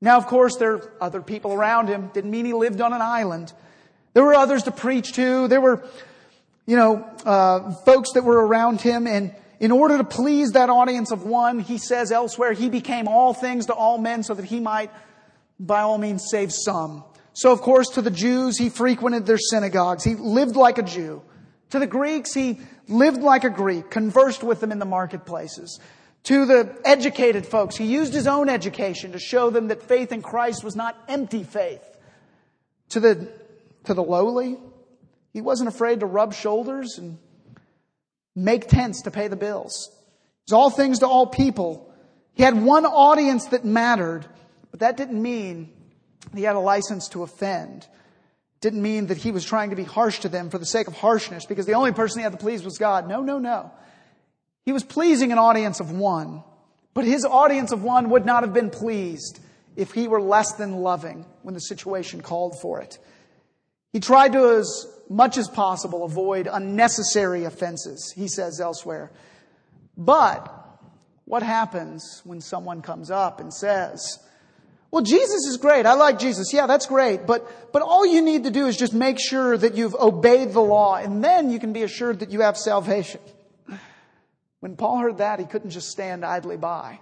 Now, 0.00 0.16
of 0.16 0.26
course, 0.26 0.56
there 0.56 0.74
are 0.74 0.92
other 1.00 1.20
people 1.20 1.52
around 1.52 1.88
him. 1.88 2.10
Didn't 2.14 2.30
mean 2.30 2.44
he 2.44 2.52
lived 2.52 2.80
on 2.80 2.92
an 2.92 3.02
island. 3.02 3.52
There 4.14 4.22
were 4.22 4.34
others 4.34 4.64
to 4.64 4.70
preach 4.70 5.12
to. 5.14 5.48
There 5.48 5.60
were, 5.60 5.84
you 6.66 6.76
know, 6.76 7.04
uh, 7.24 7.72
folks 7.84 8.12
that 8.12 8.22
were 8.22 8.46
around 8.46 8.80
him, 8.80 9.06
and 9.06 9.34
in 9.60 9.72
order 9.72 9.98
to 9.98 10.04
please 10.04 10.52
that 10.52 10.70
audience 10.70 11.10
of 11.10 11.24
one, 11.24 11.58
he 11.58 11.78
says 11.78 12.12
elsewhere, 12.12 12.52
he 12.52 12.68
became 12.68 13.08
all 13.08 13.34
things 13.34 13.66
to 13.66 13.72
all 13.72 13.98
men 13.98 14.22
so 14.22 14.34
that 14.34 14.44
he 14.44 14.60
might, 14.60 14.90
by 15.58 15.80
all 15.80 15.98
means, 15.98 16.26
save 16.30 16.52
some. 16.52 17.02
So, 17.32 17.52
of 17.52 17.60
course, 17.60 17.90
to 17.90 18.02
the 18.02 18.10
Jews, 18.10 18.58
he 18.58 18.68
frequented 18.68 19.26
their 19.26 19.38
synagogues. 19.38 20.04
He 20.04 20.14
lived 20.14 20.56
like 20.56 20.78
a 20.78 20.82
Jew. 20.82 21.22
To 21.70 21.78
the 21.78 21.86
Greeks, 21.86 22.32
he 22.32 22.60
lived 22.88 23.22
like 23.22 23.44
a 23.44 23.50
Greek, 23.50 23.90
conversed 23.90 24.42
with 24.42 24.60
them 24.60 24.72
in 24.72 24.78
the 24.78 24.84
marketplaces. 24.84 25.78
To 26.24 26.46
the 26.46 26.76
educated 26.84 27.46
folks, 27.46 27.76
he 27.76 27.84
used 27.84 28.12
his 28.12 28.26
own 28.26 28.48
education 28.48 29.12
to 29.12 29.18
show 29.18 29.50
them 29.50 29.68
that 29.68 29.82
faith 29.82 30.12
in 30.12 30.22
Christ 30.22 30.64
was 30.64 30.76
not 30.76 30.96
empty 31.08 31.44
faith. 31.44 31.82
To 32.90 33.00
the, 33.00 33.28
to 33.84 33.94
the 33.94 34.02
lowly, 34.02 34.56
he 35.32 35.40
wasn't 35.40 35.68
afraid 35.68 36.00
to 36.00 36.06
rub 36.06 36.34
shoulders 36.34 36.98
and 36.98 37.18
make 38.34 38.68
tents 38.68 39.02
to 39.02 39.10
pay 39.10 39.28
the 39.28 39.36
bills. 39.36 39.90
He's 40.46 40.52
all 40.52 40.70
things 40.70 41.00
to 41.00 41.06
all 41.06 41.26
people. 41.26 41.92
He 42.34 42.42
had 42.42 42.60
one 42.62 42.86
audience 42.86 43.46
that 43.46 43.64
mattered, 43.64 44.24
but 44.70 44.80
that 44.80 44.96
didn't 44.96 45.20
mean 45.20 45.72
he 46.34 46.42
had 46.42 46.56
a 46.56 46.60
license 46.60 47.08
to 47.08 47.22
offend. 47.22 47.86
Didn't 48.60 48.82
mean 48.82 49.06
that 49.06 49.18
he 49.18 49.30
was 49.30 49.44
trying 49.44 49.70
to 49.70 49.76
be 49.76 49.84
harsh 49.84 50.20
to 50.20 50.28
them 50.28 50.50
for 50.50 50.58
the 50.58 50.66
sake 50.66 50.88
of 50.88 50.94
harshness, 50.94 51.46
because 51.46 51.66
the 51.66 51.74
only 51.74 51.92
person 51.92 52.18
he 52.18 52.24
had 52.24 52.32
to 52.32 52.38
please 52.38 52.64
was 52.64 52.78
God. 52.78 53.08
No, 53.08 53.22
no, 53.22 53.38
no. 53.38 53.70
He 54.64 54.72
was 54.72 54.82
pleasing 54.82 55.32
an 55.32 55.38
audience 55.38 55.80
of 55.80 55.92
one, 55.92 56.42
but 56.92 57.04
his 57.04 57.24
audience 57.24 57.72
of 57.72 57.82
one 57.82 58.10
would 58.10 58.26
not 58.26 58.42
have 58.42 58.52
been 58.52 58.70
pleased 58.70 59.40
if 59.76 59.92
he 59.92 60.08
were 60.08 60.20
less 60.20 60.54
than 60.54 60.82
loving 60.82 61.24
when 61.42 61.54
the 61.54 61.60
situation 61.60 62.20
called 62.20 62.60
for 62.60 62.80
it. 62.80 62.98
He 63.92 64.00
tried 64.00 64.32
to, 64.32 64.56
as 64.58 64.86
much 65.08 65.38
as 65.38 65.48
possible, 65.48 66.04
avoid 66.04 66.48
unnecessary 66.50 67.44
offenses, 67.44 68.12
he 68.14 68.28
says 68.28 68.60
elsewhere. 68.60 69.12
But 69.96 70.52
what 71.24 71.42
happens 71.42 72.20
when 72.24 72.40
someone 72.40 72.82
comes 72.82 73.10
up 73.10 73.40
and 73.40 73.54
says, 73.54 74.18
well, 74.90 75.02
Jesus 75.02 75.44
is 75.46 75.58
great. 75.58 75.84
I 75.84 75.94
like 75.94 76.18
Jesus. 76.18 76.52
Yeah, 76.52 76.66
that's 76.66 76.86
great. 76.86 77.26
But, 77.26 77.72
but 77.72 77.82
all 77.82 78.06
you 78.06 78.22
need 78.22 78.44
to 78.44 78.50
do 78.50 78.66
is 78.66 78.76
just 78.76 78.94
make 78.94 79.18
sure 79.20 79.56
that 79.56 79.74
you've 79.74 79.94
obeyed 79.94 80.52
the 80.52 80.62
law 80.62 80.96
and 80.96 81.22
then 81.22 81.50
you 81.50 81.58
can 81.58 81.74
be 81.74 81.82
assured 81.82 82.20
that 82.20 82.30
you 82.30 82.40
have 82.40 82.56
salvation. 82.56 83.20
When 84.60 84.76
Paul 84.76 84.98
heard 84.98 85.18
that, 85.18 85.38
he 85.38 85.44
couldn't 85.44 85.70
just 85.70 85.90
stand 85.90 86.24
idly 86.24 86.56
by. 86.56 87.00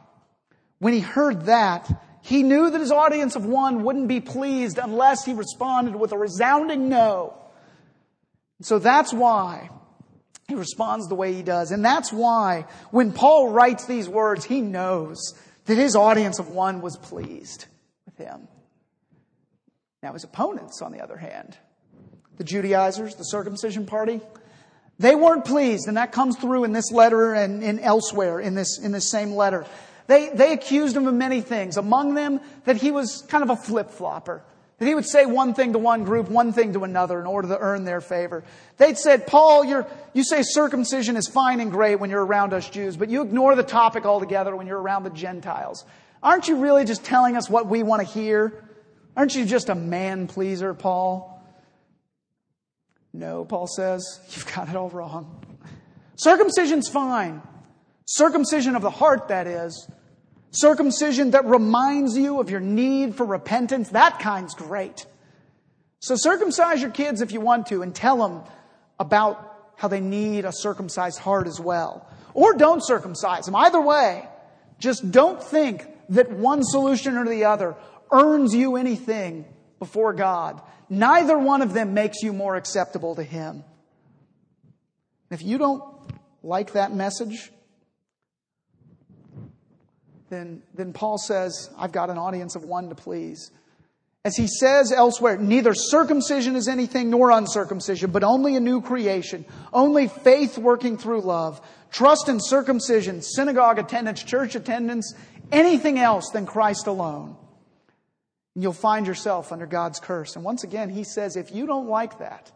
When 0.79 0.93
he 0.93 1.01
heard 1.01 1.47
that, 1.47 1.89
he 2.23 2.43
knew 2.43 2.71
that 2.71 2.81
his 2.81 2.91
audience 2.91 3.37
of 3.37 3.47
one 3.47 3.85
wouldn't 3.85 4.09
be 4.09 4.21
pleased 4.21 4.79
unless 4.79 5.25
he 5.25 5.33
responded 5.33 5.95
with 5.95 6.13
a 6.13 6.19
resounding 6.19 6.89
no. 6.89 7.39
So 8.63 8.81
that's 8.81 9.13
why 9.13 9.71
he 10.49 10.57
responds 10.57 11.09
the 11.09 11.15
way 11.15 11.33
he 11.35 11.43
does. 11.43 11.71
And 11.71 11.85
that's 11.85 12.13
why 12.13 12.67
when 12.91 13.13
Paul 13.13 13.51
writes 13.51 13.87
these 13.87 14.09
words, 14.09 14.45
he 14.45 14.61
knows 14.61 15.17
that 15.67 15.77
his 15.77 15.95
audience 15.95 16.41
of 16.41 16.49
one 16.49 16.81
was 16.81 16.97
pleased 16.97 17.67
with 18.17 18.27
him. 18.27 18.49
Now 20.03 20.13
his 20.13 20.25
opponents, 20.25 20.83
on 20.83 20.93
the 20.93 21.01
other 21.01 21.17
hand, 21.17 21.57
the 22.37 22.45
Judaizers, 22.45 23.15
the 23.17 23.25
circumcision 23.25 23.87
party, 23.87 24.21
they 24.99 25.15
weren't 25.15 25.45
pleased, 25.45 25.89
and 25.89 25.97
that 25.97 26.13
comes 26.13 26.39
through 26.39 26.65
in 26.65 26.73
this 26.73 26.91
letter 26.91 27.35
and, 27.35 27.63
and 27.63 27.81
elsewhere 27.81 28.41
in 28.41 28.55
this, 28.55 28.79
in 28.79 28.93
this 28.93 29.11
same 29.11 29.33
letter. 29.33 29.67
They, 30.07 30.31
they 30.31 30.53
accused 30.53 30.97
him 30.97 31.07
of 31.07 31.15
many 31.15 31.41
things. 31.41 31.77
Among 31.77 32.15
them, 32.15 32.41
that 32.65 32.77
he 32.77 32.91
was 32.91 33.23
kind 33.29 33.43
of 33.43 33.51
a 33.51 33.57
flip 33.57 33.91
flopper. 33.91 34.43
That 34.79 34.87
he 34.87 34.95
would 34.95 35.07
say 35.07 35.27
one 35.27 35.55
thing 35.55 35.73
to 35.73 35.79
one 35.79 36.05
group, 36.05 36.31
one 36.31 36.53
thing 36.53 36.75
to 36.75 36.85
another 36.85 37.19
in 37.19 37.27
order 37.27 37.49
to 37.49 37.59
earn 37.59 37.85
their 37.85 38.01
favor. 38.01 38.45
They'd 38.77 38.99
said, 38.99 39.27
Paul, 39.27 39.65
you're, 39.65 39.87
you 40.13 40.23
say 40.23 40.43
circumcision 40.43 41.17
is 41.17 41.29
fine 41.29 41.61
and 41.61 41.71
great 41.71 41.97
when 41.97 42.11
you're 42.11 42.25
around 42.25 42.53
us 42.53 42.69
Jews, 42.69 42.97
but 42.97 43.09
you 43.09 43.23
ignore 43.23 43.55
the 43.55 43.63
topic 43.63 44.05
altogether 44.05 44.55
when 44.55 44.67
you're 44.67 44.81
around 44.81 45.05
the 45.05 45.11
Gentiles. 45.11 45.85
Aren't 46.23 46.49
you 46.49 46.57
really 46.57 46.85
just 46.85 47.05
telling 47.05 47.37
us 47.37 47.49
what 47.49 47.67
we 47.67 47.83
want 47.83 48.07
to 48.07 48.09
hear? 48.09 48.65
Aren't 49.17 49.35
you 49.35 49.45
just 49.45 49.69
a 49.69 49.75
man 49.75 50.27
pleaser, 50.27 50.75
Paul? 50.75 51.33
No, 53.13 53.45
Paul 53.45 53.67
says, 53.67 54.21
you've 54.31 54.53
got 54.55 54.69
it 54.69 54.77
all 54.77 54.91
wrong. 54.91 55.43
Circumcision's 56.17 56.89
fine. 56.89 57.43
Circumcision 58.05 58.77
of 58.77 58.83
the 58.83 58.91
heart, 58.91 59.29
that 59.29 59.47
is. 59.47 59.89
Circumcision 60.51 61.31
that 61.33 61.45
reminds 61.47 62.17
you 62.17 62.41
of 62.41 62.51
your 62.51 62.61
need 62.61 63.15
for 63.15 63.25
repentance, 63.25 63.91
that 63.91 64.19
kind's 64.19 64.55
great. 64.55 65.07
So 66.01 66.15
circumcise 66.17 66.83
your 66.83 66.91
kids 66.91 67.21
if 67.21 67.33
you 67.33 67.41
want 67.41 67.67
to 67.69 67.83
and 67.83 67.95
tell 67.95 68.17
them 68.19 68.43
about 68.99 69.73
how 69.77 69.89
they 69.89 70.01
need 70.01 70.45
a 70.45 70.53
circumcised 70.53 71.19
heart 71.19 71.47
as 71.47 71.59
well. 71.59 72.09
Or 72.35 72.55
don't 72.55 72.85
circumcise 72.85 73.47
them. 73.47 73.55
Either 73.55 73.81
way, 73.81 74.27
just 74.79 75.11
don't 75.11 75.43
think 75.43 75.87
that 76.11 76.31
one 76.31 76.63
solution 76.63 77.17
or 77.17 77.29
the 77.29 77.45
other 77.45 77.77
earns 78.11 78.55
you 78.55 78.77
anything 78.77 79.45
before 79.79 80.13
God. 80.13 80.61
Neither 80.89 81.39
one 81.39 81.63
of 81.63 81.73
them 81.73 81.95
makes 81.95 82.23
you 82.23 82.33
more 82.33 82.57
acceptable 82.57 83.17
to 83.17 83.23
Him. 83.23 83.65
If 85.31 85.43
you 85.43 85.59
don't 85.59 85.83
like 86.43 86.73
that 86.73 86.95
message, 86.95 87.51
then, 90.31 90.63
then 90.75 90.93
Paul 90.93 91.19
says, 91.19 91.71
I've 91.77 91.93
got 91.93 92.11
an 92.11 92.19
audience 92.19 92.57
of 92.57 92.65
one 92.65 92.89
to 92.89 92.95
please. 92.95 93.51
As 94.25 94.37
he 94.37 94.49
says 94.49 94.91
elsewhere, 94.91 95.37
neither 95.37 95.73
circumcision 95.73 96.57
is 96.57 96.67
anything 96.67 97.11
nor 97.11 97.31
uncircumcision, 97.31 98.11
but 98.11 98.25
only 98.25 98.57
a 98.57 98.61
new 98.61 98.81
creation, 98.81 99.45
only 99.73 100.09
faith 100.09 100.59
working 100.59 100.99
through 100.99 101.21
love, 101.21 101.61
trust 101.93 102.29
in 102.29 102.41
circumcision, 102.41 103.23
synagogue 103.23 103.79
attendance, 103.79 104.25
church 104.25 104.57
attendance, 104.57 105.15
anything 105.53 105.99
else 105.99 106.31
than 106.31 106.47
Christ 106.47 106.87
alone. 106.87 107.37
And 108.55 108.63
you'll 108.63 108.73
find 108.73 109.07
yourself 109.07 109.53
under 109.53 109.67
God's 109.67 110.01
curse. 110.01 110.37
And 110.37 110.45
once 110.45 110.65
again, 110.65 110.91
he 110.91 111.05
says, 111.05 111.37
if 111.37 111.55
you 111.55 111.67
don't 111.67 111.89
like 111.89 112.19
that, 112.19 112.51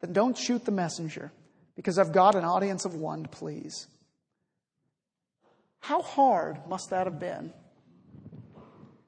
then 0.00 0.12
don't 0.12 0.38
shoot 0.38 0.64
the 0.64 0.70
messenger, 0.70 1.32
because 1.76 1.98
I've 1.98 2.12
got 2.12 2.34
an 2.34 2.44
audience 2.44 2.84
of 2.84 2.94
one 2.94 3.24
to 3.24 3.28
please. 3.28 3.86
How 5.80 6.02
hard 6.02 6.58
must 6.68 6.90
that 6.90 7.06
have 7.06 7.18
been? 7.18 7.52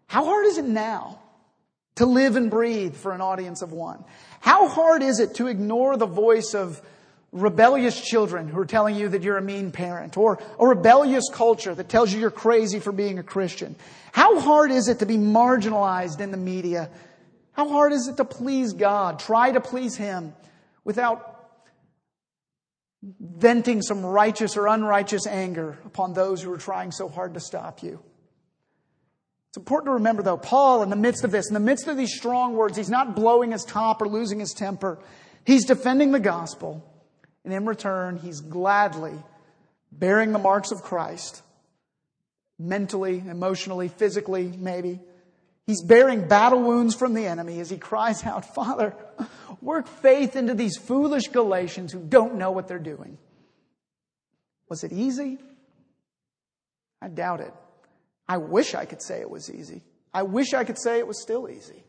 How 0.06 0.24
hard 0.24 0.46
is 0.46 0.58
it 0.58 0.64
now 0.64 1.20
to 1.94 2.06
live 2.06 2.36
and 2.36 2.50
breathe 2.50 2.94
for 2.94 3.12
an 3.12 3.20
audience 3.20 3.62
of 3.62 3.72
one? 3.72 4.04
How 4.40 4.68
hard 4.68 5.02
is 5.02 5.20
it 5.20 5.36
to 5.36 5.46
ignore 5.46 5.96
the 5.96 6.06
voice 6.06 6.54
of 6.54 6.82
rebellious 7.32 7.98
children 7.98 8.46
who 8.46 8.58
are 8.60 8.66
telling 8.66 8.94
you 8.94 9.08
that 9.08 9.22
you're 9.22 9.38
a 9.38 9.42
mean 9.42 9.72
parent 9.72 10.16
or 10.16 10.38
a 10.60 10.66
rebellious 10.66 11.24
culture 11.32 11.74
that 11.74 11.88
tells 11.88 12.12
you 12.12 12.20
you're 12.20 12.30
crazy 12.30 12.78
for 12.78 12.92
being 12.92 13.18
a 13.18 13.22
Christian? 13.22 13.74
How 14.12 14.38
hard 14.38 14.70
is 14.70 14.88
it 14.88 14.98
to 14.98 15.06
be 15.06 15.16
marginalized 15.16 16.20
in 16.20 16.30
the 16.30 16.36
media? 16.36 16.90
How 17.52 17.68
hard 17.68 17.92
is 17.92 18.06
it 18.08 18.18
to 18.18 18.24
please 18.24 18.74
God? 18.74 19.18
Try 19.18 19.52
to 19.52 19.60
please 19.60 19.96
Him 19.96 20.34
without 20.84 21.28
venting 23.02 23.82
some 23.82 24.04
righteous 24.04 24.56
or 24.56 24.68
unrighteous 24.68 25.26
anger 25.26 25.78
upon 25.84 26.12
those 26.12 26.42
who 26.42 26.52
are 26.52 26.58
trying 26.58 26.92
so 26.92 27.08
hard 27.08 27.34
to 27.34 27.40
stop 27.40 27.82
you. 27.82 28.00
It's 29.48 29.56
important 29.56 29.88
to 29.88 29.94
remember, 29.94 30.22
though, 30.22 30.38
Paul, 30.38 30.82
in 30.82 30.88
the 30.88 30.96
midst 30.96 31.24
of 31.24 31.30
this, 31.30 31.48
in 31.48 31.54
the 31.54 31.60
midst 31.60 31.88
of 31.88 31.96
these 31.96 32.14
strong 32.14 32.54
words, 32.54 32.76
he's 32.76 32.88
not 32.88 33.16
blowing 33.16 33.52
his 33.52 33.64
top 33.64 34.00
or 34.00 34.08
losing 34.08 34.38
his 34.38 34.52
temper. 34.52 34.98
He's 35.44 35.64
defending 35.66 36.12
the 36.12 36.20
gospel. 36.20 36.88
And 37.44 37.52
in 37.52 37.66
return, 37.66 38.16
he's 38.18 38.40
gladly 38.40 39.14
bearing 39.90 40.32
the 40.32 40.38
marks 40.38 40.70
of 40.70 40.82
Christ, 40.82 41.42
mentally, 42.58 43.18
emotionally, 43.18 43.88
physically, 43.88 44.52
maybe. 44.56 45.00
He's 45.66 45.82
bearing 45.82 46.28
battle 46.28 46.62
wounds 46.62 46.94
from 46.94 47.14
the 47.14 47.26
enemy 47.26 47.60
as 47.60 47.70
he 47.70 47.78
cries 47.78 48.24
out, 48.24 48.54
Father, 48.54 48.94
work 49.60 49.86
faith 49.86 50.36
into 50.36 50.54
these 50.54 50.76
foolish 50.76 51.28
Galatians 51.28 51.92
who 51.92 52.00
don't 52.00 52.36
know 52.36 52.50
what 52.50 52.68
they're 52.68 52.78
doing. 52.78 53.18
Was 54.68 54.84
it 54.84 54.92
easy? 54.92 55.38
I 57.00 57.08
doubt 57.08 57.40
it. 57.40 57.52
I 58.28 58.38
wish 58.38 58.74
I 58.74 58.86
could 58.86 59.02
say 59.02 59.20
it 59.20 59.30
was 59.30 59.52
easy. 59.52 59.82
I 60.14 60.22
wish 60.22 60.54
I 60.54 60.64
could 60.64 60.78
say 60.78 60.98
it 60.98 61.06
was 61.06 61.20
still 61.20 61.48
easy. 61.48 61.84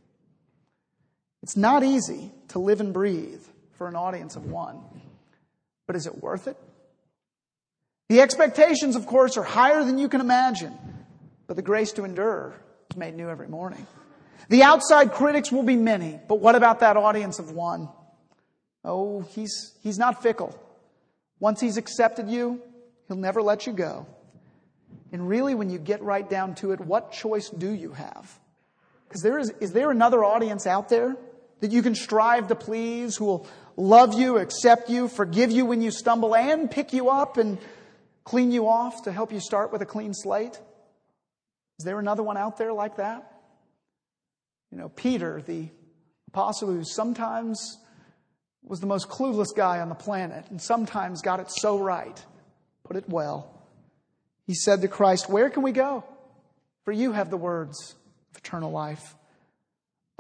It's 1.42 1.58
not 1.58 1.84
easy 1.84 2.32
to 2.50 2.60
live 2.60 2.80
and 2.80 2.94
breathe 2.94 3.42
for 3.78 3.88
an 3.88 3.96
audience 3.96 4.36
of 4.36 4.46
one. 4.46 4.82
But 5.94 6.00
is 6.00 6.08
it 6.08 6.24
worth 6.24 6.48
it? 6.48 6.58
The 8.10 8.22
expectations, 8.22 8.96
of 8.96 9.06
course, 9.06 9.38
are 9.38 9.44
higher 9.44 9.84
than 9.84 10.00
you 10.00 10.10
can 10.10 10.22
imagine, 10.22 10.76
but 11.46 11.56
the 11.56 11.62
grace 11.62 11.92
to 11.92 12.04
endure 12.04 12.56
is 12.90 12.98
made 12.98 13.14
new 13.14 13.30
every 13.30 13.48
morning. 13.48 13.86
The 14.50 14.64
outside 14.64 15.12
critics 15.12 15.52
will 15.52 15.62
be 15.62 15.76
many, 15.76 16.20
but 16.28 16.40
what 16.40 16.56
about 16.56 16.80
that 16.80 16.98
audience 16.98 17.38
of 17.38 17.52
one? 17.52 17.90
Oh, 18.84 19.22
he's, 19.22 19.74
he's 19.84 20.00
not 20.00 20.24
fickle. 20.24 20.60
Once 21.40 21.62
he's 21.62 21.78
accepted 21.78 22.28
you, 22.28 22.60
he'll 23.08 23.16
never 23.16 23.44
let 23.44 23.68
you 23.68 23.74
go. 23.74 24.08
And 25.12 25.30
really, 25.30 25.54
when 25.54 25.70
you 25.70 25.78
get 25.78 26.02
right 26.02 26.28
down 26.28 26.56
to 26.56 26.72
it, 26.72 26.80
what 26.80 27.12
choice 27.12 27.52
do 27.52 27.70
you 27.70 27.92
have? 27.92 28.40
Because 29.08 29.22
there 29.22 29.38
is, 29.38 29.52
is 29.62 29.74
there 29.74 29.92
another 29.92 30.24
audience 30.26 30.66
out 30.66 30.90
there 30.90 31.16
that 31.60 31.72
you 31.72 31.84
can 31.84 31.94
strive 31.94 32.48
to 32.48 32.56
please 32.56 33.16
who 33.16 33.26
will 33.26 33.48
love 33.76 34.14
you, 34.14 34.38
accept 34.38 34.90
you, 34.90 35.08
forgive 35.08 35.52
you 35.52 35.66
when 35.66 35.82
you 35.82 35.92
stumble, 35.92 36.36
and 36.36 36.70
pick 36.70 36.94
you 36.94 37.10
up 37.10 37.38
and 37.38 37.58
clean 38.24 38.52
you 38.52 38.68
off 38.68 39.04
to 39.04 39.12
help 39.12 39.32
you 39.32 39.40
start 39.40 39.72
with 39.72 39.82
a 39.82 39.86
clean 39.86 40.14
slate? 40.14 40.60
Is 41.80 41.86
there 41.86 42.00
another 42.00 42.24
one 42.24 42.38
out 42.38 42.58
there 42.58 42.74
like 42.74 42.98
that? 42.98 43.30
You 44.72 44.78
know, 44.78 44.90
Peter, 44.90 45.42
the 45.46 45.70
apostle 46.30 46.70
who 46.70 46.84
sometimes 46.84 47.78
was 48.64 48.80
the 48.80 48.88
most 48.88 49.10
clueless 49.10 49.56
guy 49.56 49.80
on 49.80 49.90
the 49.90 49.96
planet 49.96 50.46
and 50.50 50.62
sometimes 50.62 51.22
got 51.22 51.40
it 51.40 51.52
so 51.52 51.78
right, 51.78 52.24
put 52.84 52.96
it 52.96 53.08
well. 53.10 53.50
He 54.46 54.54
said 54.54 54.82
to 54.82 54.88
Christ, 54.88 55.30
Where 55.30 55.50
can 55.50 55.64
we 55.64 55.72
go? 55.72 56.04
For 56.86 56.92
you 56.92 57.12
have 57.12 57.30
the 57.30 57.38
words 57.38 57.96
of 58.32 58.38
eternal 58.38 58.72
life. 58.72 59.16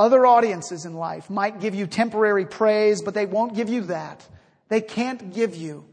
Other 0.04 0.26
audiences 0.26 0.84
in 0.84 0.96
life 0.96 1.30
might 1.30 1.62
give 1.62 1.74
you 1.74 1.88
temporary 1.88 2.46
praise, 2.46 3.02
but 3.02 3.14
they 3.14 3.26
won't 3.26 3.56
give 3.56 3.70
you 3.70 3.84
that. 3.84 4.28
They 4.68 4.82
can't 4.82 5.34
give 5.34 5.56
you 5.56 5.86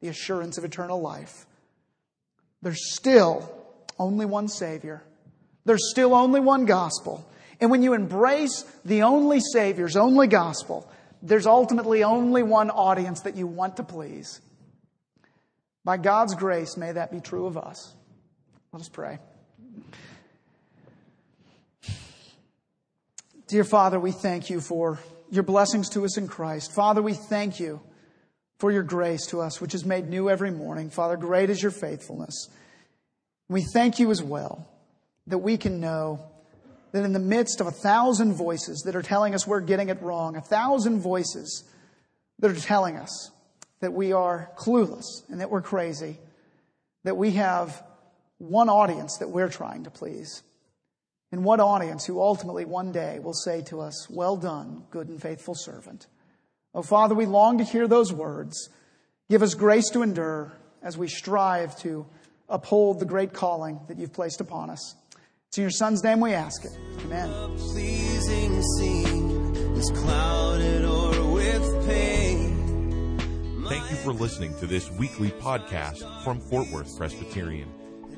the 0.00 0.08
assurance 0.08 0.56
of 0.56 0.64
eternal 0.64 1.02
life. 1.02 1.44
There's 2.62 2.94
still 2.94 3.46
only 3.98 4.24
one 4.24 4.48
Savior. 4.48 5.02
There's 5.66 5.90
still 5.90 6.14
only 6.14 6.40
one 6.40 6.64
gospel. 6.64 7.28
And 7.60 7.70
when 7.70 7.82
you 7.82 7.92
embrace 7.92 8.64
the 8.86 9.02
only 9.02 9.40
Savior's 9.52 9.98
only 9.98 10.28
gospel, 10.28 10.90
there's 11.20 11.46
ultimately 11.46 12.04
only 12.04 12.42
one 12.42 12.70
audience 12.70 13.20
that 13.20 13.36
you 13.36 13.46
want 13.46 13.76
to 13.76 13.82
please. 13.82 14.40
By 15.84 15.98
God's 15.98 16.34
grace, 16.36 16.78
may 16.78 16.92
that 16.92 17.12
be 17.12 17.20
true 17.20 17.44
of 17.44 17.58
us. 17.58 17.92
Let 18.72 18.80
us 18.80 18.88
pray. 18.88 19.18
Dear 23.52 23.64
Father, 23.64 24.00
we 24.00 24.12
thank 24.12 24.48
you 24.48 24.62
for 24.62 24.98
your 25.30 25.42
blessings 25.42 25.90
to 25.90 26.06
us 26.06 26.16
in 26.16 26.26
Christ. 26.26 26.72
Father, 26.72 27.02
we 27.02 27.12
thank 27.12 27.60
you 27.60 27.82
for 28.56 28.72
your 28.72 28.82
grace 28.82 29.26
to 29.26 29.42
us, 29.42 29.60
which 29.60 29.74
is 29.74 29.84
made 29.84 30.08
new 30.08 30.30
every 30.30 30.50
morning. 30.50 30.88
Father, 30.88 31.18
great 31.18 31.50
is 31.50 31.60
your 31.60 31.70
faithfulness. 31.70 32.48
We 33.50 33.62
thank 33.74 33.98
you 33.98 34.10
as 34.10 34.22
well 34.22 34.66
that 35.26 35.36
we 35.36 35.58
can 35.58 35.80
know 35.80 36.24
that 36.92 37.04
in 37.04 37.12
the 37.12 37.18
midst 37.18 37.60
of 37.60 37.66
a 37.66 37.70
thousand 37.70 38.36
voices 38.36 38.84
that 38.86 38.96
are 38.96 39.02
telling 39.02 39.34
us 39.34 39.46
we're 39.46 39.60
getting 39.60 39.90
it 39.90 40.00
wrong, 40.00 40.34
a 40.34 40.40
thousand 40.40 41.00
voices 41.00 41.64
that 42.38 42.50
are 42.50 42.58
telling 42.58 42.96
us 42.96 43.30
that 43.80 43.92
we 43.92 44.14
are 44.14 44.50
clueless 44.56 45.04
and 45.28 45.42
that 45.42 45.50
we're 45.50 45.60
crazy, 45.60 46.16
that 47.04 47.18
we 47.18 47.32
have 47.32 47.82
one 48.38 48.70
audience 48.70 49.18
that 49.18 49.28
we're 49.28 49.50
trying 49.50 49.84
to 49.84 49.90
please. 49.90 50.42
And 51.32 51.44
what 51.44 51.60
audience 51.60 52.04
who 52.04 52.20
ultimately 52.20 52.66
one 52.66 52.92
day 52.92 53.18
will 53.18 53.32
say 53.32 53.62
to 53.62 53.80
us, 53.80 54.08
Well 54.10 54.36
done, 54.36 54.84
good 54.90 55.08
and 55.08 55.20
faithful 55.20 55.54
servant. 55.54 56.06
Oh, 56.74 56.82
Father, 56.82 57.14
we 57.14 57.26
long 57.26 57.58
to 57.58 57.64
hear 57.64 57.88
those 57.88 58.12
words. 58.12 58.68
Give 59.30 59.42
us 59.42 59.54
grace 59.54 59.88
to 59.90 60.02
endure 60.02 60.52
as 60.82 60.98
we 60.98 61.08
strive 61.08 61.76
to 61.80 62.06
uphold 62.48 63.00
the 63.00 63.06
great 63.06 63.32
calling 63.32 63.80
that 63.88 63.98
you've 63.98 64.12
placed 64.12 64.42
upon 64.42 64.68
us. 64.68 64.94
It's 65.48 65.58
in 65.58 65.62
your 65.62 65.70
Son's 65.70 66.04
name 66.04 66.20
we 66.20 66.34
ask 66.34 66.64
it. 66.64 66.72
Amen. 67.04 67.30
Thank 73.68 73.90
you 73.90 73.96
for 73.96 74.12
listening 74.12 74.54
to 74.58 74.66
this 74.66 74.90
weekly 74.92 75.30
podcast 75.30 76.24
from 76.24 76.40
Fort 76.40 76.68
Worth 76.70 76.96
Presbyterian. 76.96 77.72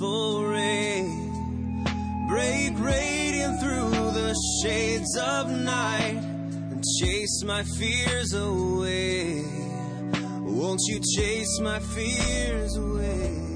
Ray. 0.00 1.02
Break 2.28 2.78
radiant 2.78 3.60
through 3.60 3.90
the 3.90 4.34
shades 4.62 5.16
of 5.16 5.50
night 5.50 6.20
and 6.70 6.82
chase 7.00 7.42
my 7.44 7.62
fears 7.62 8.32
away. 8.34 9.42
Won't 10.40 10.80
you 10.88 11.00
chase 11.16 11.60
my 11.60 11.78
fears 11.80 12.76
away? 12.76 13.47